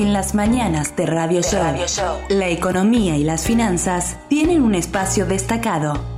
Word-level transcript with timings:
En 0.00 0.12
las 0.12 0.32
mañanas 0.32 0.94
de 0.94 1.06
Radio 1.06 1.42
Show, 1.42 1.74
la 2.28 2.48
economía 2.50 3.16
y 3.16 3.24
las 3.24 3.44
finanzas 3.44 4.16
tienen 4.28 4.62
un 4.62 4.76
espacio 4.76 5.26
destacado 5.26 6.17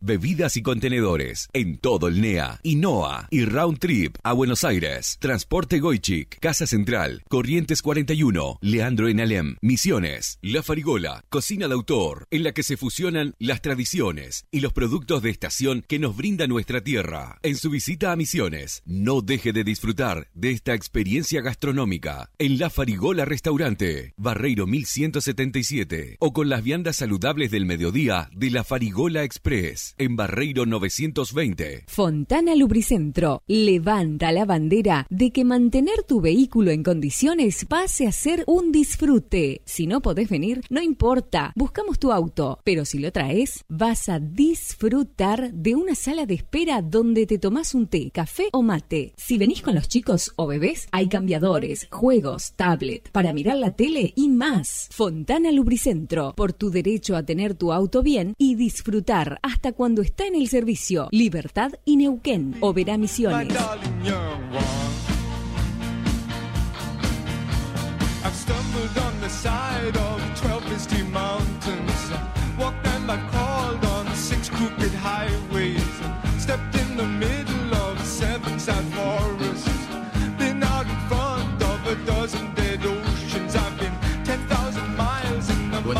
bebidas 0.00 0.56
y 0.56 0.62
contenedores 0.62 1.48
en 1.52 1.78
todo 1.78 2.08
el 2.08 2.20
NEA, 2.20 2.60
INOA 2.62 3.28
y 3.30 3.44
Round 3.44 3.78
Trip 3.78 4.16
a 4.22 4.32
Buenos 4.32 4.64
Aires. 4.64 5.16
Transporte 5.20 5.80
Goichik, 5.80 6.38
Casa 6.38 6.66
Central, 6.66 7.22
Corrientes 7.28 7.82
41, 7.82 8.58
Leandro 8.60 9.08
en 9.08 9.20
Alem, 9.20 9.56
Misiones, 9.60 10.38
La 10.42 10.62
Farigola, 10.62 11.24
cocina 11.28 11.68
de 11.68 11.74
autor, 11.74 12.26
en 12.30 12.44
la 12.44 12.52
que 12.52 12.62
se 12.62 12.76
fusionan 12.76 13.34
las 13.38 13.60
tradiciones 13.60 14.46
y 14.50 14.60
los 14.60 14.72
productos 14.72 15.22
de 15.22 15.30
estación 15.30 15.84
que 15.86 15.98
nos 15.98 16.16
brinda 16.16 16.46
nuestra 16.46 16.80
tierra. 16.82 17.38
En 17.42 17.56
su 17.56 17.70
visita 17.70 18.12
a 18.12 18.16
Misiones, 18.16 18.82
no 18.84 19.20
deje 19.20 19.52
de 19.52 19.64
disfrutar 19.64 20.28
de 20.34 20.52
esta 20.52 20.74
experiencia 20.74 21.40
gastronómica 21.40 22.30
en 22.38 22.58
La 22.58 22.70
Farigola 22.70 23.24
Restaurante, 23.24 24.14
Barreiro 24.16 24.66
1177 24.66 26.16
o 26.20 26.32
con 26.32 26.48
las 26.48 26.62
viandas 26.62 26.96
saludables 26.96 27.50
del 27.50 27.66
mediodía 27.66 28.28
de 28.32 28.50
La 28.50 28.62
Farigola 28.62 29.24
Express 29.24 29.45
en 29.46 30.16
Barreiro 30.16 30.66
920. 30.66 31.84
Fontana 31.86 32.56
Lubricentro 32.56 33.44
levanta 33.46 34.32
la 34.32 34.44
bandera 34.44 35.06
de 35.08 35.30
que 35.30 35.44
mantener 35.44 36.02
tu 36.02 36.20
vehículo 36.20 36.72
en 36.72 36.82
condiciones 36.82 37.64
pase 37.64 38.08
a 38.08 38.12
ser 38.12 38.42
un 38.48 38.72
disfrute. 38.72 39.62
Si 39.64 39.86
no 39.86 40.02
podés 40.02 40.28
venir, 40.28 40.62
no 40.68 40.82
importa, 40.82 41.52
buscamos 41.54 42.00
tu 42.00 42.10
auto, 42.10 42.58
pero 42.64 42.84
si 42.84 42.98
lo 42.98 43.12
traes, 43.12 43.64
vas 43.68 44.08
a 44.08 44.18
disfrutar 44.18 45.52
de 45.52 45.76
una 45.76 45.94
sala 45.94 46.26
de 46.26 46.34
espera 46.34 46.82
donde 46.82 47.24
te 47.24 47.38
tomás 47.38 47.72
un 47.72 47.86
té, 47.86 48.10
café 48.10 48.48
o 48.50 48.62
mate. 48.62 49.14
Si 49.16 49.38
venís 49.38 49.62
con 49.62 49.76
los 49.76 49.86
chicos 49.86 50.32
o 50.34 50.48
bebés, 50.48 50.88
hay 50.90 51.06
cambiadores, 51.06 51.86
juegos, 51.92 52.54
tablet, 52.56 53.12
para 53.12 53.32
mirar 53.32 53.58
la 53.58 53.76
tele 53.76 54.12
y 54.16 54.28
más. 54.28 54.88
Fontana 54.90 55.52
Lubricentro, 55.52 56.34
por 56.34 56.52
tu 56.52 56.70
derecho 56.70 57.14
a 57.14 57.22
tener 57.22 57.54
tu 57.54 57.72
auto 57.72 58.02
bien 58.02 58.34
y 58.38 58.56
disfrutar 58.56 59.35
hasta 59.42 59.72
cuando 59.72 60.02
está 60.02 60.26
en 60.26 60.34
el 60.34 60.48
servicio. 60.48 61.08
Libertad 61.10 61.72
y 61.84 61.96
Neuquén. 61.96 62.56
Oberá 62.60 62.96
Misiones. 62.98 63.48
Buen 63.48 63.56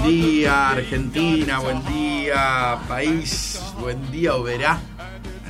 día, 0.06 0.70
Argentina, 0.70 1.58
buen 1.58 1.84
día, 1.84 2.78
país, 2.86 3.60
buen 3.80 4.10
día, 4.12 4.36
Oberá. 4.36 4.80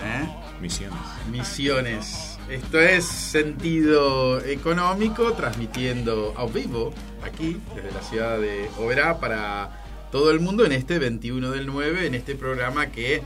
¿Eh? 0.03 0.27
Misiones. 0.63 0.99
Misiones. 1.31 2.39
Esto 2.49 2.81
es 2.81 3.05
Sentido 3.05 4.41
Económico, 4.41 5.35
transmitiendo 5.35 6.33
a 6.39 6.47
vivo 6.47 6.95
aquí, 7.23 7.61
desde 7.75 7.93
la 7.93 8.03
ciudad 8.03 8.39
de 8.39 8.71
Oberá, 8.79 9.21
para 9.21 9.83
todo 10.11 10.31
el 10.31 10.41
mundo 10.41 10.65
en 10.65 10.73
este 10.73 10.99
21 10.99 11.51
del 11.51 11.67
9, 11.67 12.07
en 12.07 12.15
este 12.15 12.35
programa 12.35 12.87
que 12.87 13.23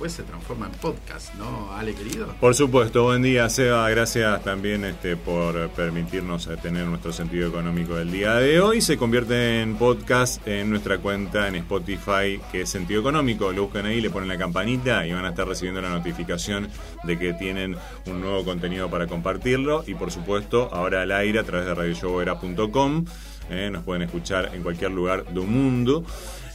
después 0.00 0.12
se 0.14 0.22
transforma 0.22 0.64
en 0.64 0.72
podcast, 0.72 1.34
¿no, 1.34 1.74
Ale 1.74 1.94
querido? 1.94 2.28
Por 2.40 2.54
supuesto, 2.54 3.02
buen 3.02 3.20
día 3.20 3.50
Seba, 3.50 3.86
gracias 3.90 4.42
también 4.42 4.82
este, 4.86 5.14
por 5.14 5.68
permitirnos 5.72 6.46
eh, 6.46 6.56
tener 6.56 6.86
nuestro 6.86 7.12
sentido 7.12 7.46
económico 7.46 7.96
del 7.96 8.10
día 8.10 8.36
de 8.36 8.62
hoy. 8.62 8.80
Se 8.80 8.96
convierte 8.96 9.60
en 9.60 9.76
podcast 9.76 10.48
en 10.48 10.70
nuestra 10.70 10.96
cuenta 10.96 11.48
en 11.48 11.56
Spotify, 11.56 12.40
que 12.50 12.62
es 12.62 12.70
Sentido 12.70 13.00
Económico. 13.00 13.52
Lo 13.52 13.64
buscan 13.64 13.84
ahí, 13.84 14.00
le 14.00 14.08
ponen 14.08 14.30
la 14.30 14.38
campanita 14.38 15.06
y 15.06 15.12
van 15.12 15.26
a 15.26 15.30
estar 15.30 15.46
recibiendo 15.46 15.82
la 15.82 15.90
notificación 15.90 16.70
de 17.04 17.18
que 17.18 17.34
tienen 17.34 17.76
un 18.06 18.22
nuevo 18.22 18.42
contenido 18.42 18.88
para 18.88 19.06
compartirlo. 19.06 19.84
Y 19.86 19.96
por 19.96 20.10
supuesto, 20.10 20.70
ahora 20.72 21.02
al 21.02 21.12
aire 21.12 21.40
a 21.40 21.44
través 21.44 21.66
de 21.66 21.74
radioshowera.com. 21.74 23.04
Eh, 23.50 23.68
nos 23.70 23.84
pueden 23.84 24.00
escuchar 24.00 24.50
en 24.54 24.62
cualquier 24.62 24.92
lugar 24.92 25.26
del 25.26 25.44
mundo. 25.44 26.04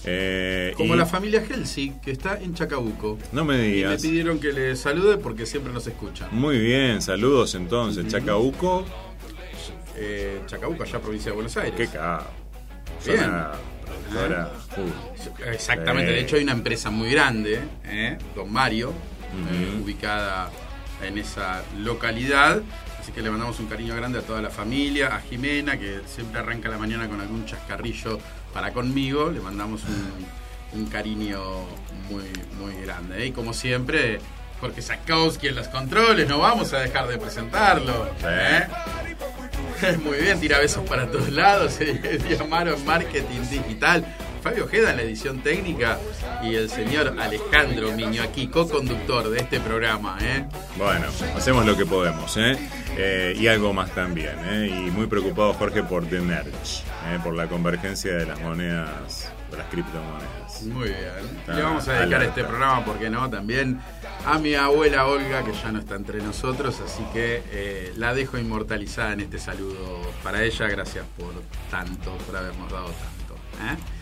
Eh, 0.06 0.74
Como 0.78 0.96
la 0.96 1.06
familia 1.06 1.44
Helsi, 1.48 1.94
que 2.04 2.12
está 2.12 2.40
en 2.40 2.54
Chacabuco. 2.54 3.18
No 3.32 3.44
me 3.44 3.58
digas. 3.58 4.04
Y 4.04 4.08
me 4.08 4.10
pidieron 4.12 4.40
que 4.40 4.54
le 4.54 4.76
salude 4.76 5.18
porque 5.18 5.46
siempre 5.46 5.74
nos 5.74 5.88
escuchan. 5.88 6.30
Muy 6.32 6.60
bien, 6.60 7.02
saludos 7.02 7.56
entonces. 7.56 8.08
Chacabuco. 8.08 8.86
Eh, 9.98 10.42
Chacabuco, 10.46 10.84
allá 10.84 11.00
provincia 11.00 11.32
de 11.32 11.36
Buenos 11.36 11.58
Aires. 11.58 11.74
Qué 11.76 11.88
caro. 11.88 12.26
Bien. 13.06 13.32
¿Eh? 14.18 15.52
Exactamente, 15.52 16.12
de 16.12 16.22
hecho 16.22 16.36
hay 16.36 16.44
una 16.44 16.52
empresa 16.54 16.90
muy 16.90 17.10
grande, 17.10 17.60
Don 18.36 18.52
Mario, 18.52 18.94
ubicada 19.84 20.52
en 21.04 21.18
esa 21.18 21.64
localidad. 21.80 22.62
Así 23.00 23.12
que 23.12 23.22
le 23.22 23.30
mandamos 23.30 23.60
un 23.60 23.68
cariño 23.68 23.96
grande 23.96 24.18
a 24.20 24.22
toda 24.24 24.42
la 24.42 24.50
familia, 24.50 25.16
a 25.16 25.20
Jimena, 25.20 25.78
que 25.78 26.00
siempre 26.08 26.40
arranca 26.40 26.70
la 26.70 26.80
mañana 26.80 27.08
con 27.08 27.22
algún 27.22 27.46
chascarrillo 27.46 28.20
para 28.56 28.72
conmigo. 28.72 29.30
Le 29.30 29.42
mandamos 29.42 29.82
un, 30.74 30.86
cariño 30.88 31.40
muy, 32.10 32.24
muy 32.58 32.82
grande. 32.82 33.28
Y 33.28 33.32
como 33.32 33.54
siempre, 33.54 34.20
porque 34.60 34.82
Sakowski 34.82 35.50
en 35.50 35.56
los 35.56 35.68
controles, 35.68 36.28
no 36.28 36.40
vamos 36.40 36.74
a 36.74 36.80
dejar 36.80 37.08
de 37.08 37.18
presentarlo. 37.18 38.10
¿eh? 38.24 38.68
Muy 40.04 40.18
bien, 40.20 40.40
tira 40.40 40.60
besos 40.60 40.88
para 40.88 41.10
todos 41.10 41.30
lados. 41.32 41.80
Llamaron 42.30 42.84
Marketing 42.86 43.42
Digital. 43.50 44.06
Fabio 44.46 44.66
Ojeda 44.66 44.92
en 44.92 44.98
la 44.98 45.02
edición 45.02 45.40
técnica 45.40 45.98
y 46.44 46.54
el 46.54 46.70
señor 46.70 47.16
Alejandro 47.20 47.92
Miño 47.94 48.22
aquí, 48.22 48.46
co-conductor 48.48 49.28
de 49.32 49.40
este 49.40 49.60
programa. 49.60 50.20
¿eh? 50.22 50.46
Bueno, 50.78 51.08
hacemos 51.36 51.66
lo 51.66 51.76
que 51.76 51.88
podemos, 51.88 52.38
¿eh? 52.38 52.56
¿eh? 52.96 53.34
y 53.36 53.48
algo 53.48 53.74
más 53.74 53.90
también. 53.96 54.36
¿eh? 54.44 54.68
Y 54.68 54.92
muy 54.92 55.08
preocupado 55.08 55.52
Jorge 55.54 55.82
por 55.82 56.06
The 56.06 56.22
Merge, 56.22 56.84
¿eh? 57.08 57.18
por 57.24 57.34
la 57.34 57.48
convergencia 57.48 58.18
de 58.18 58.28
las 58.28 58.40
monedas, 58.40 59.34
de 59.50 59.58
las 59.58 59.66
criptomonedas. 59.66 60.62
Muy 60.62 60.90
bien. 60.90 61.56
Le 61.56 61.64
vamos 61.64 61.88
a 61.88 61.94
dedicar 61.94 62.22
este 62.22 62.44
programa, 62.44 62.86
¿por 62.86 63.00
qué 63.00 63.10
no? 63.10 63.28
También 63.28 63.82
a 64.28 64.38
mi 64.38 64.54
abuela 64.54 65.08
Olga, 65.08 65.44
que 65.44 65.54
ya 65.54 65.72
no 65.72 65.80
está 65.80 65.96
entre 65.96 66.22
nosotros, 66.22 66.80
así 66.86 67.04
que 67.14 67.92
la 67.98 68.14
dejo 68.14 68.38
inmortalizada 68.38 69.14
en 69.14 69.22
este 69.22 69.40
saludo 69.40 70.04
para 70.22 70.44
ella. 70.44 70.68
Gracias 70.68 71.04
por 71.18 71.34
tanto, 71.72 72.16
por 72.28 72.38
habernos 72.38 72.72
dado 72.72 72.86
tanto. 72.86 73.95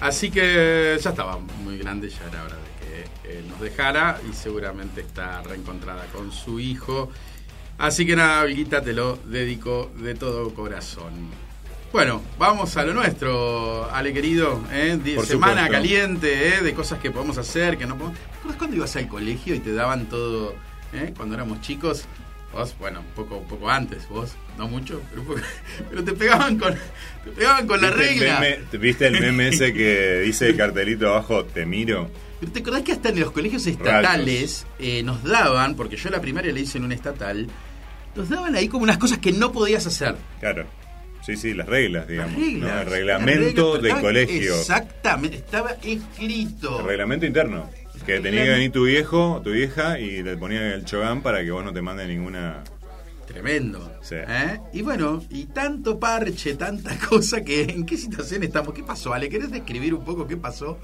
Así 0.00 0.30
que 0.30 0.98
ya 1.00 1.10
estaba 1.10 1.38
muy 1.38 1.78
grande, 1.78 2.08
ya 2.08 2.26
era 2.28 2.44
hora 2.44 2.56
de 2.56 3.08
que 3.22 3.42
nos 3.48 3.60
dejara 3.60 4.20
y 4.28 4.34
seguramente 4.34 5.00
está 5.00 5.42
reencontrada 5.42 6.04
con 6.12 6.32
su 6.32 6.60
hijo. 6.60 7.10
Así 7.78 8.06
que 8.06 8.14
nada, 8.14 8.42
Olguita, 8.42 8.82
te 8.82 8.92
lo 8.92 9.16
dedico 9.16 9.90
de 9.96 10.14
todo 10.14 10.54
corazón. 10.54 11.12
Bueno, 11.92 12.22
vamos 12.38 12.76
a 12.76 12.84
lo 12.84 12.92
nuestro, 12.92 13.88
Ale 13.92 14.12
querido, 14.12 14.60
¿eh? 14.72 14.98
semana 15.24 15.68
caliente, 15.68 16.48
¿eh? 16.48 16.60
de 16.60 16.74
cosas 16.74 16.98
que 16.98 17.12
podemos 17.12 17.38
hacer, 17.38 17.78
que 17.78 17.86
no 17.86 17.96
podemos... 17.96 18.18
¿Recuerdas 18.18 18.58
cuando 18.58 18.76
ibas 18.76 18.96
al 18.96 19.06
colegio 19.06 19.54
y 19.54 19.60
te 19.60 19.72
daban 19.72 20.06
todo, 20.06 20.54
¿eh? 20.92 21.14
cuando 21.16 21.36
éramos 21.36 21.60
chicos? 21.60 22.06
Vos, 22.54 22.76
bueno, 22.78 23.00
un 23.00 23.06
poco, 23.16 23.38
un 23.38 23.48
poco 23.48 23.68
antes, 23.68 24.08
vos, 24.08 24.36
no 24.56 24.68
mucho, 24.68 25.02
pero, 25.10 25.24
pero 25.90 26.04
te 26.04 26.12
pegaban 26.12 26.56
con, 26.56 26.72
te 27.24 27.30
pegaban 27.32 27.66
con 27.66 27.80
la 27.80 27.90
regla. 27.90 28.40
¿Viste 28.72 29.08
el 29.08 29.20
meme 29.20 29.48
ese 29.48 29.72
que 29.72 30.20
dice 30.24 30.50
el 30.50 30.56
cartelito 30.56 31.08
abajo, 31.08 31.44
te 31.44 31.66
miro? 31.66 32.08
Pero 32.38 32.52
te 32.52 32.60
acordás 32.60 32.82
que 32.82 32.92
hasta 32.92 33.08
en 33.08 33.18
los 33.18 33.32
colegios 33.32 33.66
estatales 33.66 34.66
eh, 34.78 35.02
nos 35.02 35.24
daban, 35.24 35.74
porque 35.74 35.96
yo 35.96 36.10
la 36.10 36.20
primaria 36.20 36.52
le 36.52 36.60
hice 36.60 36.78
en 36.78 36.84
un 36.84 36.92
estatal, 36.92 37.48
nos 38.14 38.28
daban 38.28 38.54
ahí 38.54 38.68
como 38.68 38.84
unas 38.84 38.98
cosas 38.98 39.18
que 39.18 39.32
no 39.32 39.50
podías 39.50 39.84
hacer. 39.88 40.14
Claro. 40.38 40.64
Sí, 41.26 41.36
sí, 41.36 41.54
las 41.54 41.66
reglas, 41.66 42.06
digamos. 42.06 42.36
El 42.36 42.86
reglamento 42.86 43.78
del 43.78 43.98
colegio. 43.98 44.54
Exactamente, 44.54 45.38
estaba 45.38 45.70
escrito. 45.82 46.80
El 46.80 46.86
reglamento 46.86 47.26
interno. 47.26 47.68
Que 48.06 48.20
tenía 48.20 48.44
que 48.44 48.50
venir 48.50 48.72
tu 48.72 48.84
viejo, 48.84 49.40
tu 49.42 49.52
vieja, 49.52 49.98
y 49.98 50.22
le 50.22 50.36
ponían 50.36 50.64
el 50.64 50.84
chogán 50.84 51.22
para 51.22 51.42
que 51.42 51.50
vos 51.50 51.64
no 51.64 51.72
te 51.72 51.80
mandes 51.80 52.08
ninguna. 52.08 52.62
Tremendo. 53.26 53.90
¿Eh? 54.10 54.60
Y 54.74 54.82
bueno, 54.82 55.22
y 55.30 55.46
tanto 55.46 55.98
parche, 55.98 56.54
tanta 56.54 56.96
cosa 57.08 57.42
que. 57.42 57.62
¿En 57.62 57.86
qué 57.86 57.96
situación 57.96 58.42
estamos? 58.42 58.74
¿Qué 58.74 58.82
pasó, 58.82 59.14
Ale? 59.14 59.28
¿Querés 59.28 59.50
describir 59.50 59.94
un 59.94 60.04
poco 60.04 60.26
qué 60.26 60.36
pasó 60.36 60.78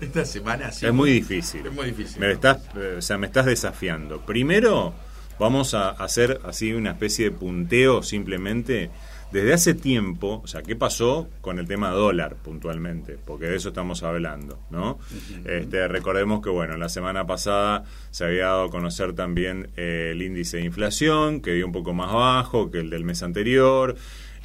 esta 0.00 0.24
semana? 0.24 0.68
es 0.68 0.92
muy 0.92 1.10
difícil. 1.10 1.66
Es 1.66 1.72
muy 1.72 1.86
difícil. 1.86 2.20
Me 2.20 2.30
estás, 2.30 2.58
eh, 2.76 2.96
o 2.98 3.02
sea, 3.02 3.18
me 3.18 3.26
estás 3.26 3.46
desafiando. 3.46 4.20
Primero, 4.24 4.94
vamos 5.38 5.74
a 5.74 5.90
hacer 5.90 6.40
así 6.44 6.72
una 6.72 6.92
especie 6.92 7.26
de 7.26 7.30
punteo 7.32 8.02
simplemente 8.04 8.90
desde 9.32 9.52
hace 9.52 9.74
tiempo, 9.74 10.40
o 10.42 10.46
sea, 10.46 10.62
¿qué 10.62 10.76
pasó 10.76 11.28
con 11.40 11.58
el 11.58 11.66
tema 11.66 11.90
dólar 11.90 12.36
puntualmente? 12.36 13.16
Porque 13.24 13.46
de 13.46 13.56
eso 13.56 13.68
estamos 13.68 14.02
hablando, 14.02 14.58
¿no? 14.70 14.98
este, 15.44 15.86
recordemos 15.88 16.42
que, 16.42 16.50
bueno, 16.50 16.76
la 16.76 16.88
semana 16.88 17.26
pasada 17.26 17.84
se 18.10 18.24
había 18.24 18.46
dado 18.46 18.64
a 18.64 18.70
conocer 18.70 19.12
también 19.12 19.70
eh, 19.76 20.10
el 20.12 20.22
índice 20.22 20.58
de 20.58 20.64
inflación, 20.64 21.40
que 21.40 21.52
dio 21.52 21.66
un 21.66 21.72
poco 21.72 21.94
más 21.94 22.12
bajo 22.12 22.70
que 22.70 22.80
el 22.80 22.90
del 22.90 23.04
mes 23.04 23.22
anterior, 23.22 23.96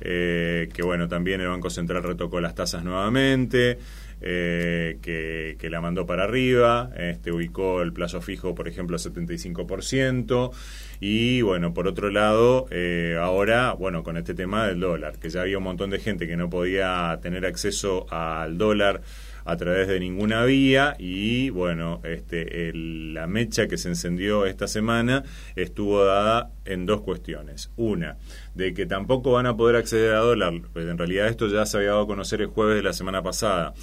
eh, 0.01 0.69
que, 0.73 0.83
bueno, 0.83 1.07
también 1.07 1.41
el 1.41 1.47
Banco 1.47 1.69
Central 1.69 2.03
retocó 2.03 2.39
las 2.41 2.55
tasas 2.55 2.83
nuevamente. 2.83 3.79
Eh, 4.27 4.97
que, 5.03 5.69
la 5.69 5.81
mandó 5.81 6.07
para 6.07 6.23
arriba, 6.23 6.89
este, 6.97 7.31
ubicó 7.31 7.83
el 7.83 7.93
plazo 7.93 8.21
fijo, 8.21 8.55
por 8.55 8.67
ejemplo, 8.67 8.95
a 8.95 8.99
75%, 8.99 10.51
y 10.99 11.41
bueno, 11.41 11.73
por 11.73 11.87
otro 11.87 12.09
lado, 12.09 12.65
eh, 12.71 13.17
ahora, 13.21 13.73
bueno, 13.73 14.03
con 14.03 14.17
este 14.17 14.33
tema 14.33 14.67
del 14.67 14.79
dólar, 14.79 15.19
que 15.19 15.29
ya 15.29 15.41
había 15.41 15.59
un 15.59 15.65
montón 15.65 15.91
de 15.91 15.99
gente 15.99 16.27
que 16.27 16.37
no 16.37 16.49
podía 16.49 17.19
tener 17.21 17.45
acceso 17.45 18.07
al 18.09 18.57
dólar 18.57 19.01
a 19.45 19.57
través 19.57 19.87
de 19.87 19.99
ninguna 19.99 20.43
vía. 20.43 20.95
Y 20.99 21.51
bueno, 21.51 22.01
este, 22.03 22.73
la 22.73 23.27
mecha 23.27 23.67
que 23.67 23.77
se 23.77 23.89
encendió 23.89 24.45
esta 24.45 24.67
semana 24.67 25.23
estuvo 25.55 26.03
dada 26.03 26.51
en 26.65 26.85
dos 26.85 27.01
cuestiones. 27.01 27.71
Una, 27.77 28.17
de 28.55 28.73
que 28.73 28.85
tampoco 28.85 29.31
van 29.31 29.45
a 29.45 29.55
poder 29.55 29.77
acceder 29.77 30.15
a 30.15 30.19
dólar, 30.19 30.53
pues 30.73 30.87
en 30.87 30.97
realidad 30.97 31.27
esto 31.27 31.47
ya 31.47 31.65
se 31.65 31.77
había 31.77 31.89
dado 31.89 32.01
a 32.01 32.07
conocer 32.07 32.41
el 32.41 32.47
jueves 32.47 32.75
de 32.75 32.83
la 32.83 32.93
semana 32.93 33.21
pasada, 33.21 33.73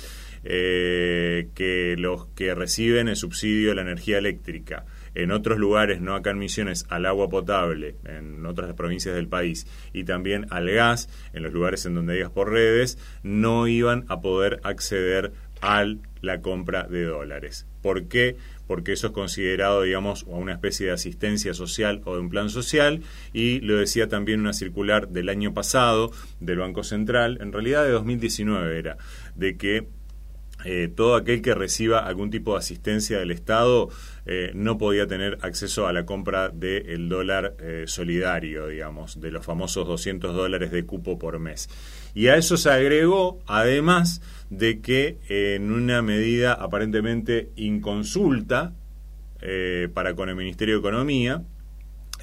eh, 0.45 1.49
que 1.55 1.95
los 1.99 2.27
que 2.35 2.55
reciben 2.55 3.09
el 3.09 3.17
subsidio 3.17 3.71
de 3.71 3.75
la 3.77 3.83
energía 3.83 4.19
eléctrica 4.19 4.85
en 5.15 5.31
otros 5.31 5.59
lugares, 5.59 6.01
no 6.01 6.15
acá 6.15 6.33
Misiones, 6.33 6.87
al 6.89 7.07
agua 7.07 7.29
potable 7.29 7.97
en 8.05 8.47
otras 8.47 8.73
provincias 8.75 9.15
del 9.15 9.29
país 9.29 9.67
y 9.93 10.05
también 10.05 10.47
al 10.51 10.71
gas 10.71 11.09
en 11.33 11.43
los 11.43 11.53
lugares 11.53 11.85
en 11.85 11.95
donde 11.95 12.15
digas 12.15 12.31
por 12.31 12.51
redes, 12.51 12.99
no 13.23 13.67
iban 13.67 14.05
a 14.09 14.21
poder 14.21 14.61
acceder 14.63 15.33
a 15.61 15.85
la 16.23 16.41
compra 16.41 16.85
de 16.85 17.05
dólares. 17.05 17.67
¿Por 17.83 18.09
qué? 18.09 18.37
Porque 18.67 18.93
eso 18.93 19.09
es 19.09 19.13
considerado, 19.13 19.83
digamos, 19.83 20.25
una 20.25 20.53
especie 20.53 20.87
de 20.87 20.93
asistencia 20.93 21.53
social 21.53 22.01
o 22.05 22.15
de 22.15 22.21
un 22.21 22.31
plan 22.31 22.49
social 22.49 23.03
y 23.33 23.61
lo 23.61 23.77
decía 23.77 24.09
también 24.09 24.41
una 24.41 24.55
circular 24.55 25.09
del 25.09 25.29
año 25.29 25.53
pasado 25.53 26.11
del 26.41 26.59
Banco 26.59 26.85
Central, 26.85 27.39
en 27.41 27.53
realidad 27.53 27.85
de 27.85 27.91
2019 27.91 28.79
era, 28.79 28.97
de 29.35 29.57
que 29.57 29.87
eh, 30.65 30.91
todo 30.95 31.17
aquel 31.17 31.43
que 31.43 31.55
reciba 31.55 32.01
algún 32.01 32.31
tipo 32.31 32.53
de 32.53 32.59
asistencia 32.59 33.19
del 33.19 33.31
Estado 33.31 33.89
eh, 34.27 34.53
no 34.55 34.79
podía 34.79 35.07
tener 35.07 35.39
acceso 35.43 35.87
a 35.87 35.93
la 35.93 36.07
compra 36.07 36.49
del 36.49 37.09
dólar 37.09 37.57
eh, 37.61 37.85
solidario, 37.87 38.69
digamos, 38.69 39.21
de 39.21 39.31
los 39.31 39.45
famosos 39.45 39.87
200 39.87 40.35
dólares 40.35 40.71
de 40.71 40.85
cupo 40.85 41.19
por 41.19 41.39
mes. 41.39 41.69
Y 42.15 42.29
a 42.29 42.37
eso 42.37 42.57
se 42.57 42.71
agregó, 42.71 43.41
además, 43.47 44.21
de 44.51 44.81
que 44.81 45.19
en 45.29 45.73
una 45.73 46.03
medida 46.03 46.53
aparentemente 46.53 47.51
inconsulta 47.57 48.75
para 49.93 50.15
con 50.15 50.29
el 50.29 50.37
Ministerio 50.37 50.75
de 50.77 50.79
Economía, 50.79 51.43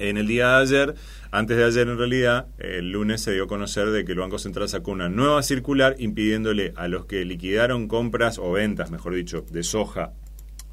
en 0.00 0.16
el 0.16 0.26
día 0.26 0.48
de 0.48 0.62
ayer, 0.62 0.94
antes 1.30 1.56
de 1.56 1.64
ayer 1.64 1.88
en 1.88 1.98
realidad, 1.98 2.46
el 2.58 2.90
lunes 2.90 3.22
se 3.22 3.32
dio 3.32 3.44
a 3.44 3.46
conocer 3.46 3.90
de 3.90 4.04
que 4.04 4.12
el 4.12 4.18
Banco 4.18 4.38
Central 4.38 4.68
sacó 4.68 4.90
una 4.90 5.08
nueva 5.08 5.42
circular 5.42 5.94
impidiéndole 5.98 6.72
a 6.76 6.88
los 6.88 7.06
que 7.06 7.24
liquidaron 7.24 7.86
compras 7.86 8.38
o 8.38 8.50
ventas, 8.52 8.90
mejor 8.90 9.14
dicho, 9.14 9.44
de 9.50 9.62
soja 9.62 10.12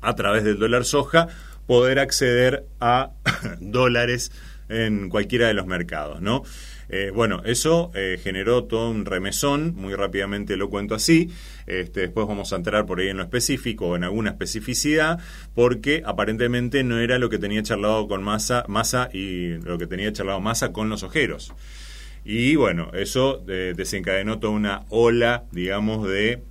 a 0.02 0.16
través 0.16 0.44
del 0.44 0.58
dólar 0.58 0.86
soja, 0.86 1.28
poder 1.68 2.00
acceder 2.00 2.66
a 2.80 3.12
dólares 3.60 4.32
en 4.70 5.10
cualquiera 5.10 5.48
de 5.48 5.54
los 5.54 5.68
mercados, 5.68 6.22
¿no? 6.22 6.44
Eh, 6.90 7.12
bueno, 7.14 7.42
eso 7.44 7.92
eh, 7.96 8.20
generó 8.22 8.64
todo 8.64 8.90
un 8.90 9.06
remesón, 9.06 9.76
muy 9.76 9.94
rápidamente 9.94 10.56
lo 10.56 10.70
cuento 10.70 10.96
así, 10.96 11.30
este, 11.66 12.02
después 12.02 12.28
vamos 12.28 12.54
a 12.54 12.56
entrar 12.56 12.86
por 12.86 13.00
ahí 13.00 13.10
en 13.10 13.18
lo 13.18 13.24
específico 13.24 13.96
en 13.96 14.06
alguna 14.06 14.32
especificidad, 14.32 15.20
porque 15.54 16.02
aparentemente 16.06 16.84
no 16.84 17.00
era 17.00 17.20
lo 17.20 17.30
que 17.30 17.40
tenía 17.40 17.62
charlado 17.62 18.08
con 18.08 18.24
Massa, 18.24 18.64
Massa 18.68 19.10
y 19.12 19.56
lo 19.58 19.78
que 19.78 19.88
tenía 19.88 20.14
charlado 20.14 20.40
Massa 20.40 20.72
con 20.72 20.90
los 20.90 21.04
ojeros. 21.04 21.54
Y 22.24 22.56
bueno, 22.56 22.92
eso 22.94 23.44
eh, 23.48 23.74
desencadenó 23.76 24.40
toda 24.40 24.54
una 24.54 24.82
ola, 24.90 25.44
digamos, 25.52 26.08
de 26.08 26.42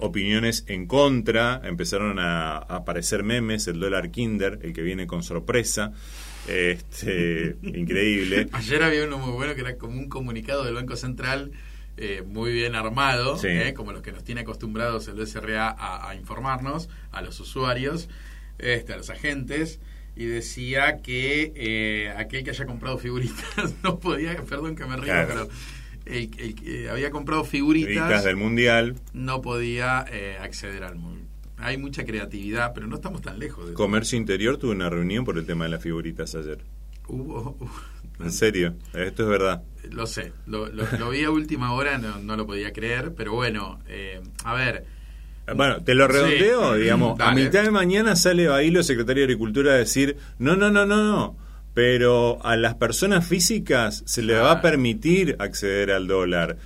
opiniones 0.00 0.64
en 0.68 0.86
contra, 0.86 1.60
empezaron 1.64 2.18
a, 2.18 2.56
a, 2.56 2.76
aparecer 2.76 3.22
memes, 3.22 3.68
el 3.68 3.78
dólar 3.78 4.10
Kinder, 4.10 4.58
el 4.62 4.72
que 4.72 4.80
viene 4.80 5.06
con 5.06 5.22
sorpresa, 5.22 5.92
este, 6.50 7.56
increíble. 7.62 8.48
Ayer 8.52 8.82
había 8.82 9.04
uno 9.04 9.18
muy 9.18 9.32
bueno 9.32 9.54
que 9.54 9.60
era 9.60 9.76
como 9.76 9.98
un 9.98 10.08
comunicado 10.08 10.64
del 10.64 10.74
Banco 10.74 10.96
Central 10.96 11.52
eh, 11.96 12.22
muy 12.26 12.52
bien 12.52 12.74
armado, 12.74 13.38
eh, 13.44 13.74
como 13.76 13.92
los 13.92 14.00
que 14.00 14.10
nos 14.10 14.24
tiene 14.24 14.40
acostumbrados 14.40 15.06
el 15.08 15.26
SRA 15.26 15.76
a, 15.78 16.14
informarnos, 16.14 16.88
a 17.12 17.20
los 17.20 17.38
usuarios, 17.40 18.08
este, 18.58 18.94
a 18.94 18.96
los 18.96 19.10
agentes, 19.10 19.80
y 20.16 20.24
decía 20.24 21.02
que 21.02 21.52
eh, 21.54 22.12
aquel 22.16 22.42
que 22.42 22.50
haya 22.50 22.64
comprado 22.64 22.96
figuritas 22.96 23.74
no 23.82 23.98
podía, 23.98 24.34
perdón 24.36 24.76
que 24.76 24.86
me 24.86 24.96
río, 24.96 25.12
pero 25.26 25.48
el, 26.06 26.30
que 26.30 26.88
había 26.88 27.10
comprado 27.10 27.44
figuritas, 27.44 28.24
del 28.24 28.36
mundial. 28.36 28.96
no 29.12 29.42
podía 29.42 29.98
acceder 30.40 30.84
al 30.84 30.96
mundial 30.96 31.19
hay 31.60 31.76
mucha 31.76 32.04
creatividad, 32.04 32.72
pero 32.74 32.86
no 32.86 32.96
estamos 32.96 33.22
tan 33.22 33.38
lejos. 33.38 33.68
De 33.68 33.74
Comercio 33.74 34.18
Interior 34.18 34.56
tuvo 34.56 34.72
una 34.72 34.88
reunión 34.88 35.24
por 35.24 35.38
el 35.38 35.46
tema 35.46 35.64
de 35.64 35.70
las 35.70 35.82
figuritas 35.82 36.34
ayer. 36.34 36.58
Hubo. 37.08 37.56
En 38.20 38.32
serio, 38.32 38.74
esto 38.92 39.22
es 39.22 39.28
verdad. 39.28 39.62
Lo 39.90 40.06
sé, 40.06 40.32
lo, 40.46 40.68
vi 41.10 41.24
a 41.24 41.30
última 41.30 41.72
hora, 41.72 41.96
no, 41.98 42.36
lo 42.36 42.46
podía 42.46 42.72
creer, 42.72 43.14
pero 43.16 43.32
bueno, 43.32 43.80
eh, 43.88 44.20
a 44.44 44.54
ver. 44.54 44.84
Bueno, 45.56 45.82
te 45.82 45.94
lo 45.94 46.06
redondeo, 46.06 46.74
digamos, 46.74 47.18
a 47.18 47.32
mitad 47.32 47.64
de 47.64 47.70
mañana 47.70 48.14
sale 48.14 48.46
Bailo, 48.46 48.82
secretario 48.82 49.22
de 49.22 49.24
Agricultura, 49.24 49.72
a 49.72 49.76
decir, 49.76 50.16
no, 50.38 50.54
no, 50.54 50.70
no, 50.70 50.84
no, 50.84 51.02
no, 51.02 51.36
pero 51.72 52.44
a 52.44 52.56
las 52.56 52.74
personas 52.74 53.26
físicas 53.26 54.02
se 54.06 54.22
le 54.22 54.34
va 54.34 54.52
a 54.52 54.60
permitir 54.60 55.36
acceder 55.38 55.90
al 55.90 56.06
dólar. 56.06 56.58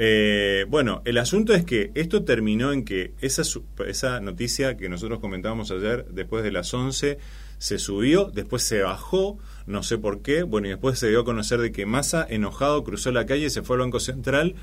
Eh, 0.00 0.64
bueno, 0.68 1.02
el 1.04 1.18
asunto 1.18 1.52
es 1.54 1.64
que 1.64 1.90
esto 1.94 2.22
terminó 2.22 2.72
en 2.72 2.84
que 2.84 3.14
esa, 3.20 3.42
esa 3.86 4.20
noticia 4.20 4.76
que 4.76 4.88
nosotros 4.88 5.18
comentábamos 5.18 5.72
ayer, 5.72 6.06
después 6.10 6.44
de 6.44 6.52
las 6.52 6.72
11, 6.72 7.18
se 7.58 7.78
subió, 7.78 8.30
después 8.32 8.62
se 8.62 8.82
bajó, 8.82 9.38
no 9.66 9.82
sé 9.82 9.98
por 9.98 10.22
qué, 10.22 10.44
bueno, 10.44 10.68
y 10.68 10.70
después 10.70 11.00
se 11.00 11.08
dio 11.08 11.20
a 11.20 11.24
conocer 11.24 11.60
de 11.60 11.72
que 11.72 11.84
Massa, 11.84 12.24
enojado, 12.30 12.84
cruzó 12.84 13.10
la 13.10 13.26
calle, 13.26 13.50
se 13.50 13.62
fue 13.62 13.74
al 13.74 13.80
Banco 13.80 13.98
Central, 13.98 14.54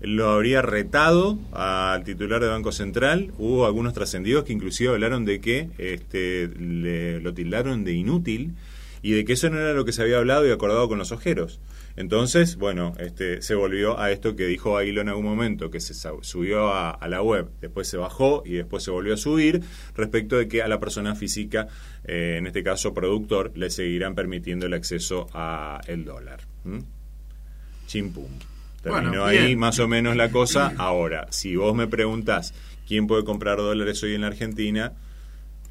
lo 0.00 0.30
habría 0.30 0.62
retado 0.62 1.40
al 1.52 2.04
titular 2.04 2.40
del 2.40 2.50
Banco 2.50 2.70
Central, 2.70 3.32
hubo 3.36 3.66
algunos 3.66 3.94
trascendidos 3.94 4.44
que 4.44 4.52
inclusive 4.52 4.90
hablaron 4.90 5.24
de 5.24 5.40
que 5.40 5.70
este, 5.78 6.48
le, 6.48 7.20
lo 7.20 7.34
tildaron 7.34 7.82
de 7.82 7.94
inútil 7.94 8.54
y 9.02 9.12
de 9.12 9.24
que 9.24 9.32
eso 9.32 9.50
no 9.50 9.58
era 9.58 9.72
lo 9.72 9.84
que 9.84 9.92
se 9.92 10.02
había 10.02 10.18
hablado 10.18 10.46
y 10.46 10.52
acordado 10.52 10.88
con 10.88 10.98
los 10.98 11.10
ojeros. 11.10 11.58
Entonces, 11.96 12.56
bueno, 12.56 12.94
este, 12.98 13.40
se 13.40 13.54
volvió 13.54 14.00
a 14.00 14.10
esto 14.10 14.34
que 14.34 14.46
dijo 14.46 14.76
Aguilo 14.76 15.00
en 15.00 15.08
algún 15.08 15.24
momento, 15.24 15.70
que 15.70 15.80
se 15.80 15.94
subió 15.94 16.72
a, 16.72 16.98
la 17.08 17.22
web, 17.22 17.50
después 17.60 17.86
se 17.86 17.96
bajó 17.96 18.42
y 18.44 18.54
después 18.54 18.82
se 18.82 18.90
volvió 18.90 19.14
a 19.14 19.16
subir, 19.16 19.62
respecto 19.94 20.36
de 20.36 20.48
que 20.48 20.62
a 20.62 20.68
la 20.68 20.80
persona 20.80 21.14
física, 21.14 21.68
eh, 22.04 22.36
en 22.38 22.46
este 22.48 22.64
caso 22.64 22.92
productor, 22.92 23.52
le 23.56 23.70
seguirán 23.70 24.14
permitiendo 24.16 24.66
el 24.66 24.74
acceso 24.74 25.28
a 25.32 25.80
el 25.86 26.04
dólar. 26.04 26.40
Chimpum. 27.86 28.30
Terminó 28.82 29.24
ahí 29.24 29.56
más 29.56 29.78
o 29.78 29.88
menos 29.88 30.16
la 30.16 30.30
cosa. 30.30 30.74
Ahora, 30.76 31.28
si 31.30 31.56
vos 31.56 31.74
me 31.74 31.86
preguntás 31.86 32.52
quién 32.86 33.06
puede 33.06 33.24
comprar 33.24 33.56
dólares 33.58 34.02
hoy 34.02 34.14
en 34.14 34.22
la 34.22 34.26
Argentina, 34.26 34.92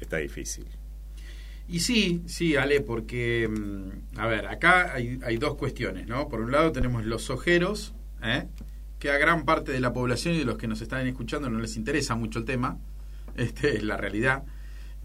está 0.00 0.16
difícil. 0.16 0.66
Y 1.66 1.80
sí, 1.80 2.22
sí, 2.26 2.56
Ale, 2.56 2.80
porque, 2.80 3.48
mm, 3.48 4.18
a 4.18 4.26
ver, 4.26 4.46
acá 4.46 4.92
hay, 4.92 5.18
hay 5.24 5.36
dos 5.38 5.56
cuestiones, 5.56 6.06
¿no? 6.06 6.28
Por 6.28 6.40
un 6.40 6.52
lado 6.52 6.72
tenemos 6.72 7.04
los 7.04 7.30
ojeros, 7.30 7.94
¿eh? 8.22 8.46
que 8.98 9.10
a 9.10 9.18
gran 9.18 9.44
parte 9.44 9.72
de 9.72 9.80
la 9.80 9.92
población 9.92 10.34
y 10.34 10.38
de 10.38 10.44
los 10.44 10.56
que 10.56 10.66
nos 10.66 10.80
están 10.80 11.06
escuchando 11.06 11.50
no 11.50 11.58
les 11.58 11.76
interesa 11.76 12.14
mucho 12.14 12.38
el 12.38 12.44
tema, 12.44 12.78
este 13.36 13.76
es 13.76 13.82
la 13.82 13.96
realidad. 13.96 14.44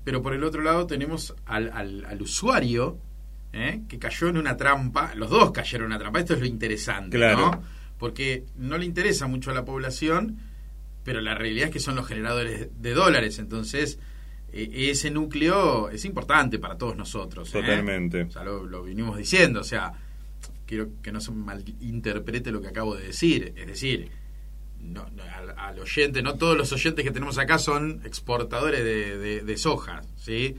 Pero 0.03 0.21
por 0.21 0.33
el 0.33 0.43
otro 0.43 0.61
lado 0.61 0.87
tenemos 0.87 1.35
al, 1.45 1.69
al, 1.73 2.21
usuario 2.21 2.97
¿eh? 3.51 3.81
que 3.87 3.99
cayó 3.99 4.29
en 4.29 4.37
una 4.37 4.55
trampa, 4.55 5.13
los 5.15 5.29
dos 5.29 5.51
cayeron 5.51 5.87
en 5.87 5.91
una 5.91 5.99
trampa, 5.99 6.19
esto 6.19 6.33
es 6.33 6.39
lo 6.39 6.45
interesante, 6.45 7.17
¿no? 7.17 7.61
Porque 7.97 8.45
no 8.55 8.77
le 8.77 8.85
interesa 8.85 9.27
mucho 9.27 9.51
a 9.51 9.53
la 9.53 9.65
población, 9.65 10.39
pero 11.03 11.19
la 11.19 11.35
realidad 11.35 11.67
es 11.67 11.73
que 11.73 11.79
son 11.79 11.95
los 11.95 12.07
generadores 12.07 12.69
de 12.81 12.93
dólares, 12.93 13.39
entonces 13.39 13.99
ese 14.53 15.11
núcleo 15.11 15.89
es 15.89 16.05
importante 16.05 16.59
para 16.59 16.77
todos 16.77 16.95
nosotros. 16.95 17.49
¿eh? 17.49 17.61
Totalmente. 17.61 18.23
O 18.23 18.31
sea, 18.31 18.43
lo, 18.43 18.65
lo, 18.65 18.83
vinimos 18.83 19.17
diciendo, 19.17 19.61
o 19.61 19.63
sea, 19.63 19.93
quiero 20.65 20.89
que 21.01 21.11
no 21.11 21.21
se 21.21 21.31
malinterprete 21.31 22.51
lo 22.51 22.61
que 22.61 22.67
acabo 22.67 22.95
de 22.95 23.07
decir, 23.07 23.53
es 23.55 23.67
decir, 23.67 24.09
no, 24.81 25.05
al, 25.57 25.79
oyente, 25.79 26.21
no 26.21 26.35
todos 26.35 26.57
los 26.57 26.71
oyentes 26.71 27.03
que 27.03 27.11
tenemos 27.11 27.37
acá 27.37 27.59
son 27.59 28.01
exportadores 28.05 28.83
de, 28.83 29.57
soja, 29.57 30.01
¿sí? 30.15 30.55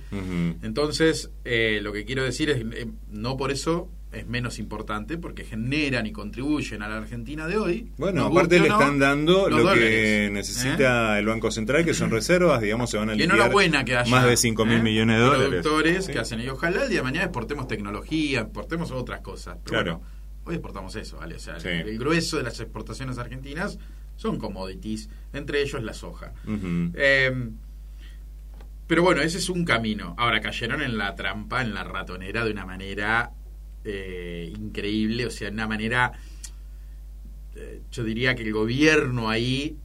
Entonces, 0.62 1.30
eh, 1.44 1.80
lo 1.82 1.92
que 1.92 2.04
quiero 2.04 2.25
decir 2.25 2.50
es, 2.50 2.59
eh, 2.59 2.88
no 3.11 3.37
por 3.37 3.50
eso 3.50 3.88
es 4.12 4.26
menos 4.26 4.59
importante 4.59 5.19
porque 5.19 5.45
generan 5.45 6.05
y 6.07 6.12
contribuyen 6.12 6.83
a 6.83 6.88
la 6.88 6.97
Argentina 6.97 7.47
de 7.47 7.57
hoy. 7.57 7.88
Bueno, 7.97 8.26
aparte 8.26 8.59
le 8.59 8.69
están 8.69 8.99
dando 8.99 9.49
lo 9.49 9.73
que 9.73 10.31
necesita 10.33 11.17
¿eh? 11.17 11.21
el 11.21 11.26
Banco 11.26 11.50
Central, 11.50 11.85
que 11.85 11.95
son 11.95 12.11
reservas, 12.11 12.61
digamos, 12.61 12.90
se 12.90 12.99
van 12.99 13.11
a 13.11 13.14
liquidar 13.14 13.85
que 13.85 14.11
más 14.11 14.26
de 14.26 14.37
5 14.37 14.64
mil 14.67 14.83
millones 14.83 15.17
de 15.17 15.23
dólares. 15.23 15.49
Productores 15.62 16.09
que 16.09 16.19
hacen, 16.19 16.40
y 16.40 16.49
ojalá 16.49 16.85
el 16.85 16.88
día 16.88 16.99
de 16.99 17.05
mañana 17.05 17.25
exportemos 17.26 17.69
tecnología, 17.69 18.40
exportemos 18.40 18.90
otras 18.90 19.21
cosas. 19.21 19.59
claro. 19.64 20.02
hoy 20.45 20.55
exportamos 20.55 20.97
eso, 20.97 21.19
¿vale? 21.19 21.37
O 21.37 21.38
sea, 21.38 21.57
el 21.57 21.99
grueso 21.99 22.37
de 22.38 22.43
las 22.43 22.59
exportaciones 22.59 23.19
argentinas 23.19 23.79
son 24.17 24.38
commodities, 24.38 25.09
entre 25.33 25.62
ellos 25.62 25.83
la 25.83 25.95
soja. 25.95 26.33
Em, 26.47 27.57
pero 28.87 29.05
bueno, 29.05 29.23
ese 29.23 29.38
es 29.38 29.49
un 29.49 29.64
camino. 29.64 30.17
Ahora 30.19 30.40
cayeron 30.40 30.83
en 30.83 30.99
la 30.99 31.14
trampa, 31.14 31.62
en 31.62 31.73
la 31.73 31.85
ratonera, 31.85 32.45
de 32.45 32.50
una 32.50 32.67
manera 32.67 33.31
eh, 33.84 34.52
increíble, 34.56 35.26
o 35.26 35.30
sea, 35.30 35.49
de 35.49 35.54
una 35.54 35.66
manera, 35.66 36.12
eh, 37.56 37.82
yo 37.90 38.04
diría 38.04 38.34
que 38.34 38.42
el 38.42 38.52
gobierno 38.52 39.30
ahí 39.30 39.76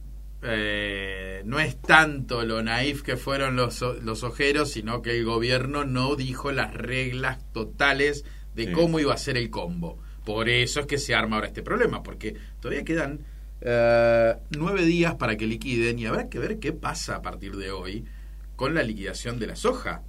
eh, 0.42 1.42
no 1.44 1.58
es 1.58 1.80
tanto 1.80 2.44
lo 2.44 2.62
naif 2.62 3.02
que 3.02 3.16
fueron 3.16 3.56
los, 3.56 3.80
los 4.02 4.22
ojeros, 4.22 4.70
sino 4.70 5.02
que 5.02 5.16
el 5.16 5.24
gobierno 5.24 5.84
no 5.84 6.14
dijo 6.14 6.52
las 6.52 6.74
reglas 6.74 7.38
totales 7.52 8.24
de 8.54 8.72
cómo 8.72 9.00
iba 9.00 9.12
a 9.12 9.18
ser 9.18 9.36
el 9.36 9.50
combo. 9.50 9.98
Por 10.24 10.48
eso 10.48 10.80
es 10.80 10.86
que 10.86 10.98
se 10.98 11.14
arma 11.14 11.36
ahora 11.36 11.48
este 11.48 11.62
problema, 11.62 12.02
porque 12.02 12.34
todavía 12.60 12.84
quedan 12.84 13.20
eh, 13.60 14.34
nueve 14.50 14.84
días 14.84 15.14
para 15.14 15.36
que 15.36 15.46
liquiden 15.46 15.98
y 15.98 16.06
habrá 16.06 16.28
que 16.28 16.38
ver 16.38 16.58
qué 16.58 16.72
pasa 16.72 17.16
a 17.16 17.22
partir 17.22 17.56
de 17.56 17.70
hoy 17.70 18.04
con 18.54 18.74
la 18.74 18.82
liquidación 18.82 19.38
de 19.38 19.46
la 19.46 19.56
soja. 19.56 20.02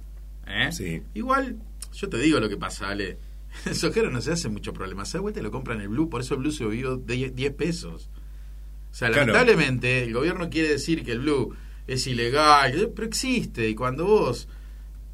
¿eh? 0.46 1.02
Igual, 1.14 1.56
yo 1.92 2.08
te 2.08 2.18
digo 2.18 2.40
lo 2.40 2.48
que 2.48 2.56
pasa, 2.56 2.88
Ale. 2.88 3.18
El 3.66 3.74
sojero 3.74 4.10
no 4.10 4.20
se 4.20 4.32
hace 4.32 4.48
mucho 4.48 4.72
problema. 4.72 5.04
Se 5.04 5.18
da 5.18 5.22
vuelta 5.22 5.40
y 5.40 5.42
lo 5.42 5.50
compran 5.50 5.80
el 5.80 5.88
blue, 5.88 6.08
por 6.08 6.20
eso 6.20 6.34
el 6.34 6.40
blue 6.40 6.52
se 6.52 6.64
subió 6.64 6.96
de 6.96 7.30
10 7.30 7.52
pesos. 7.54 8.10
O 8.90 8.94
sea, 8.94 9.10
lamentablemente 9.10 10.04
el 10.04 10.14
gobierno 10.14 10.48
quiere 10.48 10.68
decir 10.68 11.04
que 11.04 11.12
el 11.12 11.20
blue 11.20 11.54
es 11.86 12.06
ilegal, 12.06 12.92
pero 12.94 13.06
existe. 13.06 13.68
Y 13.68 13.74
cuando 13.74 14.06
vos 14.06 14.48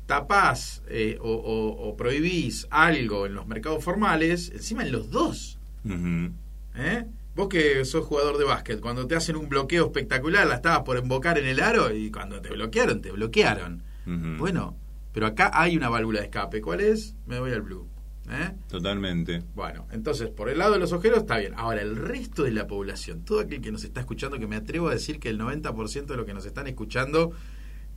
tapás 0.07 0.83
eh, 0.89 1.19
o, 1.21 1.95
prohibís 1.97 2.67
algo 2.71 3.27
en 3.27 3.35
los 3.35 3.47
mercados 3.47 3.83
formales, 3.83 4.51
encima 4.55 4.83
en 4.83 4.93
los 4.93 5.11
dos. 5.11 5.59
¿Eh? 6.77 7.05
Vos 7.35 7.49
que 7.49 7.85
sos 7.85 8.07
jugador 8.07 8.39
de 8.39 8.45
básquet, 8.45 8.81
cuando 8.81 9.07
te 9.07 9.17
hacen 9.17 9.37
un 9.37 9.49
bloqueo 9.49 9.87
espectacular, 9.87 10.47
la 10.47 10.57
estabas 10.57 10.83
por 10.83 10.97
embocar 10.97 11.39
en 11.39 11.47
el 11.47 11.61
aro 11.61 11.93
y 11.93 12.11
cuando 12.11 12.41
te 12.41 12.51
bloquearon, 12.51 13.01
te 13.01 13.11
bloquearon. 13.11 13.83
Bueno, 14.39 14.77
pero 15.13 15.27
acá 15.27 15.51
hay 15.53 15.77
una 15.77 15.89
válvula 15.89 16.21
de 16.21 16.27
escape. 16.27 16.61
¿Cuál 16.61 16.81
es? 16.81 17.17
Me 17.27 17.41
voy 17.41 17.53
al 17.53 17.63
blue. 17.63 17.89
¿Eh? 18.31 18.53
Totalmente. 18.69 19.43
Bueno, 19.55 19.87
entonces, 19.93 20.31
por 20.31 20.49
el 20.49 20.59
lado 20.59 20.73
de 20.73 20.79
los 20.79 20.93
ojeros 20.93 21.19
está 21.19 21.39
bien. 21.39 21.53
Ahora, 21.57 21.83
el 21.83 21.97
resto 21.97 22.45
de 22.45 22.53
la 22.53 22.67
población, 22.67 23.25
todo 23.25 23.41
aquel 23.41 23.61
que 23.61 23.71
nos 23.71 23.85
está 23.85 24.01
escuchando, 24.01 24.39
que 24.39 24.47
me 24.47 24.57
atrevo 24.57 24.89
a 24.89 24.93
decir 24.93 25.21
que 25.21 25.29
el 25.29 25.39
90% 25.39 26.07
de 26.07 26.17
los 26.17 26.25
que 26.25 26.35
nos 26.35 26.47
están 26.47 26.67
escuchando 26.67 27.33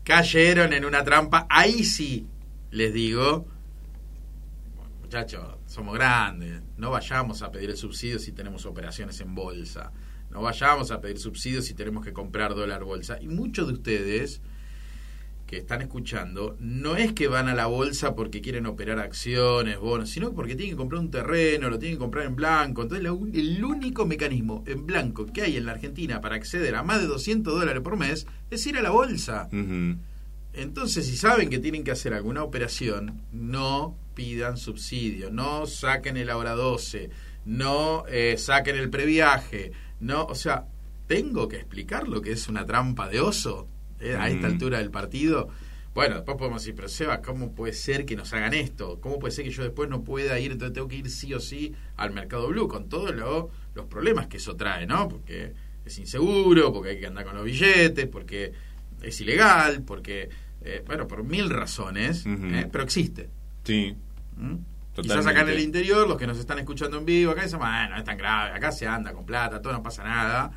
cayeron 0.04 0.74
en 0.74 0.86
una 0.86 1.04
trampa, 1.04 1.48
ahí 1.50 1.84
sí 1.84 2.28
les 2.72 2.94
digo, 2.94 3.46
muchachos, 5.02 5.58
somos 5.66 5.96
grandes, 5.96 6.62
no 6.76 6.92
vayamos 6.92 7.42
a 7.42 7.52
pedir 7.52 7.70
el 7.70 7.78
subsidio 7.78 8.20
si 8.20 8.34
tenemos 8.34 8.66
operaciones 8.66 9.20
en 9.22 9.34
bolsa, 9.34 9.92
no 10.30 10.42
vayamos 10.42 10.92
a 10.92 11.00
pedir 11.00 11.18
subsidios 11.20 11.66
si 11.66 11.74
tenemos 11.74 12.04
que 12.04 12.12
comprar 12.12 12.54
dólar 12.56 12.84
bolsa. 12.84 13.18
Y 13.22 13.28
muchos 13.28 13.68
de 13.68 13.74
ustedes 13.74 14.42
que 15.48 15.58
están 15.58 15.82
escuchando, 15.82 16.58
no 16.60 16.98
es 16.98 17.14
que 17.14 17.30
van 17.30 17.48
a 17.48 17.56
la 17.56 17.68
bolsa 17.68 18.16
porque 18.16 18.42
quieren 18.42 18.66
operar 18.66 19.00
acciones, 19.00 19.80
bonos, 19.80 20.10
sino 20.10 20.34
porque 20.34 20.56
tienen 20.56 20.76
que 20.76 20.78
comprar 20.78 21.00
un 21.00 21.10
terreno, 21.10 21.70
lo 21.70 21.80
tienen 21.80 21.98
que 21.98 22.04
comprar 22.04 22.26
en 22.26 22.36
blanco. 22.36 22.82
Entonces, 22.82 23.08
el 23.34 23.64
único 23.64 24.06
mecanismo 24.06 24.64
en 24.68 24.86
blanco 24.86 25.26
que 25.26 25.44
hay 25.44 25.56
en 25.56 25.66
la 25.66 25.72
Argentina 25.72 26.20
para 26.20 26.36
acceder 26.36 26.76
a 26.76 26.84
más 26.84 27.00
de 27.00 27.08
200 27.08 27.58
dólares 27.58 27.82
por 27.82 27.96
mes 27.96 28.28
es 28.52 28.68
ir 28.68 28.78
a 28.78 28.82
la 28.82 28.90
bolsa. 28.90 29.48
Entonces, 30.54 31.06
si 31.06 31.16
saben 31.16 31.50
que 31.50 31.60
tienen 31.60 31.86
que 31.86 31.92
hacer 31.92 32.14
alguna 32.14 32.44
operación, 32.44 33.22
no 33.32 33.96
pidan 34.16 34.58
subsidio, 34.58 35.32
no 35.32 35.66
saquen 35.66 36.18
el 36.18 36.30
ahora 36.30 36.56
12, 36.56 37.10
no 37.46 38.06
eh, 38.08 38.36
saquen 38.38 38.76
el 38.76 38.90
previaje, 38.90 39.72
no, 40.02 40.26
o 40.26 40.36
sea, 40.36 40.66
tengo 41.08 41.48
que 41.48 41.56
explicar 41.56 42.10
lo 42.10 42.22
que 42.22 42.34
es 42.34 42.50
una 42.50 42.66
trampa 42.66 43.08
de 43.08 43.22
oso 43.22 43.70
eh, 44.00 44.16
a 44.16 44.30
esta 44.30 44.48
altura 44.48 44.80
del 44.80 44.92
partido. 44.92 45.50
Bueno, 45.94 46.16
después 46.16 46.38
podemos 46.38 46.62
decir, 46.62 46.76
pero 46.76 46.90
Seba, 46.90 47.22
¿cómo 47.22 47.56
puede 47.56 47.74
ser 47.74 48.06
que 48.06 48.16
nos 48.16 48.32
hagan 48.32 48.54
esto? 48.54 49.00
¿Cómo 49.02 49.18
puede 49.18 49.34
ser 49.34 49.46
que 49.46 49.52
yo 49.52 49.64
después 49.64 49.90
no 49.90 50.04
pueda 50.04 50.40
ir, 50.40 50.52
entonces 50.52 50.74
tengo 50.74 50.88
que 50.88 50.98
ir 50.98 51.10
sí 51.10 51.34
o 51.34 51.40
sí 51.40 51.74
al 51.96 52.12
mercado 52.12 52.48
blue, 52.50 52.68
con 52.68 52.88
todos 52.88 53.16
los 53.16 53.86
problemas 53.88 54.28
que 54.28 54.38
eso 54.38 54.56
trae, 54.56 54.86
¿no? 54.86 55.08
Porque 55.08 55.54
es 55.84 55.98
inseguro, 55.98 56.72
porque 56.72 56.92
hay 56.92 57.00
que 57.00 57.08
andar 57.08 57.26
con 57.26 57.36
los 57.36 57.46
billetes, 57.46 58.06
porque 58.08 58.52
es 59.02 59.22
ilegal, 59.22 59.82
porque, 59.82 60.30
eh, 60.62 60.84
bueno, 60.86 61.08
por 61.08 61.24
mil 61.24 61.50
razones, 61.50 62.26
pero 62.72 62.84
existe. 62.84 63.30
Sí. 63.64 63.96
¿Mm? 64.36 64.56
Quizás 65.02 65.26
acá 65.26 65.42
en 65.42 65.50
el 65.50 65.60
interior, 65.60 66.08
los 66.08 66.18
que 66.18 66.26
nos 66.26 66.38
están 66.40 66.60
escuchando 66.60 66.98
en 66.98 67.06
vivo, 67.06 67.32
acá 67.32 67.44
dicen, 67.44 67.60
bueno, 67.60 67.90
no 67.90 67.98
es 67.98 68.04
tan 68.04 68.18
grave, 68.18 68.52
acá 68.52 68.72
se 68.72 68.88
anda 68.88 69.14
con 69.14 69.26
plata, 69.26 69.62
todo 69.62 69.74
no 69.74 69.84
pasa 69.84 70.04
nada. 70.04 70.52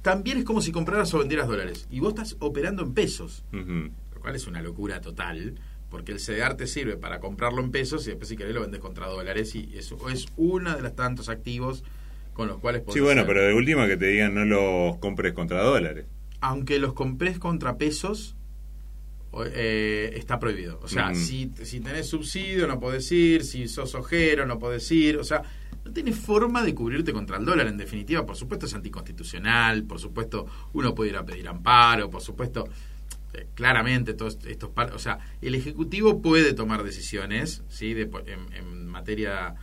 También 0.00 0.38
es 0.38 0.44
como 0.44 0.62
si 0.62 0.72
compraras 0.72 1.12
o 1.12 1.18
vendieras 1.18 1.46
dólares. 1.46 1.86
Y 1.90 2.00
vos 2.00 2.10
estás 2.10 2.36
operando 2.38 2.82
en 2.82 2.94
pesos. 2.94 3.44
Cual 4.24 4.36
es 4.36 4.46
una 4.46 4.62
locura 4.62 5.00
total. 5.00 5.54
Porque 5.90 6.10
el 6.10 6.18
CDR 6.18 6.56
te 6.56 6.66
sirve 6.66 6.96
para 6.96 7.20
comprarlo 7.20 7.62
en 7.62 7.70
pesos 7.70 8.04
y 8.06 8.10
después 8.10 8.28
si 8.28 8.36
querés 8.36 8.54
lo 8.54 8.62
vendes 8.62 8.80
contra 8.80 9.06
dólares. 9.06 9.54
Y 9.54 9.76
eso 9.76 10.08
es 10.08 10.26
uno 10.36 10.74
de 10.74 10.82
los 10.82 10.96
tantos 10.96 11.28
activos 11.28 11.84
con 12.32 12.48
los 12.48 12.58
cuales 12.58 12.82
Sí, 12.92 12.98
bueno, 12.98 13.24
pero 13.26 13.42
de 13.42 13.54
última 13.54 13.86
que 13.86 13.96
te 13.96 14.06
digan 14.06 14.34
no 14.34 14.44
los 14.44 14.96
compres 14.96 15.34
contra 15.34 15.62
dólares. 15.62 16.06
Aunque 16.40 16.80
los 16.80 16.94
compres 16.94 17.38
contra 17.38 17.76
pesos, 17.76 18.34
eh, 19.52 20.12
está 20.14 20.40
prohibido. 20.40 20.80
O 20.82 20.88
sea, 20.88 21.14
si, 21.14 21.52
si 21.62 21.78
tenés 21.80 22.08
subsidio 22.08 22.66
no 22.66 22.80
podés 22.80 23.10
ir, 23.12 23.44
si 23.44 23.68
sos 23.68 23.94
ojero 23.94 24.46
no 24.46 24.58
podés 24.58 24.90
ir. 24.90 25.18
O 25.18 25.24
sea, 25.24 25.42
no 25.84 25.92
tiene 25.92 26.12
forma 26.12 26.64
de 26.64 26.74
cubrirte 26.74 27.12
contra 27.12 27.36
el 27.36 27.44
dólar. 27.44 27.68
En 27.68 27.76
definitiva, 27.76 28.26
por 28.26 28.36
supuesto 28.36 28.66
es 28.66 28.74
anticonstitucional, 28.74 29.84
por 29.84 30.00
supuesto 30.00 30.46
uno 30.72 30.94
puede 30.94 31.10
ir 31.10 31.16
a 31.16 31.24
pedir 31.24 31.46
amparo, 31.46 32.10
por 32.10 32.20
supuesto 32.20 32.68
claramente 33.54 34.14
todos 34.14 34.38
estos 34.46 34.70
o 34.92 34.98
sea 34.98 35.18
el 35.40 35.54
ejecutivo 35.54 36.22
puede 36.22 36.52
tomar 36.52 36.82
decisiones 36.82 37.62
sí 37.68 37.94
de, 37.94 38.10
en, 38.26 38.86
materia 38.86 39.54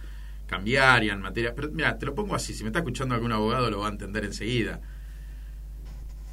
cambiaria 0.48 1.14
en 1.14 1.22
materia 1.22 1.54
pero 1.56 1.70
mira 1.72 1.98
te 1.98 2.06
lo 2.06 2.16
pongo 2.16 2.36
así 2.36 2.54
si 2.54 2.64
me 2.64 2.70
está 2.70 2.80
escuchando 2.80 3.16
algún 3.16 3.32
abogado 3.32 3.70
lo 3.70 3.80
va 3.80 3.88
a 3.88 3.92
entender 3.92 4.26
enseguida 4.26 4.82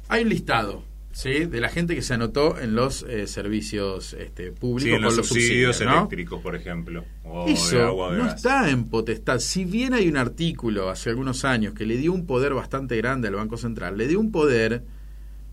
hay 0.09 0.23
un 0.23 0.29
listado 0.29 0.83
¿sí? 1.11 1.45
de 1.45 1.61
la 1.61 1.69
gente 1.69 1.95
que 1.95 2.01
se 2.01 2.13
anotó 2.13 2.59
en 2.59 2.75
los 2.75 3.03
eh, 3.03 3.27
servicios 3.27 4.13
este, 4.13 4.51
públicos 4.51 4.97
en 4.97 5.01
los, 5.03 5.15
subsidios, 5.15 5.81
eléctricos, 5.81 6.41
por 6.41 6.55
ejemplo. 6.55 7.05
Eso 7.47 8.11
no 8.11 8.27
está 8.27 8.69
en 8.69 8.85
potestad. 8.85 9.39
Si 9.39 9.65
bien 9.65 9.93
hay 9.93 10.07
un 10.07 10.17
artículo 10.17 10.89
hace 10.89 11.09
algunos 11.09 11.45
años 11.45 11.73
que 11.73 11.85
le 11.85 11.97
dio 11.97 12.13
un 12.13 12.25
poder 12.25 12.53
bastante 12.53 12.97
grande 12.97 13.27
al 13.27 13.35
Banco 13.35 13.57
Central, 13.57 13.97
le 13.97 14.07
dio 14.07 14.19
un 14.19 14.31
poder 14.31 14.83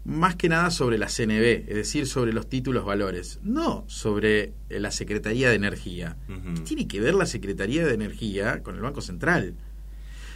más 0.06 0.36
que 0.36 0.48
nada 0.48 0.70
sobre 0.70 0.98
la 0.98 1.08
CNB, 1.08 1.68
es 1.68 1.74
decir, 1.74 2.06
sobre 2.06 2.32
los 2.32 2.48
títulos 2.48 2.84
valores, 2.84 3.40
no 3.42 3.84
sobre 3.88 4.52
eh, 4.70 4.80
la 4.80 4.92
Secretaría 4.92 5.50
de 5.50 5.56
Energía. 5.56 6.16
¿Qué 6.28 6.60
tiene 6.62 6.86
que 6.86 7.00
ver 7.00 7.14
la 7.14 7.26
Secretaría 7.26 7.84
de 7.84 7.94
Energía 7.94 8.62
con 8.62 8.76
el 8.76 8.82
Banco 8.82 9.00
Central? 9.00 9.54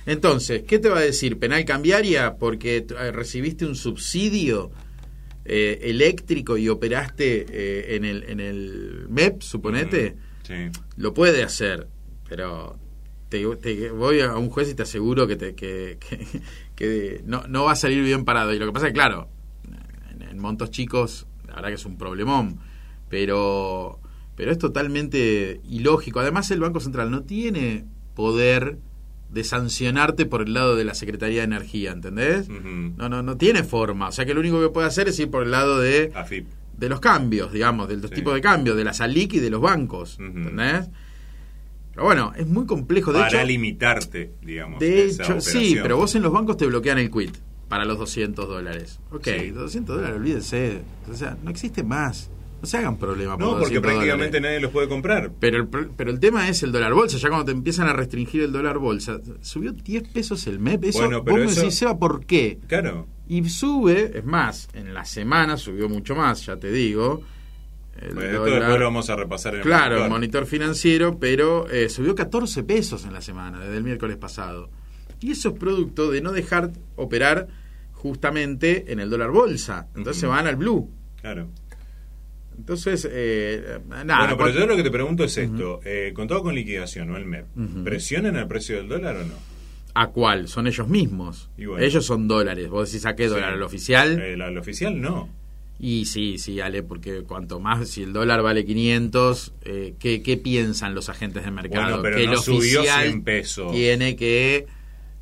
Entonces, 0.07 0.65
¿qué 0.67 0.79
te 0.79 0.89
va 0.89 0.99
a 0.99 1.03
decir? 1.03 1.39
¿Penal 1.39 1.65
cambiaria 1.65 2.35
porque 2.37 2.79
eh, 2.89 3.13
recibiste 3.13 3.65
un 3.65 3.77
subsidio? 3.77 4.73
Eh, 5.43 5.89
eléctrico 5.91 6.59
y 6.59 6.69
operaste 6.69 7.47
eh, 7.49 7.97
en, 7.97 8.05
el, 8.05 8.25
en 8.25 8.41
el 8.41 9.07
MEP, 9.09 9.41
suponete, 9.41 10.15
lo 10.97 11.15
puede 11.15 11.43
hacer, 11.43 11.89
pero 12.29 12.79
te, 13.31 13.91
voy 13.91 14.21
a 14.21 14.37
un 14.37 14.51
juez 14.51 14.71
y 14.71 14.75
te 14.75 14.83
aseguro 14.83 15.27
que, 15.27 15.37
te, 15.37 15.55
que, 15.55 15.99
que, 16.77 17.23
no, 17.25 17.47
no, 17.49 17.65
va 17.65 17.73
a 17.73 17.77
salir 17.77 18.05
bien 18.05 18.27
parado. 18.27 18.53
Y 18.53 18.59
lo 18.59 18.67
que 18.67 18.73
pasa 18.73 18.87
es 18.89 18.91
que, 18.93 18.99
claro, 18.99 19.31
en, 20.31 20.39
montos 20.39 20.71
chicos, 20.71 21.27
la 21.47 21.57
verdad 21.57 21.69
que 21.69 21.75
es 21.75 21.85
un 21.85 21.99
problemón, 21.99 22.59
pero, 23.09 24.01
pero 24.37 24.53
es 24.53 24.59
totalmente 24.59 25.61
ilógico. 25.69 26.21
Además, 26.21 26.51
el 26.51 26.61
Banco 26.61 26.81
Central 26.81 27.11
no 27.11 27.23
tiene 27.23 27.85
poder 28.15 28.79
de 29.31 29.45
sancionarte 29.45 30.27
por 30.27 30.43
el 30.43 30.55
lado 30.55 30.77
de 30.77 30.85
la 30.85 30.95
Secretaría 30.95 31.41
de 31.41 31.45
Energía, 31.45 31.93
¿entendés? 31.93 32.49
No, 32.49 33.09
no, 33.09 33.23
no 33.23 33.37
tiene 33.37 33.63
forma. 33.63 34.09
O 34.09 34.13
sea 34.13 34.25
que 34.25 34.35
lo 34.35 34.41
único 34.41 34.61
que 34.61 34.69
puede 34.71 34.89
hacer 34.89 35.09
es 35.09 35.19
ir 35.21 35.31
por 35.31 35.45
el 35.45 35.53
lado 35.53 35.79
de, 35.79 36.13
de 36.77 36.89
los 36.89 37.01
cambios, 37.01 37.53
digamos, 37.53 37.89
de 37.89 37.97
los 37.97 38.11
tipos 38.11 38.35
de 38.35 38.41
cambios, 38.41 38.77
de 38.77 38.85
la 38.85 38.93
SALIC 38.93 39.35
y 39.35 39.39
de 39.39 39.51
los 39.51 39.61
bancos, 39.61 40.19
¿entendés? 40.19 40.89
Pero 41.93 42.05
bueno, 42.05 42.33
es 42.37 42.47
muy 42.47 42.67
complejo. 42.67 43.13
De 43.13 43.21
para 43.21 43.45
limitarte, 43.45 44.33
digamos. 44.43 44.81
De 44.81 45.07
hecho, 45.07 45.41
sí, 45.41 45.77
pero 45.81 45.97
vos 45.97 46.15
en 46.15 46.23
los 46.23 46.33
bancos 46.33 46.57
te 46.57 46.67
bloquean 46.67 46.99
el 46.99 47.11
quit 47.11 47.37
para 47.71 47.85
los 47.85 47.99
200 47.99 48.49
dólares. 48.49 48.99
Ok, 49.13 49.29
200 49.55 49.97
dólares, 49.97 50.17
olvídense. 50.17 50.83
O 51.09 51.15
sea, 51.15 51.39
no 51.41 51.51
existe 51.53 51.85
más. 51.85 52.29
No 52.61 52.67
se 52.67 52.77
hagan 52.77 52.99
problema. 52.99 53.37
no, 53.37 53.61
porque 53.61 53.81
prácticamente 53.81 54.41
nadie 54.41 54.59
los 54.59 54.73
puede 54.73 54.89
comprar. 54.89 55.31
Pero 55.39 55.59
el, 55.59 55.69
pero 55.69 56.11
el 56.11 56.19
tema 56.19 56.49
es 56.49 56.65
el 56.65 56.73
dólar 56.73 56.93
bolsa. 56.93 57.17
Ya 57.17 57.29
cuando 57.29 57.47
te 57.47 57.53
empiezan 57.53 57.87
a 57.87 57.93
restringir 57.93 58.43
el 58.43 58.51
dólar 58.51 58.79
bolsa, 58.79 59.21
subió 59.41 59.71
10 59.71 60.09
pesos 60.09 60.49
el 60.49 60.59
MEP. 60.59 60.87
Eso, 60.87 60.99
bueno, 60.99 61.23
pero 61.23 61.45
vos 61.45 61.47
me 61.47 61.55
decís, 61.55 61.79
Seba, 61.79 61.97
¿por 61.97 62.27
qué? 62.27 62.59
Claro. 62.67 63.07
Y 63.29 63.49
sube, 63.49 64.19
es 64.19 64.25
más, 64.25 64.69
en 64.75 64.93
la 64.93 65.05
semana 65.05 65.57
subió 65.57 65.89
mucho 65.89 66.17
más, 66.17 66.45
ya 66.45 66.57
te 66.57 66.73
digo. 66.73 67.23
esto 67.95 68.19
después 68.19 68.79
lo 68.81 68.85
vamos 68.85 69.09
a 69.11 69.15
repasar 69.15 69.55
en 69.55 69.61
el 69.61 69.67
Claro, 69.67 70.03
el 70.03 70.11
monitor 70.11 70.45
financiero, 70.45 71.21
pero 71.21 71.71
eh, 71.71 71.89
subió 71.89 72.17
14 72.17 72.65
pesos 72.65 73.05
en 73.05 73.13
la 73.13 73.21
semana, 73.21 73.61
desde 73.61 73.77
el 73.77 73.85
miércoles 73.85 74.17
pasado. 74.17 74.71
Y 75.21 75.31
eso 75.31 75.51
es 75.51 75.55
producto 75.55 76.11
de 76.11 76.21
no 76.21 76.33
dejar 76.33 76.73
operar 76.97 77.60
justamente 78.01 78.91
en 78.91 78.99
el 78.99 79.11
dólar 79.11 79.31
bolsa. 79.31 79.89
Entonces 79.95 80.21
se 80.21 80.27
van 80.27 80.47
al 80.47 80.57
blue. 80.57 80.91
Claro. 81.21 81.49
Entonces, 82.57 83.07
eh, 83.11 83.79
nada. 84.05 84.21
Bueno, 84.21 84.37
pero 84.39 84.51
yo 84.51 84.67
lo 84.67 84.77
que 84.77 84.83
te 84.83 84.91
pregunto 84.91 85.25
es 85.25 85.37
esto: 85.37 85.81
eh, 85.85 86.13
contado 86.15 86.43
con 86.43 86.55
liquidación 86.55 87.11
o 87.11 87.17
el 87.17 87.27
MEP, 87.27 87.47
¿presionan 87.85 88.37
el 88.37 88.47
precio 88.47 88.77
del 88.77 88.89
dólar 88.89 89.17
o 89.17 89.25
no? 89.25 89.35
¿A 89.95 90.09
cuál? 90.09 90.49
Son 90.49 90.67
ellos 90.67 90.89
mismos. 90.89 91.51
Ellos 91.57 92.07
son 92.07 92.29
dólares. 92.29 92.69
Vos 92.69 92.91
decís, 92.91 93.05
¿a 93.07 93.17
qué 93.17 93.29
dólar? 93.29 93.55
¿Al 93.55 93.63
oficial? 93.63 94.21
El, 94.21 94.41
al 94.41 94.57
oficial 94.57 95.01
no. 95.01 95.29
Y 95.79 96.05
sí, 96.05 96.39
sí, 96.39 96.61
Ale, 96.61 96.83
porque 96.83 97.23
cuanto 97.23 97.59
más, 97.59 97.89
si 97.89 98.03
el 98.03 98.13
dólar 98.13 98.43
vale 98.43 98.67
500, 98.67 99.55
eh, 99.63 99.95
¿qué, 99.99 100.23
¿qué, 100.23 100.37
piensan 100.37 100.95
los 100.95 101.09
agentes 101.09 101.43
de 101.45 101.51
mercado? 101.51 102.03
pero 102.03 102.17
que 102.17 102.25
el 102.25 102.35
oficial 102.35 103.23
tiene 103.73 104.15
que 104.15 104.67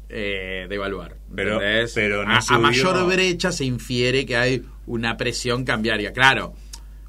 eh, 0.09 0.67
devaluar. 0.69 1.17
Pero, 1.35 1.61
pero 1.95 2.23
a, 2.23 2.59
mayor 2.59 3.07
brecha 3.07 3.53
se 3.53 3.65
infiere 3.65 4.25
que 4.25 4.37
hay 4.37 4.63
una 4.87 5.17
presión 5.17 5.65
cambiaria. 5.65 6.13
Claro, 6.13 6.55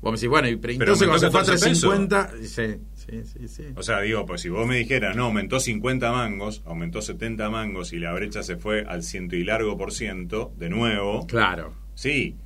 Vos 0.02 0.14
me 0.14 0.18
decís, 0.18 0.30
bueno, 0.30 0.48
y, 0.48 0.54
entonces 0.54 1.08
cuando 1.08 1.20
se 1.20 1.30
fue 1.30 1.42
a 1.42 1.44
350, 1.44 2.32
sí, 2.42 2.78
sí, 2.94 3.24
sí, 3.24 3.48
sí. 3.50 3.64
O 3.76 3.84
sea, 3.84 4.00
digo, 4.00 4.26
pues 4.26 4.42
si 4.42 4.48
vos 4.48 4.66
me 4.66 4.78
dijeras, 4.78 5.14
no, 5.16 5.26
aumentó 5.26 5.60
50 5.60 6.12
mangos, 6.12 6.62
aumentó 6.66 7.02
70 7.02 7.50
mangos 7.50 7.92
y 7.92 8.00
la 8.00 8.14
brecha 8.14 8.42
se 8.42 8.56
fue 8.56 8.86
al 8.88 9.04
ciento 9.04 9.36
y 9.36 9.44
largo 9.44 9.78
por 9.78 9.92
ciento, 9.92 10.54
de 10.58 10.70
nuevo. 10.70 11.28
Claro. 11.28 11.74
Sí, 11.96 12.38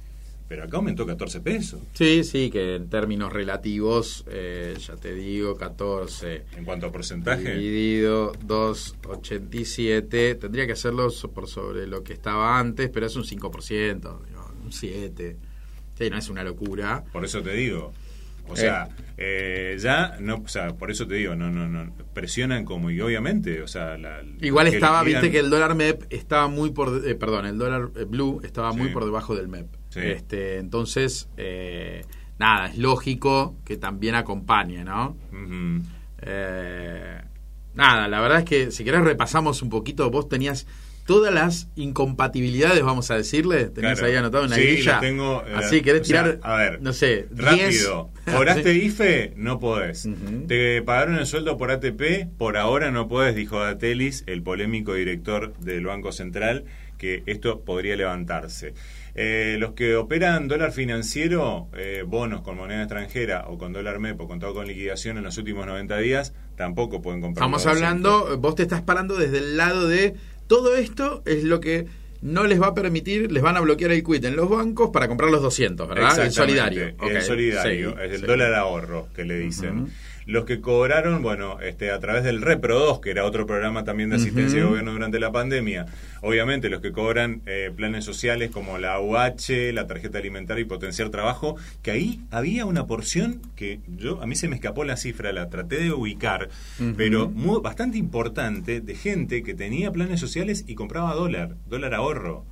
pero 0.53 0.65
acá 0.65 0.77
aumentó 0.77 1.07
14 1.07 1.41
pesos. 1.41 1.81
Sí, 1.93 2.23
sí, 2.23 2.51
que 2.51 2.75
en 2.75 2.87
términos 2.87 3.33
relativos, 3.33 4.23
eh, 4.29 4.75
ya 4.77 4.95
te 4.97 5.15
digo, 5.15 5.55
14. 5.55 6.43
¿En 6.55 6.63
cuanto 6.63 6.85
a 6.85 6.91
porcentaje? 6.91 7.55
Dividido 7.55 8.33
2,87. 8.33 10.37
Tendría 10.37 10.67
que 10.67 10.73
hacerlo 10.73 11.09
por 11.33 11.47
sobre 11.47 11.87
lo 11.87 12.03
que 12.03 12.13
estaba 12.13 12.59
antes, 12.59 12.91
pero 12.91 13.07
es 13.07 13.15
un 13.15 13.23
5%, 13.23 14.19
un 14.63 14.71
7%. 14.71 15.35
Sí, 15.97 16.09
no 16.11 16.17
es 16.19 16.29
una 16.29 16.43
locura. 16.43 17.03
Por 17.11 17.25
eso 17.25 17.41
te 17.41 17.53
digo. 17.53 17.91
O 18.47 18.55
sea, 18.55 18.89
eh, 19.17 19.75
ya 19.79 20.17
no, 20.19 20.43
o 20.45 20.47
sea, 20.47 20.75
por 20.75 20.91
eso 20.91 21.07
te 21.07 21.15
digo, 21.15 21.35
no, 21.35 21.49
no, 21.49 21.67
no, 21.67 21.95
presionan 22.13 22.63
como 22.63 22.91
y 22.91 23.01
obviamente, 23.01 23.63
o 23.63 23.67
sea, 23.67 23.97
la, 23.97 24.21
igual 24.41 24.67
estaba, 24.67 25.01
viste 25.01 25.31
que 25.31 25.39
el 25.39 25.49
dólar 25.49 25.73
MEP 25.73 26.03
estaba 26.11 26.47
muy 26.47 26.71
por, 26.71 27.07
eh, 27.07 27.15
perdón, 27.15 27.47
el 27.47 27.57
dólar 27.57 27.89
eh, 27.95 28.03
blue 28.03 28.41
estaba 28.43 28.73
muy 28.73 28.89
por 28.89 29.05
debajo 29.05 29.35
del 29.35 29.47
MEP. 29.47 29.83
Este, 29.95 30.58
entonces, 30.58 31.29
nada, 32.39 32.67
es 32.67 32.77
lógico 32.77 33.56
que 33.65 33.77
también 33.77 34.15
acompañe, 34.15 34.84
¿no? 34.84 35.17
nada, 37.75 38.08
la 38.08 38.21
verdad 38.21 38.39
es 38.39 38.45
que 38.45 38.71
si 38.71 38.84
querés 38.84 39.01
repasamos 39.01 39.62
un 39.62 39.69
poquito, 39.69 40.10
vos 40.10 40.29
tenías 40.29 40.67
todas 41.06 41.34
las 41.34 41.69
incompatibilidades, 41.75 42.82
vamos 42.82 43.12
a 43.12 43.15
decirle. 43.15 43.65
Tenés 43.65 44.01
ahí 44.01 44.15
anotado 44.15 44.45
una 44.45 44.56
sí, 44.56 44.84
tengo. 44.99 45.43
Eh, 45.45 45.53
Así, 45.56 45.82
querés 45.82 46.03
tirar. 46.03 46.39
a 46.41 46.56
ver, 46.56 46.82
no 46.82 46.93
sé, 46.93 47.27
rápido. 47.32 48.10
¿Cobraste 48.25 48.73
IFE? 48.86 49.34
No 49.36 49.60
podés. 49.60 50.08
¿Te 50.47 50.82
pagaron 50.82 51.15
el 51.15 51.25
sueldo 51.25 51.58
por 51.58 51.71
ATP? 51.71 52.27
Por 52.38 52.58
ahora 52.58 52.91
no 52.91 53.08
podés, 53.08 53.36
dijo 53.36 53.60
Datelis, 53.60 54.23
el 54.27 54.43
polémico 54.43 54.93
director 54.93 55.53
del 55.58 55.86
Banco 55.86 56.12
Central, 56.12 56.65
que 56.97 57.23
esto 57.25 57.62
podría 57.62 57.95
levantarse. 57.95 58.73
Eh, 59.15 59.58
los 59.60 59.73
que 59.73 59.95
operan 59.95 60.47
dólar 60.47 60.71
financiero, 60.71 61.69
eh, 61.78 62.04
bonos 62.06 62.41
con 62.41 62.58
moneda 62.58 62.82
extranjera 62.82 63.45
o 63.47 63.60
con 63.60 63.71
dólar 63.71 63.99
MEP 63.99 64.19
o 64.19 64.28
contado 64.28 64.56
con 64.56 64.65
liquidación 64.65 65.17
en 65.17 65.23
los 65.23 65.38
últimos 65.38 65.67
90 65.67 65.97
días, 65.99 66.34
tampoco 66.56 67.02
pueden 67.02 67.21
comprar. 67.21 67.45
Estamos 67.45 67.67
hablando, 67.67 68.38
vos 68.39 68.56
te 68.56 68.63
estás 68.63 68.82
parando 68.82 69.15
desde 69.15 69.38
el 69.38 69.56
lado 69.58 69.88
de 69.88 70.15
todo 70.47 70.76
esto 70.76 71.21
es 71.26 71.43
lo 71.43 71.60
que 71.60 71.86
no 72.21 72.45
les 72.45 72.60
va 72.60 72.67
a 72.67 72.73
permitir, 72.73 73.32
les 73.32 73.43
van 73.43 73.58
a 73.58 73.60
bloquear 73.60 73.91
el 73.91 74.04
quit 74.04 74.23
en 74.26 74.36
los 74.36 74.49
bancos 74.49 74.89
para 74.91 75.08
comprar 75.08 75.30
los 75.30 75.41
200, 75.41 75.88
¿verdad? 75.88 76.26
El 76.26 76.32
solidario. 76.32 76.95
El 77.02 77.21
solidario, 77.21 77.99
es 77.99 78.13
el 78.13 78.21
dólar 78.21 78.54
ahorro 78.56 79.10
que 79.13 79.26
le 79.26 79.38
dicen. 79.38 79.91
Los 80.25 80.45
que 80.45 80.62
cobraron, 80.62 81.21
bueno, 81.21 81.59
este, 81.59 81.91
a 81.91 81.99
través 81.99 82.23
del 82.23 82.41
Repro 82.41 82.79
2, 82.79 83.01
que 83.01 83.12
era 83.12 83.25
otro 83.25 83.45
programa 83.45 83.83
también 83.83 84.09
de 84.09 84.17
asistencia 84.17 84.59
de 84.59 84.65
gobierno 84.65 84.93
durante 84.93 85.19
la 85.19 85.31
pandemia, 85.31 85.86
obviamente 86.21 86.69
los 86.69 86.81
que 86.81 86.91
cobran 86.91 87.41
eh, 87.45 87.71
planes 87.75 88.05
sociales 88.05 88.51
como 88.51 88.77
la 88.77 88.99
UH, 88.99 89.73
la 89.73 89.88
tarjeta 89.88 90.19
alimentaria 90.19 90.62
y 90.62 90.65
potenciar 90.65 91.09
trabajo, 91.09 91.55
que 91.81 91.91
ahí 91.91 92.21
había 92.31 92.65
una 92.65 92.88
porción 92.88 93.41
que 93.55 93.79
yo 93.88 94.21
a 94.21 94.25
mí 94.25 94.36
se 94.36 94.47
me 94.47 94.55
escapó 94.55 94.83
la 94.83 94.97
cifra, 94.97 95.33
la 95.33 95.49
traté 95.49 95.77
de 95.77 95.91
ubicar, 95.91 96.49
pero 96.97 97.29
muy, 97.29 97.62
bastante 97.62 97.97
importante 97.97 98.81
de 98.81 98.95
gente 98.95 99.43
que 99.43 99.53
tenía 99.53 99.91
planes 99.91 100.19
sociales 100.19 100.63
y 100.67 100.75
compraba 100.75 101.13
dólar, 101.13 101.55
dólar 101.67 101.93
ahorro 101.93 102.45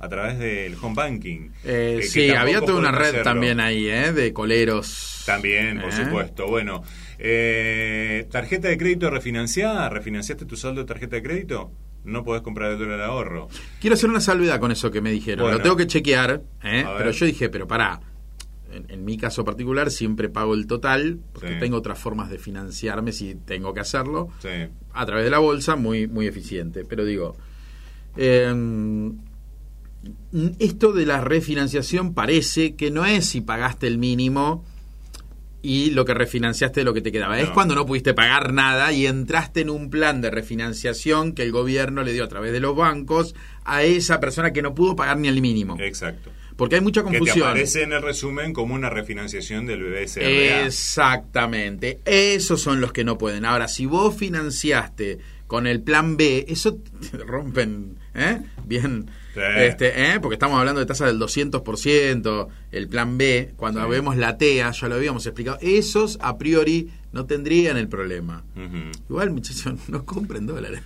a 0.00 0.08
través 0.08 0.38
del 0.38 0.76
home 0.80 0.94
banking. 0.94 1.50
Eh, 1.64 2.00
sí, 2.02 2.30
había 2.30 2.60
toda 2.60 2.78
una 2.78 2.92
red 2.92 3.22
también 3.22 3.60
ahí, 3.60 3.88
¿eh? 3.88 4.12
De 4.12 4.32
coleros. 4.32 5.22
También, 5.26 5.80
por 5.80 5.90
¿Eh? 5.90 5.92
supuesto. 5.92 6.46
Bueno, 6.46 6.82
eh, 7.18 8.26
tarjeta 8.30 8.68
de 8.68 8.78
crédito 8.78 9.10
refinanciada, 9.10 9.88
¿refinanciaste 9.88 10.44
tu 10.44 10.56
saldo 10.56 10.82
de 10.82 10.86
tarjeta 10.86 11.16
de 11.16 11.22
crédito? 11.22 11.72
No 12.04 12.24
podés 12.24 12.42
comprar 12.42 12.70
el 12.72 12.78
dólar 12.78 13.00
ahorro. 13.00 13.48
Quiero 13.80 13.94
hacer 13.94 14.08
una 14.08 14.20
salvedad 14.20 14.60
con 14.60 14.70
eso 14.70 14.90
que 14.90 15.00
me 15.00 15.10
dijeron. 15.10 15.50
Lo 15.50 15.60
tengo 15.60 15.76
que 15.76 15.86
chequear, 15.86 16.42
¿eh? 16.62 16.84
pero 16.96 17.10
yo 17.10 17.26
dije, 17.26 17.48
pero 17.48 17.66
pará. 17.66 18.00
en, 18.70 19.04
mi 19.04 19.16
caso 19.16 19.44
particular, 19.44 19.90
siempre 19.90 20.28
pago 20.28 20.54
el 20.54 20.66
total, 20.66 21.18
porque 21.32 21.56
tengo 21.56 21.76
otras 21.76 21.98
formas 21.98 22.30
de 22.30 22.38
financiarme 22.38 23.12
si 23.12 23.34
tengo 23.34 23.74
que 23.74 23.80
hacerlo, 23.80 24.28
a 24.92 25.06
través 25.06 25.24
de 25.24 25.30
la 25.30 25.38
bolsa, 25.38 25.74
muy, 25.74 26.06
muy 26.06 26.28
eficiente. 26.28 26.84
Pero 26.84 27.04
digo, 27.04 27.36
em, 28.16 29.18
esto 30.60 30.92
de 30.92 31.04
la 31.04 31.20
refinanciación 31.20 32.14
parece 32.14 32.76
que 32.76 32.90
no 32.92 33.04
es 33.04 33.26
si 33.26 33.40
pagaste 33.40 33.88
el 33.88 33.98
mínimo 33.98 34.64
y 35.62 35.90
lo 35.90 36.04
que 36.04 36.14
refinanciaste 36.14 36.80
de 36.80 36.84
lo 36.84 36.94
que 36.94 37.00
te 37.00 37.12
quedaba. 37.12 37.40
Es 37.40 37.50
cuando 37.50 37.74
no 37.74 37.84
pudiste 37.84 38.14
pagar 38.14 38.52
nada 38.52 38.92
y 38.92 39.06
entraste 39.06 39.60
en 39.60 39.70
un 39.70 39.90
plan 39.90 40.20
de 40.20 40.30
refinanciación 40.30 41.32
que 41.32 41.42
el 41.42 41.52
gobierno 41.52 42.02
le 42.04 42.12
dio 42.12 42.24
a 42.24 42.28
través 42.28 42.52
de 42.52 42.60
los 42.60 42.76
bancos 42.76 43.34
a 43.64 43.82
esa 43.82 44.20
persona 44.20 44.52
que 44.52 44.62
no 44.62 44.74
pudo 44.74 44.94
pagar 44.96 45.18
ni 45.18 45.28
el 45.28 45.40
mínimo. 45.40 45.76
Exacto. 45.80 46.30
Porque 46.56 46.76
hay 46.76 46.80
mucha 46.80 47.02
confusión. 47.02 47.36
Que 47.36 47.44
aparece 47.44 47.82
en 47.82 47.92
el 47.92 48.02
resumen 48.02 48.52
como 48.52 48.74
una 48.74 48.90
refinanciación 48.90 49.66
del 49.66 49.84
BSRA. 49.84 50.66
Exactamente. 50.66 52.00
Esos 52.04 52.60
son 52.60 52.80
los 52.80 52.92
que 52.92 53.04
no 53.04 53.16
pueden. 53.16 53.44
Ahora, 53.44 53.68
si 53.68 53.86
vos 53.86 54.16
financiaste 54.16 55.18
con 55.46 55.66
el 55.68 55.80
plan 55.82 56.16
B, 56.16 56.46
eso 56.48 56.74
te 57.10 57.18
rompen, 57.18 57.96
¿eh? 58.14 58.40
Bien 58.64 59.08
este, 59.38 60.12
¿eh? 60.12 60.20
Porque 60.20 60.34
estamos 60.34 60.58
hablando 60.58 60.80
de 60.80 60.86
tasa 60.86 61.06
del 61.06 61.18
200%, 61.18 62.48
el 62.72 62.88
plan 62.88 63.18
B, 63.18 63.52
cuando 63.56 63.86
vemos 63.88 64.16
la 64.16 64.38
TEA, 64.38 64.70
ya 64.70 64.88
lo 64.88 64.94
habíamos 64.96 65.26
explicado, 65.26 65.58
esos 65.60 66.18
a 66.20 66.38
priori 66.38 66.90
no 67.12 67.26
tendrían 67.26 67.76
el 67.76 67.88
problema. 67.88 68.44
Igual, 69.08 69.30
muchachos, 69.30 69.74
no 69.88 70.04
compren 70.04 70.46
dólares. 70.46 70.82